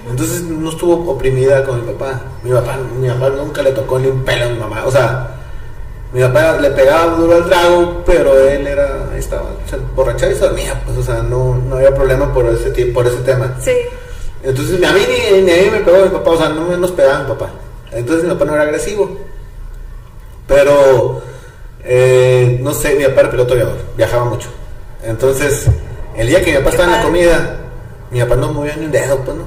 Entonces 0.08 0.42
no 0.42 0.70
estuvo 0.70 1.10
oprimida 1.10 1.64
con 1.64 1.84
mi 1.84 1.92
papá. 1.92 2.22
Mi 2.42 2.52
papá, 2.52 2.78
mi 3.00 3.08
papá 3.08 3.30
nunca 3.30 3.62
le 3.62 3.72
tocó 3.72 3.98
ni 3.98 4.06
un 4.08 4.24
pelo 4.24 4.44
a 4.44 4.48
mi 4.48 4.58
mamá. 4.58 4.84
O 4.86 4.92
sea, 4.92 5.43
mi 6.14 6.20
papá 6.20 6.58
le 6.60 6.70
pegaba 6.70 7.16
duro 7.16 7.34
al 7.34 7.44
trago, 7.46 8.02
pero 8.06 8.38
él 8.48 8.68
era, 8.68 9.10
estaba, 9.16 9.50
se 9.68 9.76
borrachaba 9.96 10.30
y 10.30 10.36
se 10.36 10.42
dormía, 10.42 10.80
pues, 10.84 10.96
o 10.96 11.02
sea, 11.02 11.16
no, 11.16 11.56
no 11.56 11.74
había 11.74 11.92
problema 11.92 12.32
por 12.32 12.46
ese, 12.46 12.70
por 12.86 13.04
ese 13.04 13.16
tema. 13.22 13.52
Sí. 13.60 13.72
Entonces, 14.44 14.80
a 14.84 14.92
mí 14.92 15.00
ni, 15.08 15.42
ni 15.42 15.50
a 15.50 15.56
mí 15.56 15.70
me 15.72 15.80
pegó 15.80 16.04
mi 16.04 16.10
papá, 16.10 16.30
o 16.30 16.36
sea, 16.36 16.50
no 16.50 16.76
nos 16.76 16.92
pegaba 16.92 17.24
mi 17.24 17.28
papá. 17.30 17.50
Entonces, 17.90 18.22
mi 18.22 18.30
papá 18.30 18.44
no 18.44 18.54
era 18.54 18.62
agresivo. 18.62 19.10
Pero, 20.46 21.20
eh, 21.82 22.60
no 22.62 22.72
sé, 22.74 22.94
mi 22.94 23.04
papá 23.06 23.22
era 23.22 23.30
piloto 23.32 23.54
aviador, 23.54 23.76
viajaba 23.96 24.24
mucho. 24.26 24.50
Entonces, 25.02 25.66
el 26.16 26.28
día 26.28 26.44
que 26.44 26.52
mi 26.52 26.58
papá 26.58 26.70
estaba 26.70 26.92
en 26.92 26.96
la 26.96 27.02
comida, 27.02 27.56
mi 28.12 28.20
papá 28.20 28.36
no 28.36 28.52
movía 28.52 28.76
ni 28.76 28.84
un 28.84 28.92
dedo, 28.92 29.18
pues, 29.24 29.36
¿no? 29.36 29.42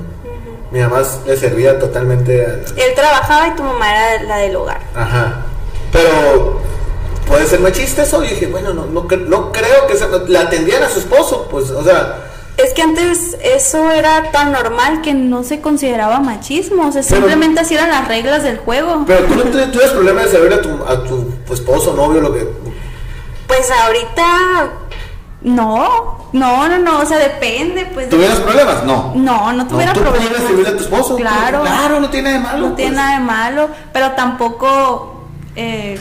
Mi 0.71 0.81
mamá 0.81 1.01
le 1.25 1.37
servía 1.37 1.79
totalmente. 1.79 2.43
Él 2.43 2.93
trabajaba 2.93 3.47
y 3.47 3.55
tu 3.55 3.63
mamá 3.63 3.89
era 3.89 4.23
la 4.23 4.37
del 4.39 4.57
hogar. 4.57 4.81
Ajá. 4.93 5.45
Pero 5.91 6.61
puede 7.27 7.45
ser 7.45 7.59
machista 7.59 8.03
eso. 8.03 8.23
Y 8.23 8.29
dije, 8.29 8.47
bueno, 8.47 8.73
no, 8.73 8.85
no, 8.85 9.03
no 9.03 9.51
creo 9.51 9.87
que 9.87 9.95
se, 9.95 10.07
la 10.29 10.41
atendían 10.41 10.83
a 10.83 10.89
su 10.89 10.99
esposo, 10.99 11.47
pues, 11.49 11.69
o 11.71 11.83
sea. 11.83 12.23
Es 12.57 12.73
que 12.73 12.81
antes 12.81 13.37
eso 13.43 13.91
era 13.91 14.31
tan 14.31 14.51
normal 14.51 15.01
que 15.01 15.13
no 15.13 15.43
se 15.43 15.61
consideraba 15.61 16.19
machismo, 16.19 16.87
o 16.87 16.91
sea, 16.91 17.03
simplemente 17.03 17.61
así 17.61 17.75
eran 17.75 17.91
las 17.91 18.07
reglas 18.07 18.43
del 18.43 18.57
juego. 18.57 19.03
Pero 19.05 19.25
tú 19.25 19.35
no 19.35 19.43
tuvieras 19.43 19.91
problema 19.91 20.23
de 20.23 20.31
saber 20.31 20.53
a 20.53 20.61
tu, 20.61 20.69
a 20.87 21.03
tu 21.03 21.53
esposo, 21.53 21.93
novio, 21.93 22.19
lo 22.19 22.33
que... 22.33 22.47
Pues 23.45 23.69
ahorita 23.69 24.71
no, 25.41 26.29
no, 26.33 26.67
no, 26.67 26.77
no, 26.79 26.99
o 26.99 27.05
sea, 27.05 27.19
depende, 27.19 27.85
pues. 27.93 28.09
¿Tuvieras 28.09 28.39
problemas? 28.39 28.83
No. 28.83 29.13
No, 29.15 29.53
no 29.53 29.67
tuviera 29.67 29.93
no, 29.93 29.99
¿tú 29.99 30.09
problemas. 30.09 30.41
a 30.67 30.71
tu 30.71 30.83
esposo. 30.83 31.15
Claro. 31.15 31.61
Claro, 31.61 31.99
no 31.99 32.09
tiene 32.09 32.31
nada 32.33 32.39
de 32.39 32.43
malo. 32.43 32.69
No 32.69 32.75
tiene 32.75 32.91
pues. 32.91 33.03
nada 33.03 33.19
de 33.19 33.23
malo, 33.23 33.69
pero 33.93 34.11
tampoco 34.11 35.16
eh, 35.57 35.97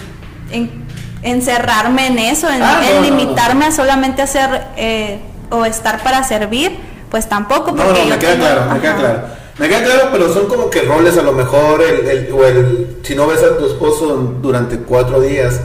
en, 0.52 0.86
encerrarme 1.22 2.06
en 2.06 2.18
eso, 2.18 2.48
en, 2.48 2.62
ah, 2.62 2.80
limitarme 3.02 3.64
a 3.64 3.72
solamente 3.72 4.22
hacer 4.22 4.68
eh, 4.76 5.18
o 5.50 5.64
estar 5.64 6.02
para 6.02 6.22
servir, 6.22 6.78
pues 7.10 7.28
tampoco. 7.28 7.74
Porque 7.74 8.04
no, 8.04 8.10
me 8.10 8.18
queda 8.18 8.36
claro, 8.36 8.72
me 8.72 8.80
queda 8.80 8.96
claro. 8.96 9.20
Me 9.58 9.68
queda 9.68 9.84
claro, 9.84 10.08
pero 10.12 10.34
son 10.34 10.46
como 10.46 10.68
que 10.68 10.82
roles 10.82 11.16
a 11.16 11.22
lo 11.22 11.32
mejor, 11.32 11.82
el, 11.82 12.30
o 12.30 12.44
el, 12.44 12.98
si 13.02 13.14
no 13.14 13.26
ves 13.26 13.42
a 13.42 13.56
tu 13.56 13.66
esposo 13.66 14.14
durante 14.42 14.76
cuatro 14.80 15.20
días 15.20 15.60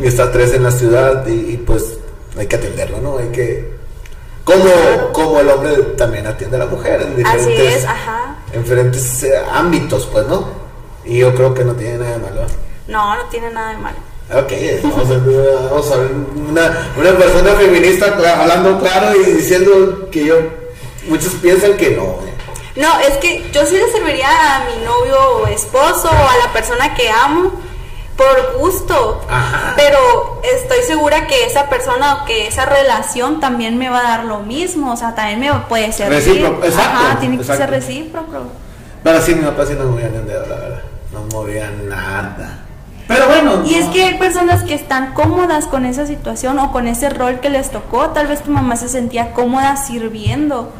y 0.00 0.06
está 0.06 0.32
tres 0.32 0.52
en 0.52 0.64
la 0.64 0.72
ciudad 0.72 1.24
y, 1.28 1.56
pues 1.58 1.98
hay 2.36 2.48
que 2.48 2.56
atenderlo, 2.56 3.00
¿no? 3.00 3.18
Hay 3.18 3.28
que... 3.28 3.76
Como, 4.44 5.12
como 5.12 5.40
el 5.40 5.48
hombre 5.48 5.74
también 5.96 6.26
atiende 6.26 6.56
a 6.56 6.60
la 6.60 6.66
mujer 6.66 7.02
en 7.02 7.16
diferentes, 7.16 7.86
En 8.52 8.62
diferentes 8.62 9.22
eh, 9.24 9.32
ámbitos, 9.52 10.06
pues, 10.12 10.26
¿no? 10.26 10.48
Y 11.04 11.18
yo 11.18 11.34
creo 11.34 11.54
que 11.54 11.64
no 11.64 11.72
tiene 11.72 11.98
nada 11.98 12.12
de 12.12 12.18
malo. 12.18 12.42
No, 12.88 13.16
no 13.16 13.24
tiene 13.24 13.50
nada 13.50 13.72
de 13.72 13.78
malo. 13.78 13.96
Ok, 14.32 14.52
vamos 14.82 15.90
a, 15.90 15.96
ver 15.98 16.10
una, 16.48 16.90
una 16.96 17.12
persona 17.12 17.52
feminista 17.52 18.06
hablando 18.06 18.80
claro 18.80 19.14
y 19.14 19.24
diciendo 19.32 20.08
que 20.10 20.24
yo, 20.24 20.34
muchos 21.08 21.34
piensan 21.34 21.76
que 21.76 21.90
no. 21.90 22.02
Eh. 22.02 22.34
No, 22.74 22.98
es 23.00 23.16
que 23.18 23.48
yo 23.52 23.64
sí 23.64 23.76
le 23.76 23.90
serviría 23.92 24.28
a 24.28 24.64
mi 24.64 24.84
novio 24.84 25.16
o 25.42 25.46
esposo 25.46 26.08
o 26.10 26.28
a 26.28 26.44
la 26.44 26.52
persona 26.52 26.92
que 26.94 27.08
amo 27.08 27.52
por 28.16 28.58
gusto, 28.58 29.24
pero 29.76 30.40
estoy 30.42 30.82
segura 30.82 31.26
que 31.26 31.44
esa 31.44 31.68
persona 31.68 32.22
o 32.22 32.24
que 32.24 32.48
esa 32.48 32.64
relación 32.64 33.40
también 33.40 33.78
me 33.78 33.90
va 33.90 34.00
a 34.00 34.02
dar 34.02 34.24
lo 34.24 34.40
mismo, 34.40 34.92
o 34.92 34.96
sea, 34.96 35.14
también 35.14 35.38
me 35.38 35.52
puede 35.68 35.92
ser 35.92 36.08
recíproco, 36.08 36.64
exacto, 36.64 36.98
Ajá, 36.98 37.20
tiene 37.20 37.38
que 37.38 37.44
ser 37.44 37.70
recíproco. 37.70 38.46
Pero 39.04 39.22
sí, 39.22 39.34
mi 39.34 39.44
papá 39.44 39.66
sí 39.66 39.74
no 39.74 39.84
movía 39.84 40.08
ni 40.08 40.18
un 40.18 40.26
dedo, 40.26 40.46
la 40.46 40.56
verdad, 40.56 40.82
no 41.12 41.20
movía 41.30 41.70
nada. 41.84 42.65
Pero 43.08 43.26
bueno. 43.28 43.62
Y 43.64 43.74
es 43.74 43.86
que 43.86 44.04
hay 44.04 44.18
personas 44.18 44.62
que 44.62 44.74
están 44.74 45.14
cómodas 45.14 45.66
con 45.66 45.84
esa 45.84 46.06
situación 46.06 46.58
o 46.58 46.72
con 46.72 46.88
ese 46.88 47.10
rol 47.10 47.40
que 47.40 47.50
les 47.50 47.70
tocó. 47.70 48.10
Tal 48.10 48.26
vez 48.26 48.42
tu 48.42 48.50
mamá 48.50 48.76
se 48.76 48.88
sentía 48.88 49.32
cómoda 49.32 49.76
sirviendo 49.76 50.72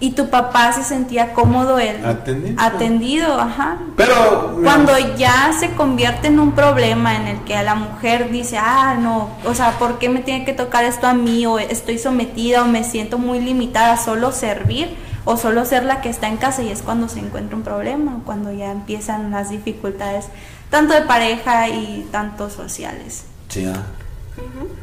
y 0.00 0.12
tu 0.12 0.30
papá 0.30 0.72
se 0.72 0.82
sentía 0.82 1.34
cómodo 1.34 1.78
él 1.78 2.04
atendido, 2.04 2.60
atendido 2.60 3.40
ajá. 3.40 3.76
Pero 3.96 4.58
cuando 4.64 4.92
ya 5.16 5.52
se 5.58 5.72
convierte 5.72 6.28
en 6.28 6.40
un 6.40 6.52
problema 6.52 7.16
en 7.16 7.26
el 7.26 7.44
que 7.44 7.54
a 7.54 7.62
la 7.62 7.74
mujer 7.74 8.30
dice, 8.30 8.56
ah, 8.58 8.96
no, 8.98 9.28
o 9.44 9.54
sea, 9.54 9.72
¿por 9.72 9.98
qué 9.98 10.08
me 10.08 10.20
tiene 10.20 10.46
que 10.46 10.54
tocar 10.54 10.84
esto 10.84 11.06
a 11.06 11.12
mí? 11.12 11.44
O 11.44 11.58
estoy 11.58 11.98
sometida 11.98 12.62
o 12.62 12.66
me 12.66 12.82
siento 12.82 13.18
muy 13.18 13.40
limitada 13.40 13.92
a 13.92 13.96
solo 13.98 14.32
servir 14.32 14.96
o 15.26 15.36
solo 15.36 15.66
ser 15.66 15.84
la 15.84 16.00
que 16.00 16.08
está 16.08 16.28
en 16.28 16.38
casa 16.38 16.62
y 16.62 16.70
es 16.70 16.80
cuando 16.80 17.08
se 17.08 17.20
encuentra 17.20 17.54
un 17.54 17.62
problema, 17.62 18.20
cuando 18.24 18.50
ya 18.52 18.72
empiezan 18.72 19.30
las 19.30 19.50
dificultades 19.50 20.28
tanto 20.70 20.94
de 20.94 21.02
pareja 21.02 21.68
y 21.68 22.08
tanto 22.10 22.48
sociales. 22.48 23.24
Sí, 23.48 23.66
ah. 23.66 23.82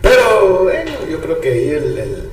Pero 0.02 0.64
bueno, 0.64 0.92
yo 1.10 1.20
creo 1.22 1.42
que 1.42 1.50
ahí 1.52 1.70
el, 1.70 2.30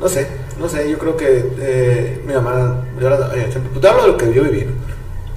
no 0.00 0.08
sé, 0.08 0.26
no 0.58 0.68
sé, 0.68 0.88
yo 0.88 0.98
creo 0.98 1.16
que 1.16 1.52
eh, 1.58 2.22
mi 2.26 2.32
mamá, 2.32 2.84
yo 3.00 3.08
eh, 3.34 3.50
te 3.80 3.88
hablo 3.88 4.02
de 4.02 4.08
lo 4.08 4.16
que 4.16 4.32
yo 4.32 4.44
viví, 4.44 4.66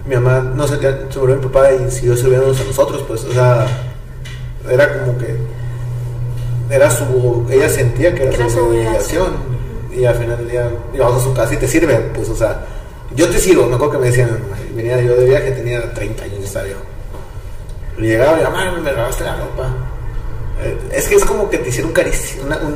mi 0.06 0.16
mamá, 0.16 0.40
no 0.40 0.68
sé, 0.68 0.80
se 0.80 1.20
murió 1.20 1.36
mi 1.36 1.44
papá 1.44 1.72
y 1.74 1.92
siguió 1.92 2.16
sirviéndonos 2.16 2.60
a 2.62 2.64
nosotros, 2.64 3.04
pues, 3.08 3.24
o 3.26 3.34
sea, 3.34 3.68
era 4.70 5.00
como 5.00 5.18
que, 5.18 5.36
era 6.70 6.90
su, 6.90 7.46
ella 7.50 7.70
sentía 7.70 8.14
que 8.14 8.24
era, 8.24 8.50
su, 8.50 8.60
obligación. 8.60 9.34
y 9.96 10.06
al 10.06 10.16
final 10.16 10.38
del 10.38 10.50
día 10.50 10.70
vamos 10.98 11.22
a 11.22 11.26
su 11.26 11.34
casa 11.34 11.54
y 11.54 11.58
te 11.58 11.68
sirven, 11.68 12.12
pues, 12.14 12.30
o 12.30 12.36
sea, 12.36 12.66
yo 13.16 13.30
te 13.30 13.40
sirvo, 13.40 13.68
me 13.68 13.76
acuerdo 13.76 13.94
que 13.94 14.00
me 14.00 14.08
decían, 14.08 14.30
venía 14.76 15.02
yo 15.02 15.16
de 15.16 15.26
viaje, 15.26 15.52
tenía 15.52 15.94
30 15.94 16.24
años, 16.24 16.44
estaba 16.44 16.66
viejo. 16.66 16.82
Llegaba 17.98 18.40
y 18.40 18.44
mamá, 18.44 18.72
me 18.72 18.92
robaste 18.92 19.24
la 19.24 19.36
ropa. 19.36 19.70
Eh, 20.62 20.78
es 20.94 21.08
que 21.08 21.16
es 21.16 21.26
como 21.26 21.50
que 21.50 21.58
te 21.58 21.70
hicieron 21.70 21.90
un, 21.90 21.94
cariño, 21.94 22.16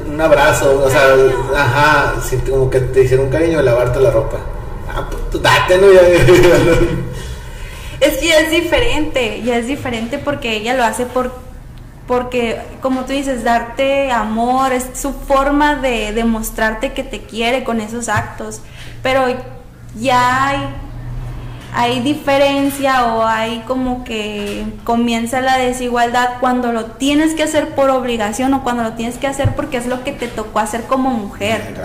un, 0.07 0.20
abrazo, 0.20 0.84
o 0.84 0.89
sea, 0.89 1.13
ajá, 1.55 2.15
como 2.49 2.70
que 2.70 2.82
te 2.82 3.03
hicieron 3.03 3.28
un 3.28 3.32
cariño 3.32 3.57
de 3.57 3.63
lavarte 3.63 3.99
la 3.99 4.11
ropa. 4.11 4.38
Ah, 4.93 5.07
pues 5.09 5.41
date, 5.41 5.78
¿no? 5.78 5.88
es 8.01 8.17
que 8.17 8.28
ya 8.28 8.39
es 8.39 8.51
diferente, 8.51 9.41
ya 9.43 9.57
es 9.57 9.67
diferente 9.67 10.17
porque 10.17 10.57
ella 10.57 10.76
lo 10.76 10.84
hace 10.84 11.05
por 11.05 11.32
porque 12.09 12.59
como 12.82 13.05
tú 13.05 13.13
dices, 13.13 13.43
darte 13.43 14.11
amor, 14.11 14.74
es 14.74 14.88
su 14.95 15.13
forma 15.13 15.76
de 15.76 16.11
demostrarte 16.11 16.93
que 16.93 17.03
te 17.03 17.22
quiere 17.22 17.63
con 17.63 17.80
esos 17.80 18.09
actos, 18.09 18.61
pero 19.03 19.28
ya 19.95 20.47
hay, 20.47 20.57
hay 21.74 21.99
diferencia 22.01 23.13
o 23.13 23.26
hay 23.26 23.59
como 23.67 24.03
que 24.03 24.65
comienza 24.84 25.41
la 25.41 25.57
desigualdad 25.57 26.39
cuando 26.39 26.72
lo 26.72 26.86
tienes 26.86 27.34
que 27.36 27.43
hacer 27.43 27.76
por 27.76 27.89
obligación 27.89 28.53
o 28.53 28.63
cuando 28.63 28.84
lo 28.84 28.93
tienes 28.93 29.17
que 29.17 29.28
hacer 29.28 29.55
porque 29.55 29.78
es 29.78 29.86
lo 29.86 30.03
que 30.03 30.11
te 30.11 30.28
tocó 30.28 30.59
hacer 30.59 30.84
como 30.84 31.11
mujer. 31.11 31.76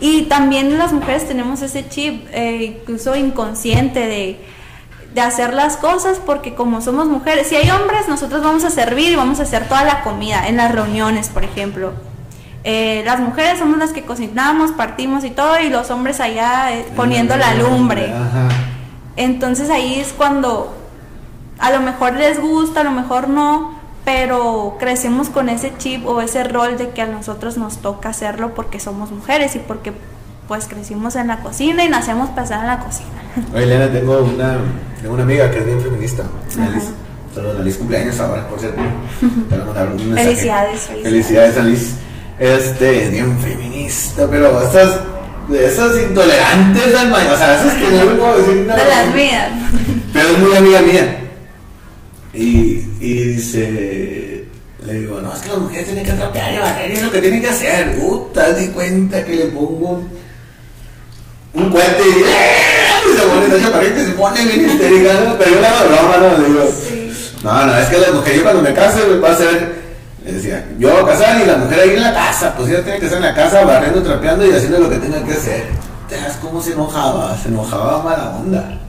Y 0.00 0.22
también 0.22 0.78
las 0.78 0.92
mujeres 0.92 1.28
tenemos 1.28 1.60
ese 1.62 1.88
chip, 1.88 2.26
eh, 2.32 2.76
incluso 2.80 3.14
inconsciente, 3.16 4.06
de 4.06 4.40
de 5.14 5.20
hacer 5.20 5.54
las 5.54 5.76
cosas 5.76 6.20
porque 6.24 6.54
como 6.54 6.80
somos 6.80 7.06
mujeres, 7.06 7.48
si 7.48 7.56
hay 7.56 7.70
hombres, 7.70 8.08
nosotros 8.08 8.42
vamos 8.42 8.64
a 8.64 8.70
servir 8.70 9.12
y 9.12 9.16
vamos 9.16 9.40
a 9.40 9.42
hacer 9.42 9.66
toda 9.66 9.84
la 9.84 10.02
comida 10.02 10.46
en 10.46 10.56
las 10.56 10.72
reuniones, 10.72 11.28
por 11.28 11.44
ejemplo. 11.44 11.92
Eh, 12.62 13.02
las 13.04 13.20
mujeres 13.20 13.58
somos 13.58 13.78
las 13.78 13.92
que 13.92 14.02
cocinamos, 14.02 14.72
partimos 14.72 15.24
y 15.24 15.30
todo, 15.30 15.58
y 15.60 15.70
los 15.70 15.90
hombres 15.90 16.20
allá 16.20 16.72
eh, 16.72 16.86
poniendo 16.94 17.36
la 17.36 17.54
lumbre. 17.54 18.12
Entonces 19.16 19.70
ahí 19.70 20.00
es 20.00 20.12
cuando 20.12 20.74
a 21.58 21.70
lo 21.70 21.80
mejor 21.80 22.14
les 22.14 22.40
gusta, 22.40 22.80
a 22.80 22.84
lo 22.84 22.90
mejor 22.90 23.28
no, 23.28 23.74
pero 24.04 24.76
crecemos 24.78 25.28
con 25.28 25.48
ese 25.48 25.72
chip 25.78 26.06
o 26.06 26.20
ese 26.20 26.44
rol 26.44 26.78
de 26.78 26.90
que 26.90 27.02
a 27.02 27.06
nosotros 27.06 27.56
nos 27.58 27.78
toca 27.78 28.08
hacerlo 28.08 28.54
porque 28.54 28.80
somos 28.80 29.10
mujeres 29.10 29.56
y 29.56 29.58
porque 29.58 29.92
pues 30.48 30.66
crecimos 30.66 31.14
en 31.16 31.28
la 31.28 31.40
cocina 31.42 31.84
y 31.84 31.88
nacemos 31.88 32.30
pasar 32.30 32.60
en 32.60 32.66
la 32.66 32.80
cocina. 32.80 33.08
Oye, 33.54 33.64
Elena, 33.64 33.92
tengo 33.92 34.18
una, 34.20 34.56
tengo 35.00 35.14
una 35.14 35.22
amiga 35.22 35.50
que 35.50 35.58
es 35.58 35.66
bien 35.66 35.80
feminista. 35.80 36.24
Saludos, 37.34 37.60
Alice 37.60 37.78
cumpleaños 37.78 38.18
ahora, 38.18 38.48
por 38.48 38.58
cierto. 38.58 38.80
Felicidades, 40.16 40.80
felicidades. 41.02 41.56
Alice. 41.56 41.94
Este, 42.40 43.04
es 43.04 43.10
bien 43.12 43.38
feminista, 43.38 44.26
pero 44.28 44.60
estas, 44.62 45.00
de 45.50 45.66
esas 45.66 45.96
intolerantes 45.98 46.94
al 46.94 47.12
o 47.12 47.36
sea, 47.36 47.60
esas 47.60 47.74
que 47.74 47.90
no 47.90 48.04
le 48.04 48.10
puedo 48.12 48.38
decir 48.38 48.66
nada. 48.66 48.82
De 48.82 48.90
las 48.90 49.14
mías. 49.14 49.50
Pero 50.12 50.28
es 50.28 50.38
muy 50.38 50.56
amiga 50.56 50.80
mía. 50.80 51.16
Y, 52.32 52.84
y 53.00 53.14
dice, 53.34 54.44
le 54.86 54.92
digo, 54.94 55.20
no, 55.20 55.34
es 55.34 55.40
que 55.40 55.48
las 55.48 55.58
mujeres 55.58 55.84
tienen 55.86 56.04
que 56.04 56.12
trapear 56.12 56.54
y 56.54 56.58
barrer 56.58 56.90
y 56.90 56.94
es 56.94 57.02
lo 57.02 57.10
que 57.10 57.20
tienen 57.20 57.40
que 57.40 57.48
hacer. 57.48 57.98
Puta, 57.98 58.52
di 58.52 58.68
cuenta 58.68 59.24
que 59.24 59.34
le 59.34 59.46
pongo 59.46 60.04
un 61.52 61.70
cohete 61.70 62.02
y, 62.02 62.22
¡eh! 62.22 63.16
se 63.16 63.22
pone 63.22 63.56
esa 63.56 63.72
pared 63.72 64.06
se 64.06 64.12
pone 64.12 64.44
bien 64.44 64.70
histérica, 64.70 65.14
¿no? 65.24 65.36
Pero 65.36 65.50
yo 65.50 65.60
le 65.60 65.66
hago 65.66 65.88
broma, 65.88 66.16
¿no? 66.18 66.44
Digo, 66.44 66.70
no, 67.42 67.66
no, 67.66 67.76
es 67.76 67.88
que 67.88 67.98
la 67.98 68.12
mujer, 68.12 68.36
yo 68.36 68.42
cuando 68.42 68.62
me 68.62 68.74
case, 68.74 69.00
va 69.18 69.32
a 69.32 69.38
le 69.38 69.79
decía, 70.24 70.66
yo 70.78 70.90
voy 70.90 71.02
a 71.02 71.06
casar 71.06 71.40
y 71.40 71.46
la 71.46 71.56
mujer 71.56 71.80
ahí 71.80 71.90
en 71.90 72.02
la 72.02 72.12
casa, 72.12 72.54
pues 72.56 72.68
ella 72.70 72.82
tiene 72.82 72.98
que 72.98 73.06
estar 73.06 73.18
en 73.18 73.26
la 73.26 73.34
casa 73.34 73.64
barriendo, 73.64 74.02
trapeando 74.02 74.46
y 74.46 74.52
haciendo 74.52 74.78
lo 74.78 74.90
que 74.90 74.96
tenga 74.96 75.24
que 75.24 75.32
hacer. 75.32 75.64
¿Te 76.08 76.16
das 76.16 76.36
cómo 76.42 76.60
se 76.60 76.72
enojaba? 76.72 77.36
Se 77.38 77.48
enojaba 77.48 78.02
mala 78.02 78.30
onda. 78.30 78.80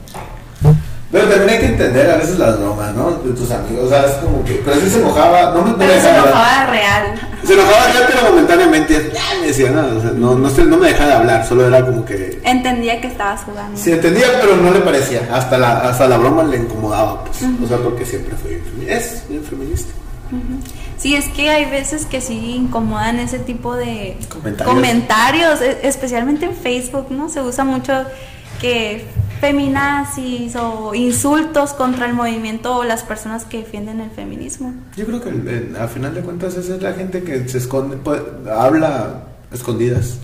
Pero 1.12 1.28
también 1.28 1.50
hay 1.50 1.58
que 1.58 1.66
entender 1.66 2.10
a 2.10 2.16
veces 2.16 2.38
las 2.38 2.58
bromas, 2.58 2.94
¿no? 2.94 3.10
De 3.10 3.34
tus 3.34 3.50
amigos, 3.50 3.84
o 3.84 3.88
sea, 3.90 4.06
es 4.06 4.12
como 4.12 4.42
que. 4.44 4.54
Pero 4.64 4.80
sí 4.80 4.88
se 4.88 4.98
enojaba, 4.98 5.52
no 5.52 5.62
me 5.62 5.74
Pero 5.74 6.00
se 6.00 6.08
enojaba 6.08 6.66
real. 6.70 7.20
Se 7.44 7.52
enojaba 7.52 7.86
real, 7.92 8.04
pero 8.08 8.30
momentáneamente. 8.30 9.12
Me 9.40 9.46
decía 9.46 9.70
nada, 9.70 9.94
o 9.94 10.00
sea, 10.00 10.10
no, 10.12 10.34
no, 10.36 10.48
no, 10.48 10.76
me 10.78 10.86
dejaba 10.88 11.10
de 11.10 11.14
hablar, 11.16 11.46
solo 11.46 11.68
era 11.68 11.84
como 11.84 12.02
que. 12.06 12.40
Entendía 12.44 12.98
que 12.98 13.08
estabas 13.08 13.42
jugando. 13.42 13.78
Sí, 13.78 13.92
entendía, 13.92 14.26
pero 14.40 14.56
no 14.56 14.70
le 14.70 14.80
parecía. 14.80 15.28
Hasta 15.30 15.58
la, 15.58 15.80
hasta 15.80 16.08
la 16.08 16.16
broma 16.16 16.44
le 16.44 16.56
incomodaba, 16.56 17.22
pues. 17.24 17.42
O 17.62 17.68
sea, 17.68 17.76
porque 17.76 18.06
siempre 18.06 18.34
fue. 18.36 18.62
Es 18.88 19.24
bien 19.28 19.44
feminista. 19.44 19.92
Sí, 20.98 21.16
es 21.16 21.28
que 21.28 21.50
hay 21.50 21.68
veces 21.68 22.06
que 22.06 22.20
sí 22.20 22.54
incomodan 22.54 23.18
ese 23.18 23.38
tipo 23.38 23.74
de 23.74 24.16
comentarios. 24.28 24.74
comentarios, 24.74 25.60
e, 25.60 25.80
especialmente 25.82 26.46
en 26.46 26.54
Facebook, 26.54 27.10
¿no? 27.10 27.28
Se 27.28 27.40
usa 27.40 27.64
mucho 27.64 28.04
que 28.60 29.04
feminazis 29.40 30.54
o 30.54 30.94
insultos 30.94 31.72
contra 31.72 32.06
el 32.06 32.14
movimiento 32.14 32.76
o 32.76 32.84
las 32.84 33.02
personas 33.02 33.44
que 33.44 33.58
defienden 33.58 34.00
el 34.00 34.10
feminismo. 34.10 34.72
Yo 34.96 35.04
creo 35.04 35.20
que 35.20 35.76
al 35.76 35.88
final 35.88 36.14
de 36.14 36.20
cuentas 36.20 36.56
esa 36.56 36.76
es 36.76 36.82
la 36.82 36.92
gente 36.92 37.24
que 37.24 37.48
se 37.48 37.58
esconde, 37.58 37.96
pues, 37.96 38.20
habla 38.48 39.24
escondidas. 39.52 40.18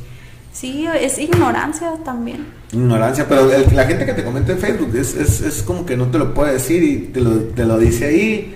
Sí, 0.53 0.87
es 0.87 1.19
ignorancia 1.19 1.95
también. 2.05 2.47
Ignorancia, 2.73 3.27
pero 3.29 3.49
la 3.73 3.85
gente 3.85 4.07
que 4.07 4.15
te 4.15 4.25
comenta 4.25 4.53
en 4.53 4.59
Facebook 4.59 4.95
es, 4.95 5.15
es, 5.15 5.41
es, 5.41 5.63
como 5.63 5.85
que 5.85 5.97
no 5.97 6.07
te 6.07 6.19
lo 6.19 6.33
puede 6.33 6.53
decir 6.55 6.83
y 6.83 6.99
te 7.13 7.21
lo, 7.21 7.31
te 7.31 7.65
lo 7.65 7.79
dice 7.79 8.07
ahí 8.07 8.55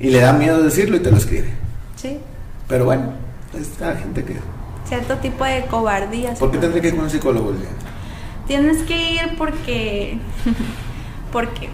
y 0.00 0.10
le 0.10 0.20
da 0.20 0.32
miedo 0.32 0.62
decirlo 0.62 0.96
y 0.96 1.00
te 1.00 1.10
lo 1.10 1.18
escribe. 1.18 1.50
Sí. 1.96 2.18
Pero 2.66 2.86
bueno, 2.86 3.12
es 3.58 3.78
la 3.78 3.94
gente 3.94 4.24
que... 4.24 4.36
Cierto 4.88 5.16
tipo 5.18 5.44
de 5.44 5.66
cobardía. 5.66 6.34
¿Por 6.34 6.50
qué 6.50 6.58
tendré 6.58 6.80
que 6.80 6.88
ir 6.88 6.96
con 6.96 7.04
un 7.04 7.10
psicólogo? 7.10 7.52
Tienes 8.46 8.82
que 8.82 9.14
ir 9.14 9.36
porque... 9.36 10.18
porque... 11.32 11.68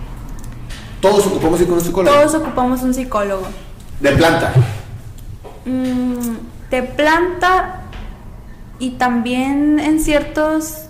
Todos 1.00 1.26
ocupamos 1.26 1.60
ir 1.60 1.66
con 1.66 1.76
un 1.76 1.84
psicólogo. 1.84 2.16
Todos 2.16 2.34
ocupamos 2.34 2.82
un 2.82 2.92
psicólogo. 2.92 3.46
¿De 4.00 4.12
planta? 4.12 4.52
Mm, 5.64 6.70
de 6.70 6.82
planta 6.82 7.82
y 8.78 8.90
también 8.92 9.78
en 9.78 10.00
ciertos 10.00 10.82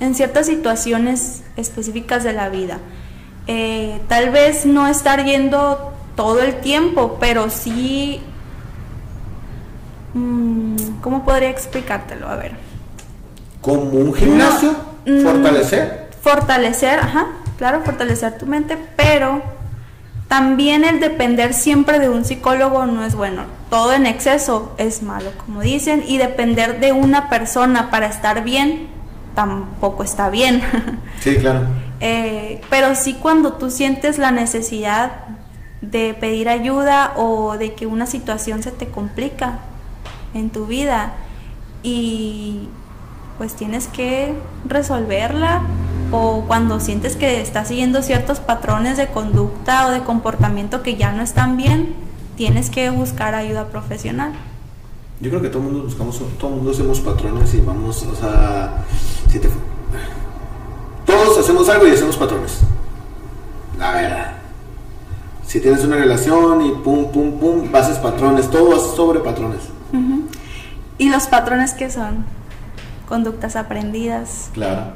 en 0.00 0.14
ciertas 0.14 0.46
situaciones 0.46 1.42
específicas 1.56 2.24
de 2.24 2.32
la 2.32 2.48
vida. 2.48 2.78
Eh, 3.46 4.00
tal 4.08 4.30
vez 4.30 4.66
no 4.66 4.86
estar 4.88 5.24
yendo 5.24 5.93
todo 6.16 6.40
el 6.40 6.60
tiempo, 6.60 7.16
pero 7.20 7.50
sí... 7.50 8.20
Mm, 10.14 10.76
¿Cómo 11.00 11.24
podría 11.24 11.50
explicártelo? 11.50 12.28
A 12.28 12.36
ver. 12.36 12.52
¿Como 13.60 13.90
un 13.90 14.14
gimnasio? 14.14 14.74
Mm, 15.06 15.22
fortalecer. 15.22 16.10
Fortalecer, 16.22 16.98
ajá, 17.00 17.26
claro, 17.58 17.82
fortalecer 17.82 18.38
tu 18.38 18.46
mente, 18.46 18.78
pero 18.96 19.42
también 20.28 20.84
el 20.84 21.00
depender 21.00 21.52
siempre 21.52 21.98
de 21.98 22.08
un 22.08 22.24
psicólogo 22.24 22.86
no 22.86 23.04
es 23.04 23.14
bueno. 23.14 23.42
Todo 23.70 23.92
en 23.92 24.06
exceso 24.06 24.72
es 24.78 25.02
malo, 25.02 25.30
como 25.44 25.60
dicen, 25.60 26.04
y 26.06 26.18
depender 26.18 26.80
de 26.80 26.92
una 26.92 27.28
persona 27.28 27.90
para 27.90 28.06
estar 28.06 28.44
bien 28.44 28.88
tampoco 29.34 30.02
está 30.02 30.30
bien. 30.30 30.62
Sí, 31.20 31.36
claro. 31.36 31.60
Eh, 32.00 32.60
pero 32.68 32.94
sí 32.94 33.14
cuando 33.14 33.54
tú 33.54 33.70
sientes 33.70 34.18
la 34.18 34.30
necesidad 34.30 35.12
de 35.90 36.14
pedir 36.14 36.48
ayuda 36.48 37.12
o 37.16 37.56
de 37.58 37.74
que 37.74 37.86
una 37.86 38.06
situación 38.06 38.62
se 38.62 38.70
te 38.70 38.88
complica 38.88 39.60
en 40.34 40.50
tu 40.50 40.66
vida 40.66 41.14
y 41.82 42.68
pues 43.38 43.54
tienes 43.54 43.88
que 43.88 44.34
resolverla 44.66 45.62
o 46.12 46.44
cuando 46.46 46.80
sientes 46.80 47.16
que 47.16 47.40
estás 47.40 47.68
siguiendo 47.68 48.02
ciertos 48.02 48.40
patrones 48.40 48.96
de 48.96 49.08
conducta 49.08 49.86
o 49.86 49.90
de 49.90 50.00
comportamiento 50.02 50.82
que 50.82 50.96
ya 50.96 51.12
no 51.12 51.22
están 51.22 51.56
bien, 51.56 51.94
tienes 52.36 52.70
que 52.70 52.90
buscar 52.90 53.34
ayuda 53.34 53.68
profesional. 53.68 54.32
Yo 55.20 55.30
creo 55.30 55.42
que 55.42 55.48
todo 55.48 55.62
el 55.62 55.70
mundo 55.70 55.84
buscamos, 55.84 56.20
todo 56.38 56.50
el 56.50 56.56
mundo 56.56 56.70
hacemos 56.70 57.00
patrones 57.00 57.54
y 57.54 57.60
vamos, 57.60 58.02
o 58.04 58.14
sea, 58.14 58.84
si 59.28 59.38
te, 59.38 59.48
todos 61.06 61.38
hacemos 61.38 61.68
algo 61.68 61.86
y 61.86 61.90
hacemos 61.90 62.16
patrones. 62.16 62.60
La 63.78 63.92
verdad. 63.92 64.43
Si 65.46 65.60
tienes 65.60 65.84
una 65.84 65.96
relación 65.96 66.62
y 66.62 66.72
pum, 66.72 67.12
pum, 67.12 67.38
pum, 67.38 67.74
haces 67.74 67.98
patrones, 67.98 68.50
todo 68.50 68.78
sobre 68.78 69.20
patrones. 69.20 69.60
¿Y 70.98 71.10
los 71.10 71.26
patrones 71.26 71.74
qué 71.74 71.90
son? 71.90 72.24
conductas 73.08 73.56
aprendidas. 73.56 74.50
Claro. 74.52 74.92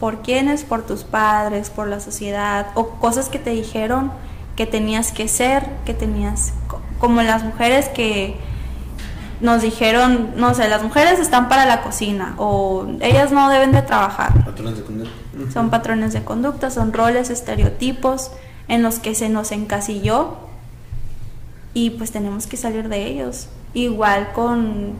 ¿Por 0.00 0.22
quiénes? 0.22 0.64
Por 0.64 0.82
tus 0.82 1.04
padres, 1.04 1.70
por 1.70 1.86
la 1.86 2.00
sociedad, 2.00 2.68
o 2.74 2.88
cosas 2.90 3.28
que 3.28 3.38
te 3.38 3.50
dijeron 3.50 4.10
que 4.56 4.66
tenías 4.66 5.12
que 5.12 5.28
ser, 5.28 5.66
que 5.86 5.94
tenías, 5.94 6.52
como 6.98 7.22
las 7.22 7.44
mujeres 7.44 7.88
que 7.88 8.36
nos 9.40 9.62
dijeron, 9.62 10.32
no 10.36 10.54
sé, 10.54 10.68
las 10.68 10.82
mujeres 10.82 11.18
están 11.18 11.48
para 11.48 11.66
la 11.66 11.82
cocina, 11.82 12.34
o 12.36 12.86
ellas 13.00 13.32
no 13.32 13.48
deben 13.48 13.72
de 13.72 13.82
trabajar. 13.82 14.44
Patrones 14.44 14.76
de 14.76 14.84
conducta. 14.84 15.12
Son 15.52 15.70
patrones 15.70 16.12
de 16.12 16.22
conducta, 16.22 16.70
son 16.70 16.92
roles, 16.92 17.30
estereotipos 17.30 18.32
en 18.68 18.82
los 18.82 18.98
que 18.98 19.14
se 19.14 19.28
nos 19.28 19.52
encasilló 19.52 20.36
y 21.74 21.90
pues 21.90 22.10
tenemos 22.10 22.46
que 22.46 22.56
salir 22.56 22.88
de 22.88 23.06
ellos. 23.06 23.48
Igual 23.74 24.32
con 24.32 24.92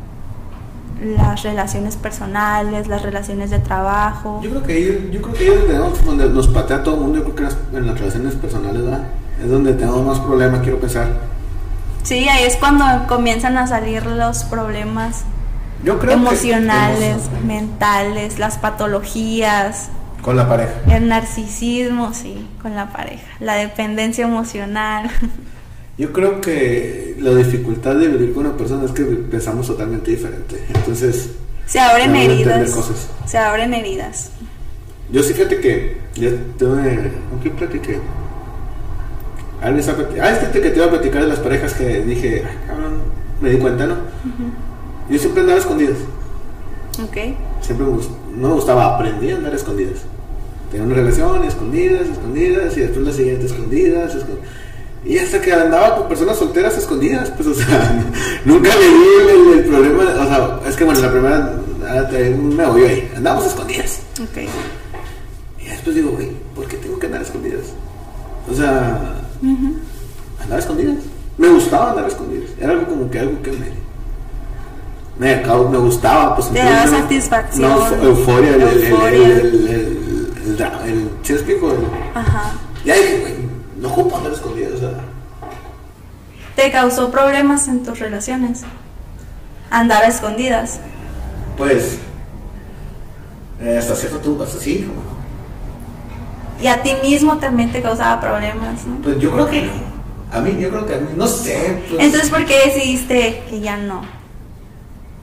las 1.03 1.43
relaciones 1.43 1.97
personales, 1.97 2.87
las 2.87 3.03
relaciones 3.03 3.51
de 3.51 3.59
trabajo. 3.59 4.41
Yo 4.43 4.51
creo 4.51 4.63
que 4.63 4.73
ahí, 4.73 5.11
yo 5.13 5.23
creo 5.23 5.35
que 5.35 5.45
ahí 5.45 5.65
tenemos, 5.67 6.05
donde 6.05 6.29
nos 6.29 6.49
patea 6.49 6.83
todo 6.83 6.95
el 6.95 7.01
mundo, 7.03 7.19
yo 7.19 7.25
creo 7.25 7.49
que 7.49 7.77
en 7.77 7.87
las 7.87 7.99
relaciones 7.99 8.35
personales, 8.37 8.83
¿verdad? 8.83 9.07
Es 9.43 9.51
donde 9.51 9.75
tenemos 9.75 10.05
más 10.07 10.21
problemas, 10.21 10.61
quiero 10.61 10.79
pensar. 10.79 11.09
Sí, 12.03 12.29
ahí 12.29 12.45
es 12.45 12.57
cuando 12.57 12.85
comienzan 13.09 13.57
a 13.59 13.67
salir 13.67 14.07
los 14.07 14.45
problemas 14.45 15.25
yo 15.85 15.99
creo 15.99 16.13
emocionales, 16.13 17.23
mentales, 17.45 18.39
las 18.39 18.59
patologías. 18.59 19.89
Con 20.23 20.37
la 20.37 20.49
pareja. 20.49 20.73
El 20.89 21.09
narcisismo, 21.09 22.15
sí, 22.15 22.47
con 22.63 22.75
la 22.77 22.93
pareja. 22.93 23.27
La 23.41 23.57
dependencia 23.57 24.25
emocional. 24.25 25.11
Yo 25.99 26.13
creo 26.13 26.41
que 26.41 27.17
la 27.19 27.35
dificultad 27.35 27.97
de 27.97 28.09
vivir 28.09 28.33
con 28.33 28.47
una 28.47 28.57
persona 28.57 28.85
es 28.85 28.93
que 28.93 29.03
pensamos 29.03 29.67
totalmente 29.67 30.13
diferente. 30.13 30.65
Entonces. 30.73 31.33
Se 31.67 31.81
abren 31.81 32.15
heridas. 32.15 32.73
Se 33.27 33.37
abren 33.37 33.75
heridas. 33.75 34.31
Yo 35.11 35.23
sí, 35.23 35.35
fíjate 35.35 35.61
que. 35.61 36.01
Ya 36.15 36.31
tuve. 36.59 37.13
¿Con 37.31 37.39
quién 37.41 37.57
platiqué? 37.57 37.99
Ah, 39.63 39.71
este 39.71 40.61
que 40.61 40.71
te 40.71 40.77
iba 40.77 40.87
a 40.87 40.91
platicar 40.91 41.23
de 41.23 41.29
las 41.29 41.39
parejas 41.39 41.73
que 41.75 42.03
dije, 42.03 42.43
me 43.41 43.51
di 43.51 43.59
cuenta, 43.59 43.87
¿no? 43.87 43.97
Yo 45.09 45.19
siempre 45.19 45.43
andaba 45.43 45.61
escondidas. 45.61 45.99
Ok. 47.01 47.17
Siempre 47.61 47.87
me, 47.87 47.93
no 48.37 48.49
me 48.49 48.55
gustaba, 48.55 48.97
aprendí 48.97 49.31
a 49.31 49.37
andar 49.37 49.55
escondidas. 49.55 50.05
Tenía 50.73 50.87
una 50.87 50.95
relación, 50.95 51.45
escondidas, 51.45 52.09
escondidas, 52.09 52.75
y 52.79 52.81
después 52.81 53.05
la 53.05 53.13
siguiente 53.13 53.45
escondidas, 53.45 54.15
escondidas. 54.15 54.49
Y 55.05 55.19
hasta 55.19 55.39
que 55.39 55.53
andaba 55.53 55.99
con 55.99 56.09
personas 56.09 56.39
solteras 56.39 56.79
escondidas, 56.79 57.31
pues, 57.37 57.47
o 57.47 57.55
sea, 57.55 58.03
nunca 58.47 58.71
le 58.77 58.87
di 58.87 59.59
el, 59.59 59.65
problema, 59.65 60.03
o 60.03 60.27
sea, 60.27 60.61
es 60.67 60.75
que 60.75 60.85
bueno, 60.85 61.01
la 61.01 61.11
primera, 61.11 61.53
ah, 61.87 62.09
me 62.11 62.67
voy 62.67 62.85
ahí, 62.85 63.13
andamos 63.15 63.45
escondidas. 63.45 64.01
Ok. 64.19 64.49
Y 65.61 65.67
después 65.67 65.95
digo, 65.95 66.13
güey, 66.13 66.31
¿por 66.55 66.67
qué 66.67 66.79
tengo 66.79 66.99
que 66.99 67.05
andar 67.05 67.21
escondidas? 67.21 67.75
O 68.51 68.55
sea, 68.55 69.21
andaba 70.41 70.59
escondidas. 70.59 70.97
Me 71.37 71.49
gustaba 71.49 71.91
andar 71.91 72.07
escondidas. 72.07 72.49
Era 72.59 72.71
algo 72.71 72.87
como 72.87 73.11
que 73.11 73.19
algo 73.19 73.43
que 73.43 73.51
me 73.53 73.83
me, 75.19 75.37
me 75.37 75.79
gustaba, 75.79 76.35
pues. 76.37 76.51
Te 76.51 76.59
daba 76.59 76.87
satisfacción. 76.87 77.71
No, 77.71 78.03
euforia, 78.03 78.53
euforia. 78.53 79.27
el, 79.29 79.69
el, 79.69 79.82
el, 80.63 80.89
el, 80.89 81.11
¿sí 81.23 81.33
explico? 81.33 81.73
Ajá. 82.15 82.53
Ya 82.85 82.95
dije, 82.95 83.19
güey, 83.21 83.35
no 83.79 83.89
ocupo 83.89 84.17
andar 84.17 84.33
escondido, 84.33 84.75
o 84.75 84.79
sea. 84.79 84.91
¿Te 86.57 86.71
causó 86.71 87.11
problemas 87.11 87.69
en 87.69 87.83
tus 87.83 87.99
relaciones? 87.99 88.63
Andar 89.71 90.05
a 90.05 90.09
escondidas. 90.09 90.81
Pues, 91.57 91.99
eh, 93.61 93.79
hasta 93.79 93.95
cierto 93.95 94.21
punto, 94.21 94.45
hasta 94.45 94.61
sí. 94.61 94.89
Y 96.61 96.67
a 96.67 96.83
ti 96.83 96.93
mismo 97.03 97.39
también 97.39 97.73
te 97.73 97.83
causaba 97.83 98.21
problemas, 98.21 98.85
¿no? 98.87 98.97
Pues 99.03 99.19
yo 99.19 99.33
creo 99.33 99.49
que 99.49 99.63
no. 99.63 99.73
A 100.33 100.41
mí, 100.41 100.57
yo 100.59 100.71
creo 100.71 100.87
que 100.87 100.95
a 100.95 100.99
mí, 100.99 101.09
no 101.17 101.27
sé. 101.27 101.83
Pues... 101.89 102.03
Entonces, 102.03 102.31
¿por 102.31 102.45
qué 102.45 102.55
decidiste 102.67 103.43
que 103.51 103.61
ya 103.61 103.77
no? 103.77 104.03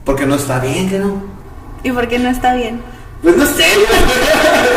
Porque 0.04 0.26
no 0.26 0.34
está 0.34 0.60
bien, 0.60 0.88
que 0.88 0.98
no. 0.98 1.22
¿Y 1.82 1.92
por 1.92 2.08
qué 2.08 2.18
no 2.18 2.28
está 2.28 2.54
bien? 2.54 2.80
Pues 3.22 3.36
no 3.36 3.46
sé, 3.46 3.64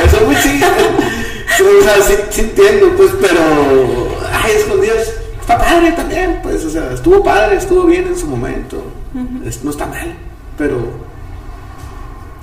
eso 0.05 0.21
muy 0.25 0.35
chido. 0.37 0.67
o 0.67 1.83
sea, 1.83 1.95
sí, 2.05 2.13
sí, 2.29 2.41
entiendo, 2.41 2.91
pues, 2.97 3.11
pero. 3.21 3.41
Ay, 4.31 4.51
escondidas. 4.57 5.13
Está 5.39 5.57
padre 5.57 5.91
también, 5.91 6.39
pues, 6.41 6.63
o 6.65 6.69
sea, 6.69 6.91
estuvo 6.93 7.23
padre, 7.23 7.57
estuvo 7.57 7.83
bien 7.83 8.07
en 8.07 8.17
su 8.17 8.27
momento. 8.27 8.83
no 9.13 9.69
está 9.69 9.85
mal, 9.85 10.15
pero. 10.57 11.03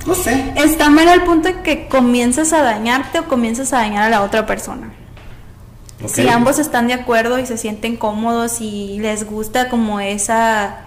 No 0.07 0.14
sé. 0.14 0.53
Está 0.57 0.88
mal 0.88 1.09
al 1.09 1.24
punto 1.24 1.48
de 1.48 1.61
que 1.62 1.88
comienzas 1.88 2.53
a 2.55 2.62
dañarte 2.62 3.18
o 3.18 3.28
comienzas 3.28 3.72
a 3.74 3.78
dañar 3.78 4.05
a 4.05 4.09
la 4.09 4.22
otra 4.22 4.46
persona. 4.46 4.90
Si 6.07 6.26
ambos 6.28 6.59
están 6.59 6.86
de 6.86 6.94
acuerdo 6.94 7.38
y 7.38 7.44
se 7.44 7.59
sienten 7.59 7.96
cómodos 7.96 8.62
y 8.62 8.98
les 9.01 9.28
gusta 9.28 9.68
como 9.68 10.01
esa 10.01 10.78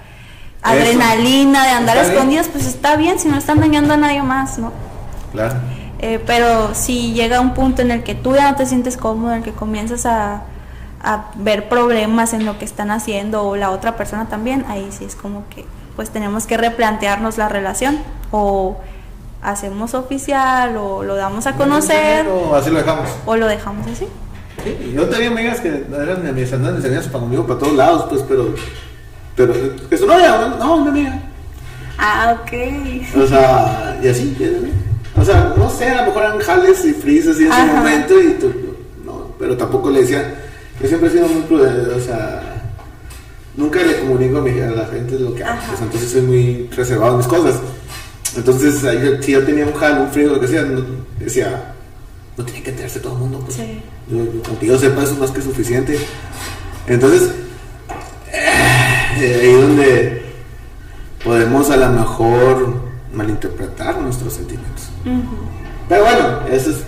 adrenalina 0.63 1.65
de 1.65 1.69
andar 1.69 1.97
escondidas, 1.97 2.47
pues 2.47 2.65
está 2.65 2.95
bien 2.95 3.19
si 3.19 3.27
no 3.27 3.37
están 3.37 3.59
dañando 3.59 3.93
a 3.93 3.97
nadie 3.97 4.23
más, 4.23 4.57
¿no? 4.57 4.71
Claro. 5.33 5.55
Eh, 5.99 6.19
pero 6.25 6.73
si 6.73 7.13
llega 7.13 7.41
un 7.41 7.53
punto 7.53 7.81
en 7.81 7.91
el 7.91 8.03
que 8.03 8.15
tú 8.15 8.35
ya 8.35 8.51
no 8.51 8.57
te 8.57 8.65
sientes 8.65 8.97
cómodo, 8.97 9.31
en 9.31 9.39
el 9.39 9.43
que 9.43 9.51
comienzas 9.51 10.05
a, 10.05 10.43
a 11.01 11.31
ver 11.35 11.69
problemas 11.69 12.33
en 12.33 12.45
lo 12.45 12.57
que 12.57 12.65
están 12.65 12.91
haciendo 12.91 13.43
o 13.43 13.55
la 13.55 13.71
otra 13.71 13.97
persona 13.97 14.27
también, 14.27 14.65
ahí 14.67 14.87
sí 14.91 15.05
es 15.05 15.15
como 15.15 15.43
que 15.49 15.65
pues 15.95 16.09
tenemos 16.09 16.47
que 16.47 16.57
replantearnos 16.57 17.37
la 17.37 17.49
relación 17.49 17.99
o 18.31 18.77
hacemos 19.41 19.93
oficial 19.93 20.75
o 20.77 21.03
lo 21.03 21.15
damos 21.15 21.45
a 21.45 21.53
conocer 21.53 22.27
o 22.27 22.55
así 22.55 22.71
lo 22.71 22.77
dejamos 22.77 23.09
o 23.25 23.35
lo 23.35 23.45
dejamos 23.45 23.85
así 23.87 24.07
sí, 24.63 24.93
yo 24.95 25.07
tenía 25.07 25.27
amigas 25.27 25.59
que 25.59 25.85
eran 25.91 26.33
mis 26.33 26.51
hermanas 26.51 26.81
para 27.07 27.19
conmigo 27.19 27.45
para 27.45 27.59
todos 27.59 27.73
lados 27.73 28.05
pues 28.09 28.23
pero 28.27 28.55
pero 29.35 29.53
es 29.89 30.01
no 30.01 30.07
novia, 30.07 30.55
no, 30.59 30.75
una 30.77 30.91
amiga. 30.91 31.19
Ah, 31.97 32.37
ok. 32.39 32.51
O 33.17 33.27
sea, 33.27 33.99
y 34.01 34.07
así, 34.07 34.35
O 35.15 35.23
sea, 35.23 35.53
no 35.57 35.69
sé, 35.69 35.89
a 35.89 36.01
lo 36.01 36.07
mejor 36.07 36.23
eran 36.23 36.39
jales 36.39 36.85
y 36.85 36.93
frisas 36.93 37.39
y 37.39 37.45
en 37.45 37.51
ese 37.51 37.65
momento, 37.65 38.21
y 38.21 38.31
tú, 38.33 38.51
no, 39.05 39.35
pero 39.37 39.55
tampoco 39.55 39.91
le 39.91 40.01
decía, 40.01 40.35
yo 40.81 40.87
siempre 40.87 41.09
he 41.09 41.11
sido 41.11 41.27
muy 41.27 41.43
prudente, 41.43 41.93
o 41.93 41.99
sea, 41.99 42.73
nunca 43.55 43.81
le 43.83 43.99
comunico 43.99 44.39
a, 44.39 44.41
la 44.41 44.85
gente 44.87 45.19
lo 45.19 45.35
que 45.35 45.43
hago, 45.43 45.61
pues, 45.67 45.81
entonces 45.81 46.11
soy 46.11 46.21
muy 46.21 46.69
reservado 46.75 47.11
en 47.11 47.17
mis 47.17 47.27
cosas. 47.27 47.59
Entonces, 48.35 48.81
si 49.21 49.31
yo 49.31 49.43
tenía 49.43 49.67
un 49.67 49.73
jal, 49.73 50.01
un 50.01 50.11
frío, 50.11 50.33
lo 50.33 50.39
que 50.39 50.47
sea, 50.47 50.65
decía, 51.19 51.73
no 52.35 52.43
tiene 52.43 52.63
que 52.63 52.71
enterarse 52.71 52.99
todo 52.99 53.13
el 53.13 53.19
mundo, 53.19 53.39
pues. 53.41 53.57
Sí. 53.57 53.81
Yo, 54.61 54.77
sepa, 54.79 55.03
eso 55.03 55.13
es 55.13 55.19
más 55.19 55.31
que 55.31 55.41
suficiente. 55.41 55.99
Entonces, 56.87 57.29
ahí 58.31 59.53
donde 59.53 60.23
podemos 61.23 61.69
a 61.69 61.77
lo 61.77 61.89
mejor 61.89 62.82
malinterpretar 63.13 63.99
nuestros 63.99 64.33
sentimientos. 64.33 64.89
Pero 65.87 66.03
bueno, 66.03 66.39
eso 66.51 66.71
es 66.71 66.83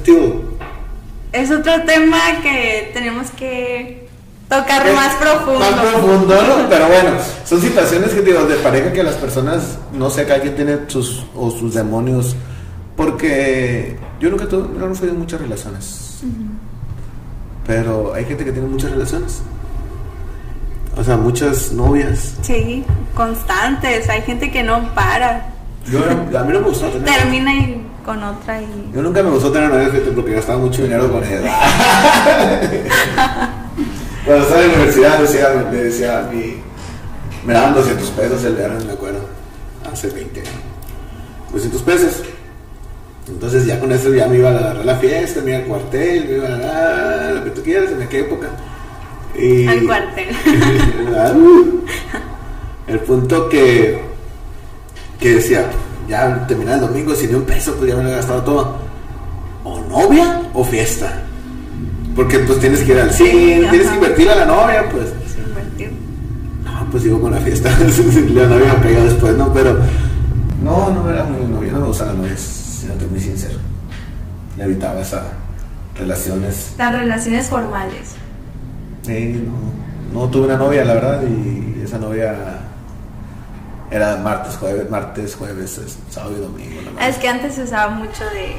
Es 1.32 1.52
otro 1.52 1.84
tema 1.86 2.20
que 2.42 2.92
tenemos 2.94 3.30
que 3.32 4.08
tocar 4.50 4.94
más 4.94 5.16
profundo. 5.16 5.60
Más 5.60 5.74
profundo, 5.74 6.36
Pero 6.70 6.88
bueno, 6.88 7.10
son 7.46 7.62
situaciones 7.62 8.12
que 8.12 8.22
digo, 8.22 8.46
de 8.46 8.56
pareja 8.58 8.92
que 8.92 9.04
las 9.04 9.16
personas, 9.16 9.78
no 9.94 10.10
sé, 10.10 10.26
cada 10.26 10.42
quien 10.42 10.56
tiene 10.56 10.80
sus, 10.88 11.26
o 11.36 11.52
sus 11.52 11.74
demonios. 11.74 12.36
Porque 12.96 13.98
yo 14.20 14.30
nunca 14.30 14.48
tuve, 14.48 14.68
no 14.80 14.96
fui 14.96 15.08
de 15.08 15.14
muchas 15.14 15.42
relaciones. 15.42 16.22
Pero 17.68 18.14
hay 18.14 18.26
gente 18.26 18.46
que 18.46 18.52
tiene 18.52 18.68
muchas 18.68 18.92
relaciones. 18.92 19.42
O 20.98 21.04
sea, 21.04 21.18
muchas 21.18 21.74
novias. 21.74 22.36
Sí, 22.42 22.86
constantes. 23.14 24.08
Hay 24.10 24.22
gente 24.22 24.50
que 24.50 24.64
no 24.64 24.94
para. 24.94 25.55
Yo, 25.92 26.00
a 26.00 26.44
mí 26.44 26.54
no 26.54 26.62
me 26.62 26.68
gustó 26.68 26.88
tener. 26.88 27.06
Termina 27.06 27.54
y 27.54 27.86
con 28.04 28.24
otra 28.24 28.60
y. 28.62 28.92
Yo 28.94 29.02
nunca 29.02 29.22
me 29.22 29.30
gustó 29.30 29.52
tener 29.52 29.70
novias 29.70 29.92
porque 30.16 30.34
gastaba 30.34 30.60
mucho 30.60 30.84
dinero 30.84 31.12
con 31.12 31.22
ella. 31.24 31.42
Cuando 34.26 34.44
estaba 34.44 34.64
en 34.64 34.70
la 34.70 34.74
universidad, 34.74 35.20
decía, 35.20 35.68
me 35.72 35.78
decía 35.78 36.28
mi, 36.32 36.56
me 37.46 37.54
daban 37.54 37.76
200 37.76 38.10
pesos 38.10 38.44
el 38.44 38.56
verano, 38.56 38.84
me 38.84 38.94
acuerdo, 38.94 39.20
hace 39.92 40.10
20 40.10 40.40
años. 40.40 40.54
200 41.54 41.82
pesos. 41.84 42.24
Entonces 43.28 43.68
ya 43.68 43.80
con 43.80 43.92
eso 43.92 44.12
ya 44.14 44.28
me 44.28 44.38
iba 44.38 44.50
a 44.50 44.58
agarrar 44.58 44.86
la 44.86 44.96
fiesta, 44.98 45.42
me 45.42 45.52
iba 45.52 45.60
al 45.60 45.66
cuartel, 45.66 46.26
me 46.26 46.38
iba 46.38 46.48
a 46.48 47.32
lo 47.34 47.44
que 47.44 47.52
tú 47.52 47.62
quieras, 47.62 47.92
en 47.92 48.02
aquella 48.02 48.26
época. 48.26 48.48
Y, 49.38 49.68
Al 49.68 49.86
cuartel. 49.86 50.36
el 52.88 53.00
punto 53.02 53.50
que, 53.50 54.15
que 55.20 55.36
decía, 55.36 55.66
ya 56.08 56.46
terminé 56.48 56.74
el 56.74 56.82
domingo 56.82 57.16
sin 57.16 57.30
ni 57.30 57.36
un 57.36 57.44
peso, 57.44 57.76
pues 57.76 57.90
ya 57.90 57.96
me 57.96 58.04
lo 58.04 58.10
he 58.10 58.16
gastado 58.16 58.42
todo. 58.44 58.76
O 59.64 59.80
novia 59.82 60.42
o 60.54 60.64
fiesta. 60.64 61.22
Porque 62.16 62.40
pues 62.40 62.60
tienes 62.60 62.82
que 62.82 62.92
ir 62.94 63.00
al 63.00 63.12
cine, 63.12 63.68
tienes 63.70 63.88
que 63.88 63.96
invertir 63.96 64.30
a 64.30 64.36
la 64.36 64.46
novia, 64.46 64.90
pues. 64.90 65.08
Invertir. 65.48 65.92
No, 66.64 66.88
pues 66.92 67.04
digo 67.04 67.20
con 67.20 67.32
la 67.32 67.40
fiesta. 67.40 67.70
la 67.80 68.48
novia 68.48 68.74
me 68.74 68.80
pegado 68.88 69.06
después, 69.06 69.38
¿no? 69.38 69.52
Pero 69.54 69.80
no, 70.64 70.92
no 70.92 71.10
era 71.10 71.24
muy 71.24 71.46
novia, 71.46 71.72
no 71.74 71.80
me 71.80 71.88
gustan 71.88 72.08
las 72.10 72.18
novias, 72.18 72.40
si 72.40 72.88
no 72.88 72.94
te 72.94 73.06
muy 73.08 73.20
sincero. 73.20 73.60
Le 74.58 74.64
evitaba 74.64 75.02
esas 75.02 75.24
relaciones. 75.98 76.74
Las 76.78 76.94
relaciones 76.94 77.48
formales 77.48 78.16
no, 79.08 80.22
no 80.22 80.30
tuve 80.30 80.46
una 80.46 80.58
novia, 80.58 80.84
la 80.84 80.94
verdad, 80.96 81.24
y 81.24 81.82
esa 81.84 81.98
novia 81.98 82.36
era 83.92 84.18
martes, 84.18 84.58
jueves, 84.58 84.90
martes, 84.90 85.36
jueves, 85.36 85.80
sábado 86.10 86.36
y 86.38 86.42
domingo. 86.42 86.82
Es 87.02 87.18
que 87.18 87.28
antes 87.28 87.56
se 87.56 87.64
usaba 87.64 87.90
mucho 87.90 88.24
de, 88.26 88.58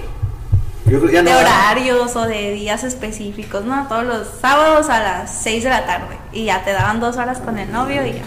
de 0.87 1.35
horarios 1.35 2.14
o 2.16 2.22
de 2.27 2.53
días 2.53 2.85
específicos, 2.85 3.64
¿no? 3.64 3.87
Todos 3.89 4.05
los 4.05 4.29
sábados 4.41 4.89
a 4.89 5.01
las 5.01 5.33
6 5.43 5.64
de 5.64 5.70
la 5.70 5.87
tarde 5.87 6.16
y 6.33 6.45
ya 6.45 6.64
te 6.64 6.72
daban 6.72 7.01
dos 7.01 7.16
horas 7.16 7.39
con 7.39 7.59
el 7.59 7.70
novio 7.72 8.07
y 8.07 8.12
ya. 8.12 8.22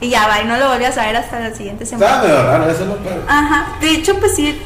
Y 0.00 0.08
ya 0.10 0.26
va, 0.26 0.40
y 0.40 0.44
no 0.44 0.56
lo 0.56 0.68
volvías 0.68 0.98
a 0.98 1.06
ver 1.06 1.16
hasta 1.16 1.38
la 1.38 1.54
siguiente 1.54 1.86
semana. 1.86 2.06
Estaba 2.06 2.26
medio 2.26 2.42
raro, 2.42 2.70
eso 2.70 2.84
no 2.84 2.96
Ajá, 3.28 3.76
de 3.80 3.90
hecho, 3.94 4.18
pues 4.18 4.34
sí, 4.34 4.60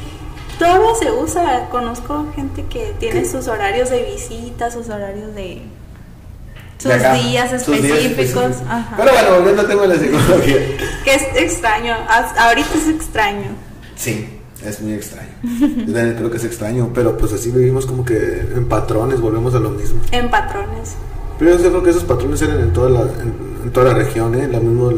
todavía 0.58 0.94
se 0.98 1.12
usa. 1.12 1.68
Conozco 1.70 2.32
gente 2.34 2.64
que 2.64 2.94
tiene 2.98 3.24
sus 3.26 3.46
horarios 3.46 3.90
de 3.90 4.02
visita, 4.02 4.70
sus 4.70 4.88
horarios 4.88 5.34
de. 5.34 5.62
Sus 6.78 6.92
días 6.92 7.52
específicos. 7.52 8.56
Pero 8.96 9.12
bueno, 9.12 9.36
volviendo 9.36 9.62
al 9.62 9.68
tema 9.68 9.82
de 9.82 9.88
la 9.88 9.94
psicología. 9.96 10.56
que 11.04 11.14
es 11.14 11.22
extraño, 11.36 11.94
ahorita 12.38 12.68
es 12.74 12.88
extraño. 12.88 13.48
Sí. 13.96 14.32
Es 14.64 14.80
muy 14.80 14.94
extraño. 14.94 15.30
Yo 15.42 15.92
también 15.92 16.14
creo 16.16 16.30
que 16.30 16.38
es 16.38 16.44
extraño, 16.44 16.90
pero 16.92 17.16
pues 17.16 17.32
así 17.32 17.50
vivimos 17.50 17.86
como 17.86 18.04
que 18.04 18.16
en 18.16 18.66
patrones, 18.68 19.20
volvemos 19.20 19.54
a 19.54 19.60
lo 19.60 19.70
mismo. 19.70 20.00
En 20.10 20.28
patrones. 20.28 20.96
Pero 21.38 21.58
yo 21.58 21.68
creo 21.70 21.82
que 21.82 21.90
esos 21.90 22.04
patrones 22.04 22.40
eran 22.42 22.60
en 22.60 22.72
toda 22.72 22.88
la, 22.88 23.00
en, 23.02 23.70
toda 23.70 23.92
la 23.92 23.94
región, 23.94 24.34
¿eh? 24.34 24.48
La 24.50 24.58
mismo, 24.58 24.90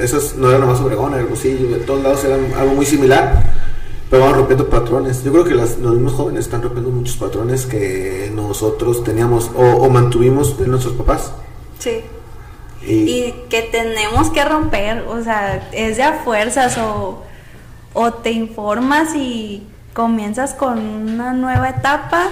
esos 0.00 0.36
no 0.36 0.48
eran 0.48 0.60
nomás 0.60 0.80
Obregón, 0.80 1.14
Hermosillo, 1.14 1.68
de 1.70 1.78
todos 1.84 2.02
lados 2.02 2.24
eran 2.24 2.40
algo 2.56 2.74
muy 2.74 2.86
similar, 2.86 3.52
pero 4.10 4.24
van 4.24 4.34
rompiendo 4.34 4.68
patrones. 4.68 5.22
Yo 5.24 5.32
creo 5.32 5.44
que 5.44 5.54
los 5.54 5.78
mismos 5.78 6.12
jóvenes 6.12 6.46
están 6.46 6.62
rompiendo 6.62 6.90
muchos 6.90 7.16
patrones 7.16 7.66
que 7.66 8.30
nosotros 8.34 9.02
teníamos 9.04 9.50
o, 9.56 9.88
mantuvimos 9.88 10.58
de 10.58 10.66
nuestros 10.66 10.94
papás. 10.94 11.32
Sí. 11.78 12.00
Y, 12.82 12.92
y, 12.92 13.34
que 13.48 13.62
tenemos 13.62 14.30
que 14.30 14.44
romper, 14.44 15.04
o 15.08 15.22
sea, 15.22 15.68
es 15.72 15.96
de 15.96 16.04
a 16.04 16.22
fuerzas 16.22 16.78
o 16.78 17.26
o 17.98 18.12
te 18.12 18.30
informas 18.30 19.14
y 19.16 19.66
comienzas 19.94 20.52
con 20.52 20.78
una 20.78 21.32
nueva 21.32 21.70
etapa 21.70 22.28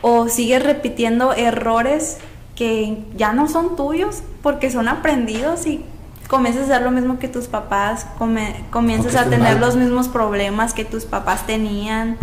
o 0.00 0.28
sigues 0.28 0.60
repitiendo 0.60 1.32
errores 1.34 2.18
que 2.56 3.04
ya 3.14 3.32
no 3.32 3.46
son 3.48 3.76
tuyos 3.76 4.24
porque 4.42 4.72
son 4.72 4.88
aprendidos 4.88 5.68
y 5.68 5.84
comienzas 6.28 6.62
a 6.62 6.74
hacer 6.74 6.82
lo 6.82 6.90
mismo 6.90 7.18
que 7.18 7.28
tus 7.28 7.46
papás, 7.46 8.06
comienzas 8.70 9.16
a 9.16 9.24
tener 9.24 9.60
los 9.60 9.76
mismos 9.76 10.08
problemas 10.08 10.72
que 10.74 10.84
tus 10.84 11.04
papás 11.04 11.46
tenían, 11.46 12.16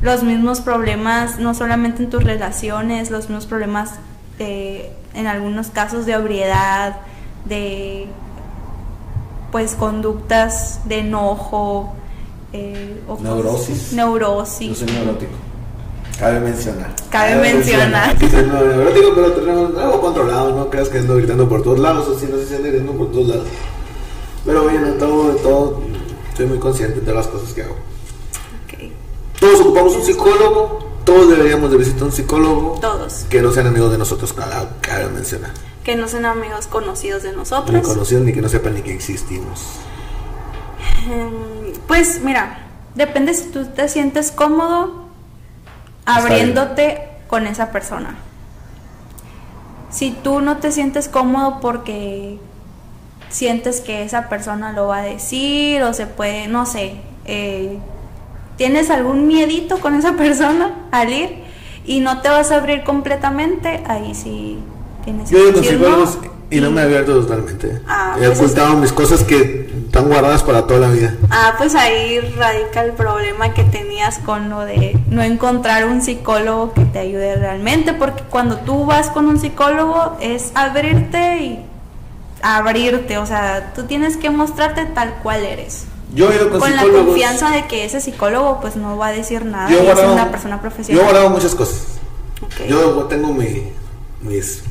los 0.00 0.22
mismos 0.22 0.60
problemas 0.60 1.38
no 1.38 1.54
solamente 1.54 2.02
en 2.02 2.10
tus 2.10 2.24
relaciones, 2.24 3.10
los 3.10 3.28
mismos 3.28 3.46
problemas 3.46 3.94
de, 4.38 4.90
en 5.14 5.26
algunos 5.26 5.68
casos 5.68 6.06
de 6.06 6.16
obriedad, 6.16 6.96
de 7.44 8.08
pues 9.50 9.74
conductas 9.74 10.80
de 10.86 11.00
enojo, 11.00 11.92
eh, 12.52 13.02
neurosis. 13.20 13.92
Neurosis. 13.92 14.68
Yo 14.68 14.86
soy 14.86 14.94
neurótico. 14.94 15.32
Cabe 16.18 16.40
mencionar. 16.40 16.90
Cabe, 17.10 17.36
mencionar. 17.36 18.16
soy 18.18 18.46
neurótico, 18.46 19.12
pero 19.14 19.32
tenemos 19.32 19.76
algo 19.76 20.00
controlado, 20.00 20.54
no 20.54 20.70
creas 20.70 20.88
que 20.88 20.98
ando 20.98 21.16
gritando 21.16 21.48
por 21.48 21.62
todos 21.62 21.78
lados, 21.78 22.08
o 22.08 22.18
si 22.18 22.26
no 22.26 22.38
se 22.38 22.56
ando 22.56 22.68
gritando 22.68 22.92
por 22.92 23.10
todos 23.10 23.28
lados. 23.28 23.46
Pero 24.44 24.62
bueno, 24.64 24.92
todo, 24.94 25.36
todo, 25.36 25.82
soy 26.36 26.46
muy 26.46 26.58
consciente 26.58 27.00
de 27.00 27.14
las 27.14 27.26
cosas 27.26 27.52
que 27.52 27.62
hago. 27.62 27.76
Okay. 28.66 28.92
Todos 29.40 29.60
ocupamos 29.60 29.96
un 29.96 30.04
psicólogo, 30.04 30.78
todos 31.04 31.30
deberíamos 31.30 31.70
de 31.70 31.76
visitar 31.76 32.04
un 32.04 32.12
psicólogo. 32.12 32.78
Todos. 32.80 33.24
Que 33.28 33.42
no 33.42 33.50
sean 33.52 33.66
amigos 33.66 33.90
de 33.90 33.98
nosotros, 33.98 34.32
cabe 34.32 35.08
mencionar 35.08 35.50
que 35.84 35.96
no 35.96 36.08
sean 36.08 36.26
amigos 36.26 36.66
conocidos 36.66 37.22
de 37.22 37.32
nosotros. 37.32 37.74
Ni 37.74 37.82
conocidos 37.82 38.24
ni 38.24 38.32
que 38.32 38.40
no 38.40 38.48
sepan 38.48 38.74
ni 38.74 38.82
que 38.82 38.92
existimos. 38.92 39.60
Em, 41.10 41.72
pues 41.86 42.22
mira, 42.22 42.66
depende 42.94 43.34
si 43.34 43.46
tú 43.46 43.66
te 43.66 43.88
sientes 43.88 44.30
cómodo 44.30 45.01
abriéndote 46.06 47.08
con 47.28 47.46
esa 47.46 47.70
persona. 47.70 48.16
Si 49.90 50.10
tú 50.10 50.40
no 50.40 50.56
te 50.58 50.72
sientes 50.72 51.08
cómodo 51.08 51.60
porque 51.60 52.38
sientes 53.28 53.80
que 53.80 54.04
esa 54.04 54.28
persona 54.28 54.72
lo 54.72 54.88
va 54.88 54.98
a 54.98 55.02
decir 55.02 55.82
o 55.82 55.92
se 55.92 56.06
puede, 56.06 56.48
no 56.48 56.66
sé, 56.66 56.96
eh, 57.24 57.78
tienes 58.56 58.90
algún 58.90 59.26
miedito 59.26 59.78
con 59.80 59.94
esa 59.94 60.12
persona 60.16 60.74
al 60.90 61.12
ir 61.12 61.42
y 61.84 62.00
no 62.00 62.20
te 62.20 62.28
vas 62.28 62.50
a 62.52 62.56
abrir 62.56 62.84
completamente, 62.84 63.82
ahí 63.86 64.14
sí 64.14 64.58
tienes 65.04 65.30
que 65.30 65.36
decir 65.36 65.80
y 66.52 66.60
no 66.60 66.70
me 66.70 66.82
he 66.82 66.84
abierto 66.84 67.18
totalmente. 67.22 67.80
Ah, 67.88 68.14
He 68.20 68.26
pues 68.26 68.38
ocultado 68.38 68.76
mis 68.76 68.92
cosas 68.92 69.24
que 69.24 69.61
están 69.92 70.08
guardadas 70.08 70.42
para 70.42 70.66
toda 70.66 70.80
la 70.80 70.88
vida. 70.88 71.14
Ah, 71.28 71.54
pues 71.58 71.74
ahí 71.74 72.18
radica 72.18 72.82
el 72.82 72.92
problema 72.92 73.52
que 73.52 73.62
tenías 73.62 74.18
con 74.20 74.48
lo 74.48 74.60
de 74.60 74.98
no 75.10 75.22
encontrar 75.22 75.84
un 75.84 76.00
psicólogo 76.00 76.72
que 76.72 76.86
te 76.86 76.98
ayude 76.98 77.36
realmente, 77.36 77.92
porque 77.92 78.22
cuando 78.22 78.56
tú 78.56 78.86
vas 78.86 79.10
con 79.10 79.26
un 79.26 79.38
psicólogo 79.38 80.16
es 80.22 80.50
abrirte 80.54 81.42
y 81.42 81.66
abrirte, 82.40 83.18
o 83.18 83.26
sea, 83.26 83.74
tú 83.74 83.82
tienes 83.82 84.16
que 84.16 84.30
mostrarte 84.30 84.86
tal 84.86 85.16
cual 85.22 85.44
eres. 85.44 85.84
Yo 86.14 86.32
he 86.32 86.36
ido 86.36 86.48
con, 86.48 86.60
con 86.60 86.74
la 86.74 86.84
confianza 86.84 87.50
de 87.50 87.66
que 87.66 87.84
ese 87.84 88.00
psicólogo 88.00 88.62
pues 88.62 88.76
no 88.76 88.96
va 88.96 89.08
a 89.08 89.12
decir 89.12 89.44
nada, 89.44 89.68
yo 89.68 89.78
es 89.78 89.98
una 89.98 90.30
persona 90.30 90.58
profesional. 90.58 90.96
Yo 90.96 91.02
he 91.02 91.12
guardado 91.12 91.28
muchas 91.28 91.54
cosas. 91.54 91.98
Yo 92.66 93.04
tengo 93.10 93.28
mi, 93.28 93.64
mis 94.22 94.62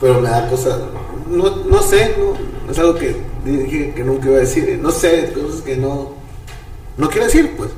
pero 0.00 0.20
me 0.20 0.28
da 0.28 0.48
cosas, 0.48 0.78
no, 1.28 1.56
no 1.64 1.82
sé, 1.82 2.14
no, 2.18 2.70
es 2.70 2.78
algo 2.78 2.94
que 2.94 3.16
dije 3.44 3.92
que 3.94 4.04
nunca 4.04 4.28
iba 4.28 4.36
a 4.36 4.40
decir, 4.40 4.78
no 4.80 4.90
sé, 4.90 5.32
cosas 5.32 5.60
que 5.62 5.76
no, 5.76 6.12
no 6.96 7.08
quiero 7.08 7.26
decir, 7.26 7.54
pues. 7.56 7.70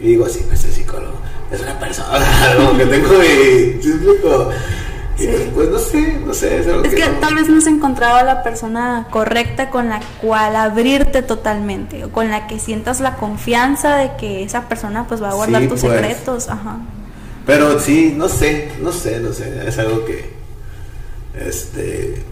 Y 0.00 0.08
digo 0.08 0.26
así, 0.26 0.44
no 0.46 0.54
es 0.54 0.60
psicólogo, 0.60 1.18
es 1.50 1.60
una 1.60 1.78
persona, 1.78 2.44
algo 2.50 2.76
que 2.76 2.86
tengo 2.86 3.08
mi, 3.18 3.80
Y 5.20 5.26
pues, 5.54 5.68
no 5.68 5.78
sé, 5.78 6.20
no 6.24 6.34
sé. 6.34 6.60
Es, 6.60 6.66
algo 6.68 6.84
es 6.84 6.94
que, 6.94 7.02
tal 7.20 7.34
vez 7.34 7.48
no 7.48 7.58
has 7.58 7.66
encontrado 7.66 8.24
la 8.24 8.42
persona 8.42 9.08
correcta 9.10 9.70
con 9.70 9.88
la 9.88 10.00
cual 10.20 10.56
abrirte 10.56 11.22
totalmente, 11.22 12.04
o 12.04 12.10
con 12.10 12.30
la 12.30 12.46
que 12.46 12.58
sientas 12.58 13.00
la 13.00 13.16
confianza 13.16 13.96
de 13.96 14.12
que 14.16 14.42
esa 14.42 14.68
persona 14.68 15.06
pues 15.06 15.22
va 15.22 15.30
a 15.30 15.34
guardar 15.34 15.62
tus 15.68 15.80
pues. 15.80 15.92
secretos. 15.92 16.48
Ajá. 16.48 16.78
Pero 17.46 17.78
sí, 17.80 18.14
no 18.16 18.28
sé, 18.28 18.72
no 18.80 18.92
sé, 18.92 19.20
no 19.20 19.32
sé, 19.32 19.66
es 19.66 19.78
algo 19.78 20.04
que 20.04 20.37
este. 21.40 22.22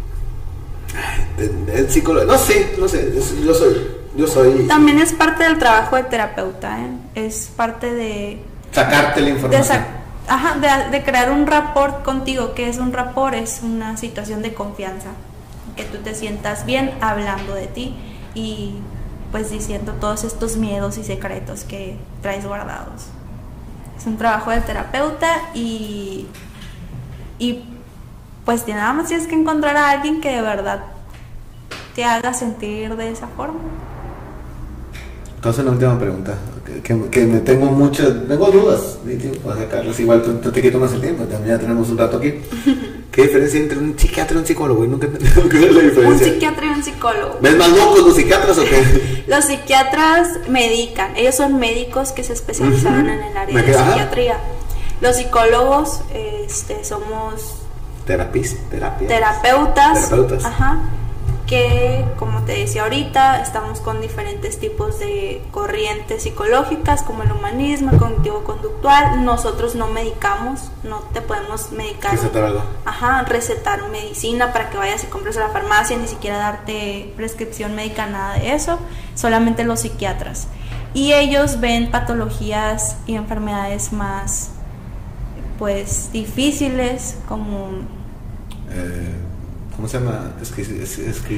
El 1.72 1.90
psicólogo. 1.90 2.26
No 2.26 2.38
sé, 2.38 2.74
no 2.78 2.88
sé. 2.88 3.12
Yo 3.44 3.54
soy. 3.54 3.86
Yo 4.16 4.26
soy. 4.26 4.66
También 4.66 4.98
es 4.98 5.12
parte 5.12 5.44
del 5.44 5.58
trabajo 5.58 5.96
de 5.96 6.04
terapeuta, 6.04 6.80
¿eh? 6.80 6.90
Es 7.14 7.50
parte 7.54 7.92
de. 7.92 8.42
Sacarte 8.72 9.20
la 9.20 9.30
información. 9.30 9.62
De 9.62 9.96
Ajá, 10.28 10.56
de, 10.90 11.04
crear 11.04 11.30
un 11.30 11.46
rapport 11.46 12.02
contigo. 12.04 12.54
que 12.54 12.68
es 12.68 12.78
un 12.78 12.92
rapport? 12.92 13.34
Es 13.34 13.60
una 13.62 13.96
situación 13.96 14.42
de 14.42 14.54
confianza. 14.54 15.10
Que 15.76 15.84
tú 15.84 15.98
te 15.98 16.14
sientas 16.14 16.66
bien 16.66 16.92
hablando 17.00 17.54
de 17.54 17.66
ti 17.66 17.94
y 18.34 18.74
pues 19.30 19.50
diciendo 19.50 19.92
todos 20.00 20.24
estos 20.24 20.56
miedos 20.56 20.98
y 20.98 21.04
secretos 21.04 21.64
que 21.64 21.96
traes 22.22 22.46
guardados. 22.46 23.06
Es 23.96 24.06
un 24.06 24.16
trabajo 24.16 24.50
del 24.50 24.62
terapeuta 24.64 25.50
y, 25.54 26.26
y 27.38 27.64
pues 28.46 28.66
nada 28.68 28.92
más 28.92 29.08
tienes 29.08 29.26
que 29.26 29.34
encontrar 29.34 29.76
a 29.76 29.90
alguien 29.90 30.20
que 30.20 30.30
de 30.30 30.40
verdad 30.40 30.84
te 31.94 32.04
haga 32.04 32.32
sentir 32.32 32.94
de 32.96 33.10
esa 33.10 33.26
forma. 33.26 33.58
Entonces 35.34 35.64
la 35.64 35.72
última 35.72 35.98
pregunta, 35.98 36.34
que, 36.82 37.24
me 37.26 37.40
tengo 37.40 37.66
muchas, 37.66 38.08
tengo 38.28 38.50
dudas, 38.50 38.98
Carlos, 39.70 39.98
igual 40.00 40.22
tú, 40.22 40.50
te 40.50 40.62
quito 40.62 40.78
más 40.78 40.92
el 40.92 41.00
tiempo, 41.00 41.24
también 41.24 41.56
ya 41.56 41.60
tenemos 41.60 41.90
un 41.90 41.98
rato 41.98 42.18
aquí. 42.18 42.34
¿Qué 43.10 43.22
diferencia 43.22 43.60
entre 43.60 43.78
un 43.78 43.98
psiquiatra 43.98 44.36
y 44.36 44.40
un 44.40 44.46
psicólogo? 44.46 44.84
Y 44.84 44.88
nunca 44.88 45.08
qué 45.08 45.16
es 45.16 45.74
la 45.74 45.80
diferencia. 45.80 46.06
Un 46.06 46.18
psiquiatra 46.18 46.66
y 46.66 46.68
un 46.68 46.82
psicólogo. 46.82 47.38
¿Ves 47.40 47.56
más 47.56 47.70
locos 47.70 48.00
los 48.00 48.14
psiquiatras 48.14 48.58
o 48.58 48.64
qué? 48.64 49.24
los 49.26 49.44
psiquiatras 49.44 50.28
medican, 50.48 51.16
ellos 51.16 51.34
son 51.34 51.58
médicos 51.58 52.12
que 52.12 52.22
se 52.22 52.34
especializaron 52.34 53.08
en 53.08 53.22
el 53.22 53.36
área 53.36 53.62
de 53.62 53.74
psiquiatría. 53.74 54.38
Los 55.00 55.16
psicólogos 55.16 56.00
este, 56.12 56.84
somos 56.84 57.55
Terapis, 58.06 58.56
terapeutas, 58.70 60.08
terapeutas. 60.08 60.44
Ajá, 60.44 60.78
que 61.46 62.04
como 62.18 62.42
te 62.42 62.52
decía 62.52 62.82
ahorita, 62.82 63.40
estamos 63.40 63.80
con 63.80 64.00
diferentes 64.00 64.58
tipos 64.58 64.98
de 64.98 65.42
corrientes 65.52 66.24
psicológicas 66.24 67.02
como 67.02 67.22
el 67.22 67.32
humanismo, 67.32 67.92
el 67.92 67.98
cognitivo 67.98 68.44
conductual. 68.44 69.24
Nosotros 69.24 69.74
no 69.74 69.88
medicamos, 69.88 70.70
no 70.82 71.00
te 71.12 71.20
podemos 71.20 71.72
medicar. 71.72 72.12
Recetar 72.12 72.44
algo. 72.44 72.62
Ajá, 72.84 73.22
recetar 73.22 73.88
medicina 73.88 74.52
para 74.52 74.70
que 74.70 74.78
vayas 74.78 75.04
y 75.04 75.06
compres 75.06 75.36
a 75.36 75.40
la 75.40 75.48
farmacia, 75.48 75.96
ni 75.96 76.08
siquiera 76.08 76.38
darte 76.38 77.12
prescripción 77.16 77.74
médica, 77.74 78.06
nada 78.06 78.34
de 78.34 78.52
eso, 78.52 78.78
solamente 79.14 79.64
los 79.64 79.80
psiquiatras. 79.80 80.48
Y 80.94 81.12
ellos 81.12 81.60
ven 81.60 81.90
patologías 81.90 82.96
y 83.06 83.14
enfermedades 83.14 83.92
más 83.92 84.50
pues 85.58 86.10
difíciles 86.12 87.16
como 87.28 87.70
¿cómo 89.74 89.88
se 89.88 89.98
llama? 89.98 90.32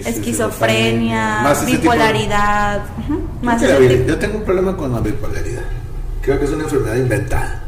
esquizofrenia, 0.04 1.54
bipolaridad. 1.66 2.82
yo 4.06 4.18
tengo 4.18 4.38
un 4.38 4.44
problema 4.44 4.76
con 4.76 4.92
la 4.92 5.00
bipolaridad. 5.00 5.64
Creo 6.22 6.38
que 6.38 6.44
es 6.44 6.50
una 6.50 6.64
enfermedad 6.64 6.96
inventada. 6.96 7.64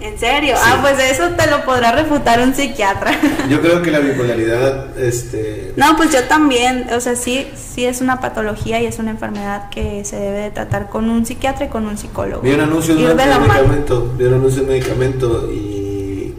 ¿En 0.00 0.18
serio? 0.18 0.54
Ah, 0.58 0.78
pues 0.82 0.98
eso 0.98 1.30
te 1.30 1.46
lo 1.48 1.64
podrá 1.64 1.92
refutar 1.92 2.40
un 2.40 2.54
psiquiatra. 2.54 3.12
Yo 3.48 3.60
creo 3.62 3.80
que 3.80 3.90
la 3.90 4.00
bipolaridad, 4.00 4.98
este... 4.98 5.72
No, 5.76 5.96
pues 5.96 6.12
yo 6.12 6.22
también, 6.24 6.88
o 6.92 7.00
sea, 7.00 7.16
sí, 7.16 7.48
sí 7.56 7.86
es 7.86 8.00
una 8.00 8.20
patología 8.20 8.82
y 8.82 8.86
es 8.86 8.98
una 8.98 9.12
enfermedad 9.12 9.70
que 9.70 10.04
se 10.04 10.16
debe 10.16 10.40
de 10.40 10.50
tratar 10.50 10.88
con 10.90 11.08
un 11.08 11.24
psiquiatra 11.24 11.66
y 11.66 11.68
con 11.68 11.86
un 11.86 11.96
psicólogo. 11.96 12.42
Vi 12.42 12.52
un 12.52 12.60
anuncio 12.60 12.94
de 12.94 13.10
un 13.10 13.16
medicamento, 13.16 14.14
vi 14.18 14.24
un 14.24 14.34
anuncio 14.34 14.62
de 14.62 14.68
medicamento 14.68 15.50
y 15.50 16.34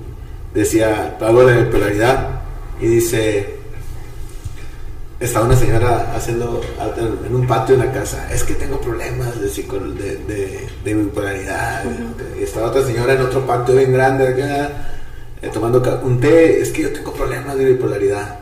decía, 0.53 1.17
algo 1.19 1.45
de 1.45 1.63
bipolaridad 1.63 2.34
y 2.79 2.87
dice 2.87 3.55
estaba 5.19 5.45
una 5.45 5.55
señora 5.55 6.13
haciendo 6.15 6.61
en 7.25 7.35
un 7.35 7.47
patio 7.47 7.75
de 7.75 7.83
una 7.83 7.91
casa, 7.91 8.27
es 8.31 8.43
que 8.43 8.53
tengo 8.55 8.79
problemas 8.79 9.39
de, 9.39 9.47
de, 9.47 10.67
de, 10.83 10.93
bipolaridad. 10.93 11.83
Y 12.37 12.43
estaba 12.43 12.67
otra 12.67 12.83
señora 12.83 13.13
en 13.13 13.21
otro 13.21 13.45
patio 13.45 13.75
bien 13.75 13.93
grande 13.93 14.35
eh, 15.41 15.49
tomando 15.53 15.81
un 16.03 16.19
té, 16.19 16.61
es 16.61 16.71
que 16.71 16.83
yo 16.83 16.93
tengo 16.93 17.13
problemas 17.13 17.57
de 17.57 17.65
bipolaridad. 17.65 18.39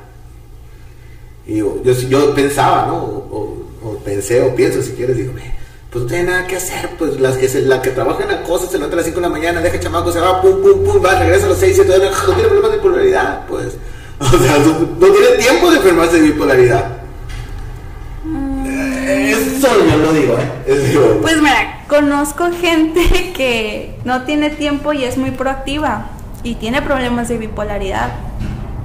Y 1.45 1.57
yo, 1.57 1.83
yo, 1.83 2.33
pensaba, 2.33 2.87
¿no? 2.87 2.95
O, 2.95 3.99
pensé 4.03 4.41
o 4.41 4.55
pienso, 4.55 4.81
si 4.81 4.93
quieres, 4.93 5.17
digo, 5.17 5.33
pues 5.91 6.03
no 6.05 6.09
tiene 6.09 6.23
nada 6.23 6.47
que 6.47 6.55
hacer, 6.55 6.89
pues 6.97 7.19
las 7.19 7.37
que 7.37 7.47
la 7.61 7.81
que 7.81 7.91
trabaja 7.91 8.23
en 8.23 8.29
la 8.29 8.43
cosa 8.43 8.65
se 8.65 8.73
levanta 8.73 8.95
a 8.95 8.97
las 8.97 9.05
5 9.05 9.19
de 9.19 9.21
la 9.21 9.29
mañana, 9.29 9.61
deja 9.61 9.75
el 9.75 9.81
chamaco, 9.81 10.11
se 10.11 10.19
va, 10.19 10.41
pum, 10.41 10.61
pum, 10.61 10.83
pum, 10.83 11.05
va, 11.05 11.19
regresa 11.19 11.45
a 11.45 11.49
las 11.49 11.59
6, 11.59 11.75
7 11.75 11.91
no 11.91 12.33
tiene 12.33 12.49
problemas 12.49 12.71
de 12.71 12.77
bipolaridad, 12.77 13.45
pues 13.47 13.73
O 14.33 14.37
sea, 14.37 14.57
no, 14.57 14.97
tiene 14.97 15.37
tiempo 15.39 15.69
de 15.69 15.77
enfermarse 15.77 16.17
de 16.17 16.21
bipolaridad. 16.21 16.97
Mm. 18.23 18.65
Eso 19.05 19.67
yo 19.89 19.97
lo 19.97 20.13
digo, 20.13 20.37
¿eh? 20.37 21.19
Pues 21.21 21.41
mira, 21.41 21.83
conozco 21.87 22.49
gente 22.51 23.33
que 23.35 23.95
no 24.05 24.23
tiene 24.23 24.49
tiempo 24.49 24.93
y 24.93 25.03
es 25.03 25.17
muy 25.17 25.31
proactiva 25.31 26.07
y 26.43 26.55
tiene 26.55 26.81
problemas 26.81 27.27
de 27.29 27.37
bipolaridad. 27.37 28.11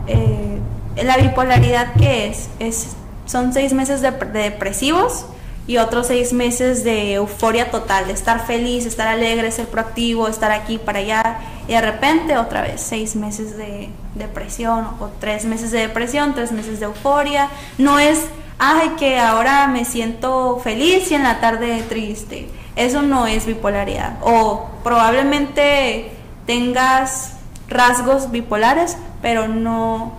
Eh, 0.06 0.58
la 1.04 1.16
bipolaridad, 1.16 1.92
¿qué 1.98 2.28
es? 2.28 2.48
es 2.58 2.96
son 3.26 3.52
seis 3.52 3.74
meses 3.74 4.00
de, 4.00 4.10
de 4.10 4.40
depresivos 4.40 5.26
y 5.66 5.76
otros 5.76 6.06
seis 6.06 6.32
meses 6.32 6.82
de 6.82 7.14
euforia 7.14 7.70
total, 7.70 8.06
de 8.06 8.14
estar 8.14 8.44
feliz, 8.46 8.86
estar 8.86 9.06
alegre, 9.06 9.52
ser 9.52 9.66
proactivo, 9.66 10.26
estar 10.26 10.50
aquí 10.50 10.78
para 10.78 11.00
allá 11.00 11.38
y 11.68 11.72
de 11.72 11.80
repente 11.82 12.38
otra 12.38 12.62
vez 12.62 12.80
seis 12.80 13.14
meses 13.14 13.56
de 13.58 13.90
depresión 14.14 14.86
o 15.00 15.10
tres 15.20 15.44
meses 15.44 15.70
de 15.70 15.80
depresión, 15.80 16.34
tres 16.34 16.50
meses 16.50 16.80
de 16.80 16.86
euforia. 16.86 17.50
No 17.76 17.98
es, 17.98 18.24
ay, 18.58 18.94
que 18.98 19.18
ahora 19.18 19.68
me 19.68 19.84
siento 19.84 20.60
feliz 20.64 21.10
y 21.10 21.14
en 21.14 21.24
la 21.24 21.40
tarde 21.40 21.84
triste. 21.86 22.48
Eso 22.74 23.02
no 23.02 23.26
es 23.26 23.44
bipolaridad. 23.44 24.16
O 24.22 24.70
probablemente 24.82 26.10
tengas 26.46 27.34
rasgos 27.68 28.30
bipolares, 28.30 28.96
pero 29.20 29.46
no... 29.46 30.14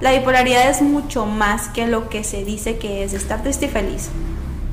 La 0.00 0.12
bipolaridad 0.12 0.68
es 0.70 0.82
mucho 0.82 1.26
más 1.26 1.68
que 1.68 1.88
lo 1.88 2.08
que 2.08 2.22
se 2.22 2.44
dice 2.44 2.78
que 2.78 3.02
es 3.02 3.12
estar 3.12 3.42
triste 3.42 3.66
y 3.66 3.68
feliz. 3.70 4.10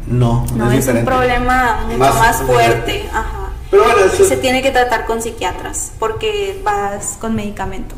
No, 0.06 0.46
no, 0.54 0.70
es, 0.70 0.86
un 0.88 1.06
problema 1.06 1.86
mucho 1.88 1.98
más, 1.98 2.42
fuerte. 2.44 3.10
Ajá. 3.12 3.43
Pero 3.74 3.86
bueno, 3.86 4.02
Se 4.12 4.38
tiene 4.38 4.62
que 4.62 4.70
tratar 4.70 5.08
con 5.08 5.20
psiquiatras 5.20 5.94
porque 5.98 6.62
vas 6.64 7.18
con 7.20 7.34
medicamento 7.34 7.96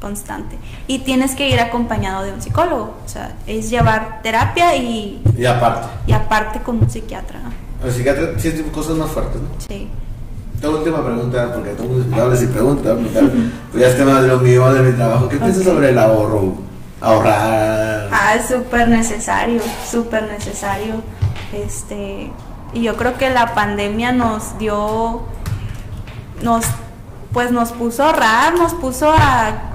constante 0.00 0.56
y 0.86 1.00
tienes 1.00 1.34
que 1.34 1.50
ir 1.50 1.60
acompañado 1.60 2.24
de 2.24 2.32
un 2.32 2.40
psicólogo. 2.40 2.94
O 3.04 3.08
sea, 3.08 3.34
es 3.46 3.68
llevar 3.68 4.22
terapia 4.22 4.74
y. 4.74 5.22
Y 5.36 5.44
aparte. 5.44 5.86
Y 6.06 6.12
aparte 6.12 6.60
con 6.62 6.78
un 6.78 6.88
psiquiatra. 6.88 7.40
El 7.84 7.92
psiquiatra 7.92 8.38
sí 8.38 8.64
cosas 8.72 8.96
más 8.96 9.10
fuertes, 9.10 9.42
¿no? 9.42 9.48
Sí. 9.68 9.88
La 10.62 10.70
última 10.70 11.04
pregunta, 11.04 11.52
porque 11.52 11.70
todo 11.72 11.82
el 11.84 11.90
mundo 11.90 12.22
habla 12.22 12.42
y 12.42 12.46
pregunta, 12.46 12.96
pues 13.70 13.82
ya 13.82 13.88
es 13.88 13.98
tema 13.98 14.22
de 14.22 14.28
lo 14.28 14.38
mío, 14.38 14.72
de 14.72 14.80
mi 14.80 14.96
trabajo. 14.96 15.28
¿Qué 15.28 15.36
piensas 15.36 15.62
sobre 15.62 15.90
el 15.90 15.98
ahorro? 15.98 16.54
Ahorrar. 17.02 18.08
Ah, 18.10 18.34
es 18.34 18.46
súper 18.46 18.88
necesario, 18.88 19.60
súper 19.88 20.22
necesario 20.22 20.94
este, 21.52 22.30
y 22.72 22.82
yo 22.82 22.96
creo 22.96 23.16
que 23.16 23.30
la 23.30 23.54
pandemia 23.54 24.12
nos 24.12 24.58
dio, 24.58 25.22
nos, 26.42 26.64
pues 27.32 27.50
nos 27.50 27.72
puso 27.72 28.02
a 28.04 28.06
ahorrar, 28.06 28.54
nos 28.58 28.74
puso 28.74 29.10
a 29.10 29.68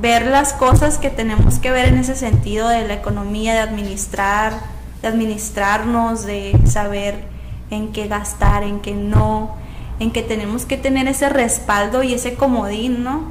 ver 0.00 0.26
las 0.26 0.52
cosas 0.54 0.98
que 0.98 1.10
tenemos 1.10 1.58
que 1.58 1.70
ver 1.70 1.86
en 1.86 1.98
ese 1.98 2.16
sentido 2.16 2.68
de 2.68 2.86
la 2.86 2.94
economía, 2.94 3.52
de 3.54 3.60
administrar, 3.60 4.54
de 5.02 5.08
administrarnos, 5.08 6.24
de 6.24 6.58
saber 6.64 7.24
en 7.70 7.92
qué 7.92 8.08
gastar, 8.08 8.62
en 8.62 8.80
qué 8.80 8.94
no, 8.94 9.54
en 9.98 10.10
que 10.10 10.22
tenemos 10.22 10.64
que 10.64 10.76
tener 10.76 11.06
ese 11.08 11.28
respaldo 11.28 12.02
y 12.02 12.14
ese 12.14 12.34
comodín, 12.34 13.04
¿no? 13.04 13.24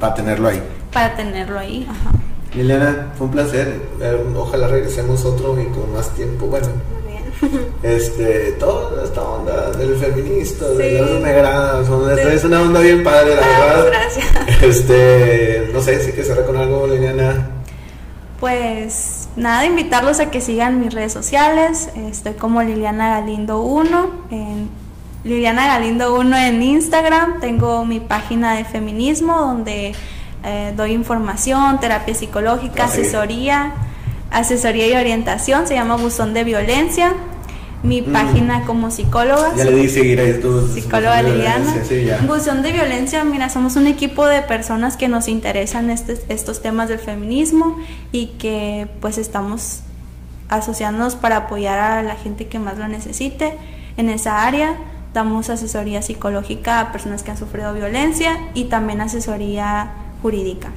Para 0.00 0.14
tenerlo 0.14 0.48
ahí. 0.48 0.62
Para 0.92 1.16
tenerlo 1.16 1.58
ahí, 1.58 1.86
ajá. 1.90 2.16
Liliana, 2.54 3.12
fue 3.18 3.26
un 3.26 3.32
placer. 3.32 3.80
Eh, 4.00 4.26
ojalá 4.36 4.68
regresemos 4.68 5.24
otro 5.24 5.60
y 5.60 5.66
con 5.66 5.92
más 5.92 6.10
tiempo. 6.10 6.46
Bueno, 6.46 6.68
este, 7.82 8.52
toda 8.52 9.04
esta 9.04 9.22
onda 9.22 9.70
del 9.72 9.96
feminista, 9.96 10.68
de 10.70 11.00
la 11.00 11.18
negra, 11.20 11.80
es 12.32 12.44
una 12.44 12.62
onda 12.62 12.80
bien 12.80 13.02
padre, 13.02 13.36
la 13.36 13.42
ah, 13.42 13.60
verdad. 13.60 13.86
Gracias. 13.86 14.26
Este, 14.62 15.68
no 15.72 15.82
sé 15.82 16.00
si 16.02 16.12
que 16.12 16.24
cerrar 16.24 16.46
con 16.46 16.56
algo, 16.56 16.86
Liliana. 16.86 17.50
Pues 18.40 19.28
nada, 19.36 19.66
invitarlos 19.66 20.20
a 20.20 20.30
que 20.30 20.40
sigan 20.40 20.80
mis 20.80 20.94
redes 20.94 21.12
sociales. 21.12 21.90
Estoy 22.10 22.34
como 22.34 22.62
Liliana 22.62 23.20
Galindo 23.20 23.60
1 23.60 24.10
en 24.30 24.70
Liliana 25.24 25.66
Galindo 25.66 26.14
1 26.18 26.36
en 26.36 26.62
Instagram. 26.62 27.40
Tengo 27.40 27.84
mi 27.84 28.00
página 28.00 28.54
de 28.54 28.64
feminismo 28.64 29.38
donde 29.38 29.94
eh, 30.44 30.72
doy 30.76 30.92
información, 30.92 31.80
terapia 31.80 32.14
psicológica, 32.14 32.84
ah, 32.84 32.86
asesoría, 32.86 33.74
asesoría 34.36 34.86
y 34.88 34.92
orientación, 34.92 35.66
se 35.66 35.74
llama 35.74 35.96
Buzón 35.96 36.34
de 36.34 36.44
Violencia. 36.44 37.14
Mi 37.82 38.02
mm. 38.02 38.12
página 38.12 38.64
como 38.64 38.90
psicóloga. 38.90 39.54
Ya 39.56 39.64
le 39.64 39.76
di 39.76 39.88
seguir 39.88 40.18
a 40.20 40.24
esto. 40.24 40.66
Psicóloga 40.68 41.22
Liliana. 41.22 41.74
Buzón 42.26 42.62
de 42.62 42.72
Violencia, 42.72 43.24
mira, 43.24 43.48
somos 43.48 43.76
un 43.76 43.86
equipo 43.86 44.26
de 44.26 44.42
personas 44.42 44.96
que 44.96 45.08
nos 45.08 45.28
interesan 45.28 45.90
este, 45.90 46.18
estos 46.28 46.62
temas 46.62 46.88
del 46.88 46.98
feminismo 46.98 47.78
y 48.12 48.28
que 48.38 48.88
pues 49.00 49.18
estamos 49.18 49.80
asociándonos 50.48 51.16
para 51.16 51.36
apoyar 51.36 51.78
a 51.78 52.02
la 52.02 52.16
gente 52.16 52.46
que 52.46 52.58
más 52.58 52.78
lo 52.78 52.88
necesite 52.88 53.54
en 53.96 54.10
esa 54.10 54.46
área. 54.46 54.76
Damos 55.14 55.48
asesoría 55.48 56.02
psicológica 56.02 56.80
a 56.80 56.92
personas 56.92 57.22
que 57.22 57.30
han 57.30 57.38
sufrido 57.38 57.72
violencia 57.72 58.38
y 58.52 58.64
también 58.64 59.00
asesoría 59.00 59.92
jurídica. 60.22 60.72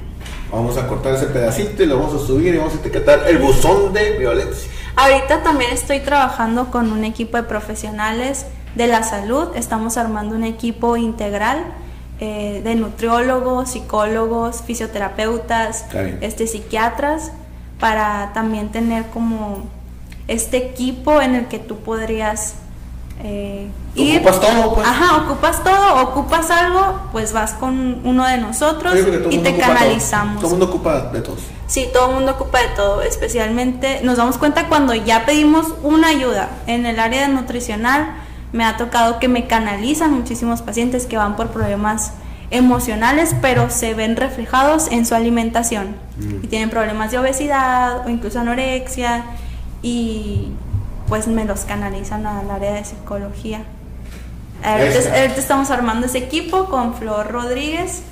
Vamos 0.52 0.76
a 0.76 0.86
cortar 0.86 1.14
ese 1.14 1.26
pedacito 1.26 1.82
y 1.82 1.86
lo 1.86 1.98
vamos 1.98 2.22
a 2.22 2.26
subir 2.26 2.54
y 2.54 2.58
vamos 2.58 2.74
a 2.74 2.76
etiquetar 2.78 3.28
el 3.28 3.38
buzón 3.38 3.92
de 3.92 4.18
violencia. 4.18 4.70
Ahorita 4.96 5.42
también 5.42 5.72
estoy 5.72 6.00
trabajando 6.00 6.70
con 6.70 6.92
un 6.92 7.04
equipo 7.04 7.36
de 7.36 7.44
profesionales 7.44 8.46
de 8.74 8.86
la 8.86 9.02
salud. 9.02 9.48
Estamos 9.54 9.96
armando 9.96 10.34
un 10.34 10.44
equipo 10.44 10.96
integral 10.96 11.64
eh, 12.18 12.60
de 12.62 12.74
nutriólogos, 12.74 13.70
psicólogos, 13.70 14.62
fisioterapeutas, 14.62 15.86
este, 16.20 16.46
psiquiatras, 16.46 17.32
para 17.78 18.32
también 18.34 18.70
tener 18.70 19.06
como 19.06 19.62
este 20.28 20.58
equipo 20.58 21.22
en 21.22 21.34
el 21.34 21.46
que 21.46 21.58
tú 21.58 21.78
podrías 21.78 22.56
eh, 23.22 23.68
ocupas 23.96 24.40
todo, 24.40 24.74
pues. 24.74 24.86
Ajá, 24.86 25.16
ocupas 25.18 25.64
todo, 25.64 26.02
ocupas 26.02 26.50
algo, 26.50 27.00
pues 27.12 27.32
vas 27.32 27.52
con 27.54 28.00
uno 28.04 28.26
de 28.26 28.38
nosotros 28.38 28.94
y 29.30 29.38
te 29.38 29.56
canalizamos. 29.56 30.36
Todo. 30.36 30.46
el 30.46 30.58
mundo 30.58 30.66
ocupa 30.66 31.00
de 31.10 31.20
todo. 31.20 31.36
Sí, 31.66 31.86
todo 31.92 32.08
el 32.08 32.14
mundo 32.16 32.32
ocupa 32.32 32.60
de 32.60 32.68
todo, 32.68 33.02
especialmente 33.02 34.00
nos 34.02 34.16
damos 34.16 34.38
cuenta 34.38 34.68
cuando 34.68 34.94
ya 34.94 35.24
pedimos 35.26 35.66
una 35.82 36.08
ayuda 36.08 36.48
en 36.66 36.86
el 36.86 36.98
área 36.98 37.28
nutricional. 37.28 38.14
Me 38.52 38.64
ha 38.64 38.76
tocado 38.76 39.20
que 39.20 39.28
me 39.28 39.46
canalizan 39.46 40.12
muchísimos 40.12 40.62
pacientes 40.62 41.06
que 41.06 41.16
van 41.16 41.36
por 41.36 41.50
problemas 41.50 42.12
emocionales, 42.50 43.36
pero 43.40 43.70
se 43.70 43.94
ven 43.94 44.16
reflejados 44.16 44.88
en 44.90 45.06
su 45.06 45.14
alimentación 45.14 45.94
mm. 46.18 46.44
y 46.44 46.46
tienen 46.48 46.70
problemas 46.70 47.12
de 47.12 47.18
obesidad 47.18 48.04
o 48.04 48.10
incluso 48.10 48.40
anorexia 48.40 49.24
y 49.82 50.48
pues 51.10 51.26
me 51.26 51.44
los 51.44 51.60
canalizan 51.62 52.24
al 52.24 52.50
área 52.50 52.72
de 52.72 52.84
psicología. 52.84 53.64
Ahorita, 54.62 55.24
estamos 55.24 55.70
armando 55.70 56.06
ese 56.06 56.18
equipo 56.18 56.66
con 56.66 56.94
Flor 56.94 57.32
Rodríguez, 57.32 58.02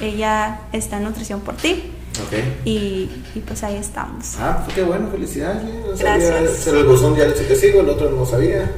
ella 0.00 0.62
está 0.72 0.96
en 0.96 1.04
Nutrición 1.04 1.40
por 1.40 1.54
ti. 1.54 1.92
Okay. 2.26 2.60
Y, 2.64 3.40
pues 3.46 3.62
ahí 3.62 3.76
estamos. 3.76 4.34
Ah, 4.40 4.62
pues 4.64 4.74
qué 4.74 4.82
bueno, 4.82 5.08
felicidades. 5.08 5.62
Gracias. 5.98 6.66
el 6.66 6.84
buzón 6.84 7.14
ya 7.14 7.32
que 7.32 7.54
sigo, 7.54 7.80
el 7.80 7.88
otro 7.88 8.10
no 8.10 8.26
sabía. 8.26 8.68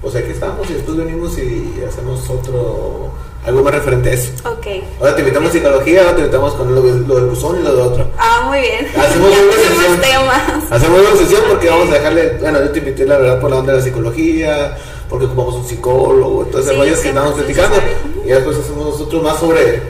Pues 0.00 0.14
aquí 0.14 0.30
estamos 0.30 0.68
y 0.70 0.74
después 0.74 0.96
venimos 0.96 1.36
y 1.38 1.82
hacemos 1.86 2.28
otro 2.30 3.12
algo 3.46 3.62
más 3.62 3.74
referente 3.74 4.10
a 4.10 4.12
eso. 4.12 4.32
Ok. 4.44 4.66
Ahora 5.00 5.14
te 5.14 5.20
invitamos 5.20 5.50
a 5.50 5.52
psicología, 5.52 6.00
ahora 6.00 6.14
te 6.14 6.20
invitamos 6.22 6.54
con 6.54 6.74
lo, 6.74 6.82
del 6.82 7.26
buzón 7.26 7.60
y 7.60 7.62
lo 7.62 7.76
de 7.76 7.82
otro. 7.82 8.10
Ah, 8.18 8.44
muy 8.46 8.60
bien. 8.60 8.86
Hacemos 8.96 9.30
una 9.30 9.52
sesión. 9.52 10.00
Temas. 10.00 10.72
Hacemos 10.72 11.00
una 11.00 11.16
sesión 11.16 11.42
porque 11.48 11.68
vamos 11.68 11.88
a 11.90 11.94
dejarle, 11.94 12.38
bueno, 12.40 12.60
yo 12.60 12.70
te 12.70 12.78
invité 12.80 13.06
la 13.06 13.18
verdad 13.18 13.40
por 13.40 13.50
la 13.50 13.58
onda 13.58 13.72
de 13.72 13.78
la 13.78 13.84
psicología, 13.84 14.76
porque 15.08 15.26
ocupamos 15.26 15.54
un 15.54 15.66
psicólogo, 15.66 16.44
entonces 16.44 16.72
sí, 16.72 16.76
rollos 16.76 16.98
que 16.98 17.08
estamos 17.08 17.34
platicando. 17.34 17.76
Y 18.24 18.28
después 18.28 18.56
hacemos 18.56 18.86
nosotros 18.86 19.22
más 19.22 19.38
sobre 19.38 19.82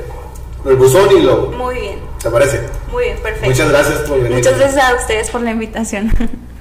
el 0.67 0.77
buzón 0.77 1.09
y 1.17 1.23
lo. 1.23 1.47
Muy 1.49 1.75
bien. 1.77 1.99
¿Te 2.23 2.31
parece? 2.31 2.61
Muy 2.93 3.05
bien, 3.05 3.19
perfecto. 3.19 3.49
Muchas 3.49 3.69
gracias 3.71 3.99
por 4.01 4.17
venir. 4.19 4.39
Muchas 4.39 4.59
gracias 4.59 4.85
a 4.85 4.95
ustedes 4.97 5.31
por 5.31 5.41
la 5.41 5.51
invitación. 5.53 6.13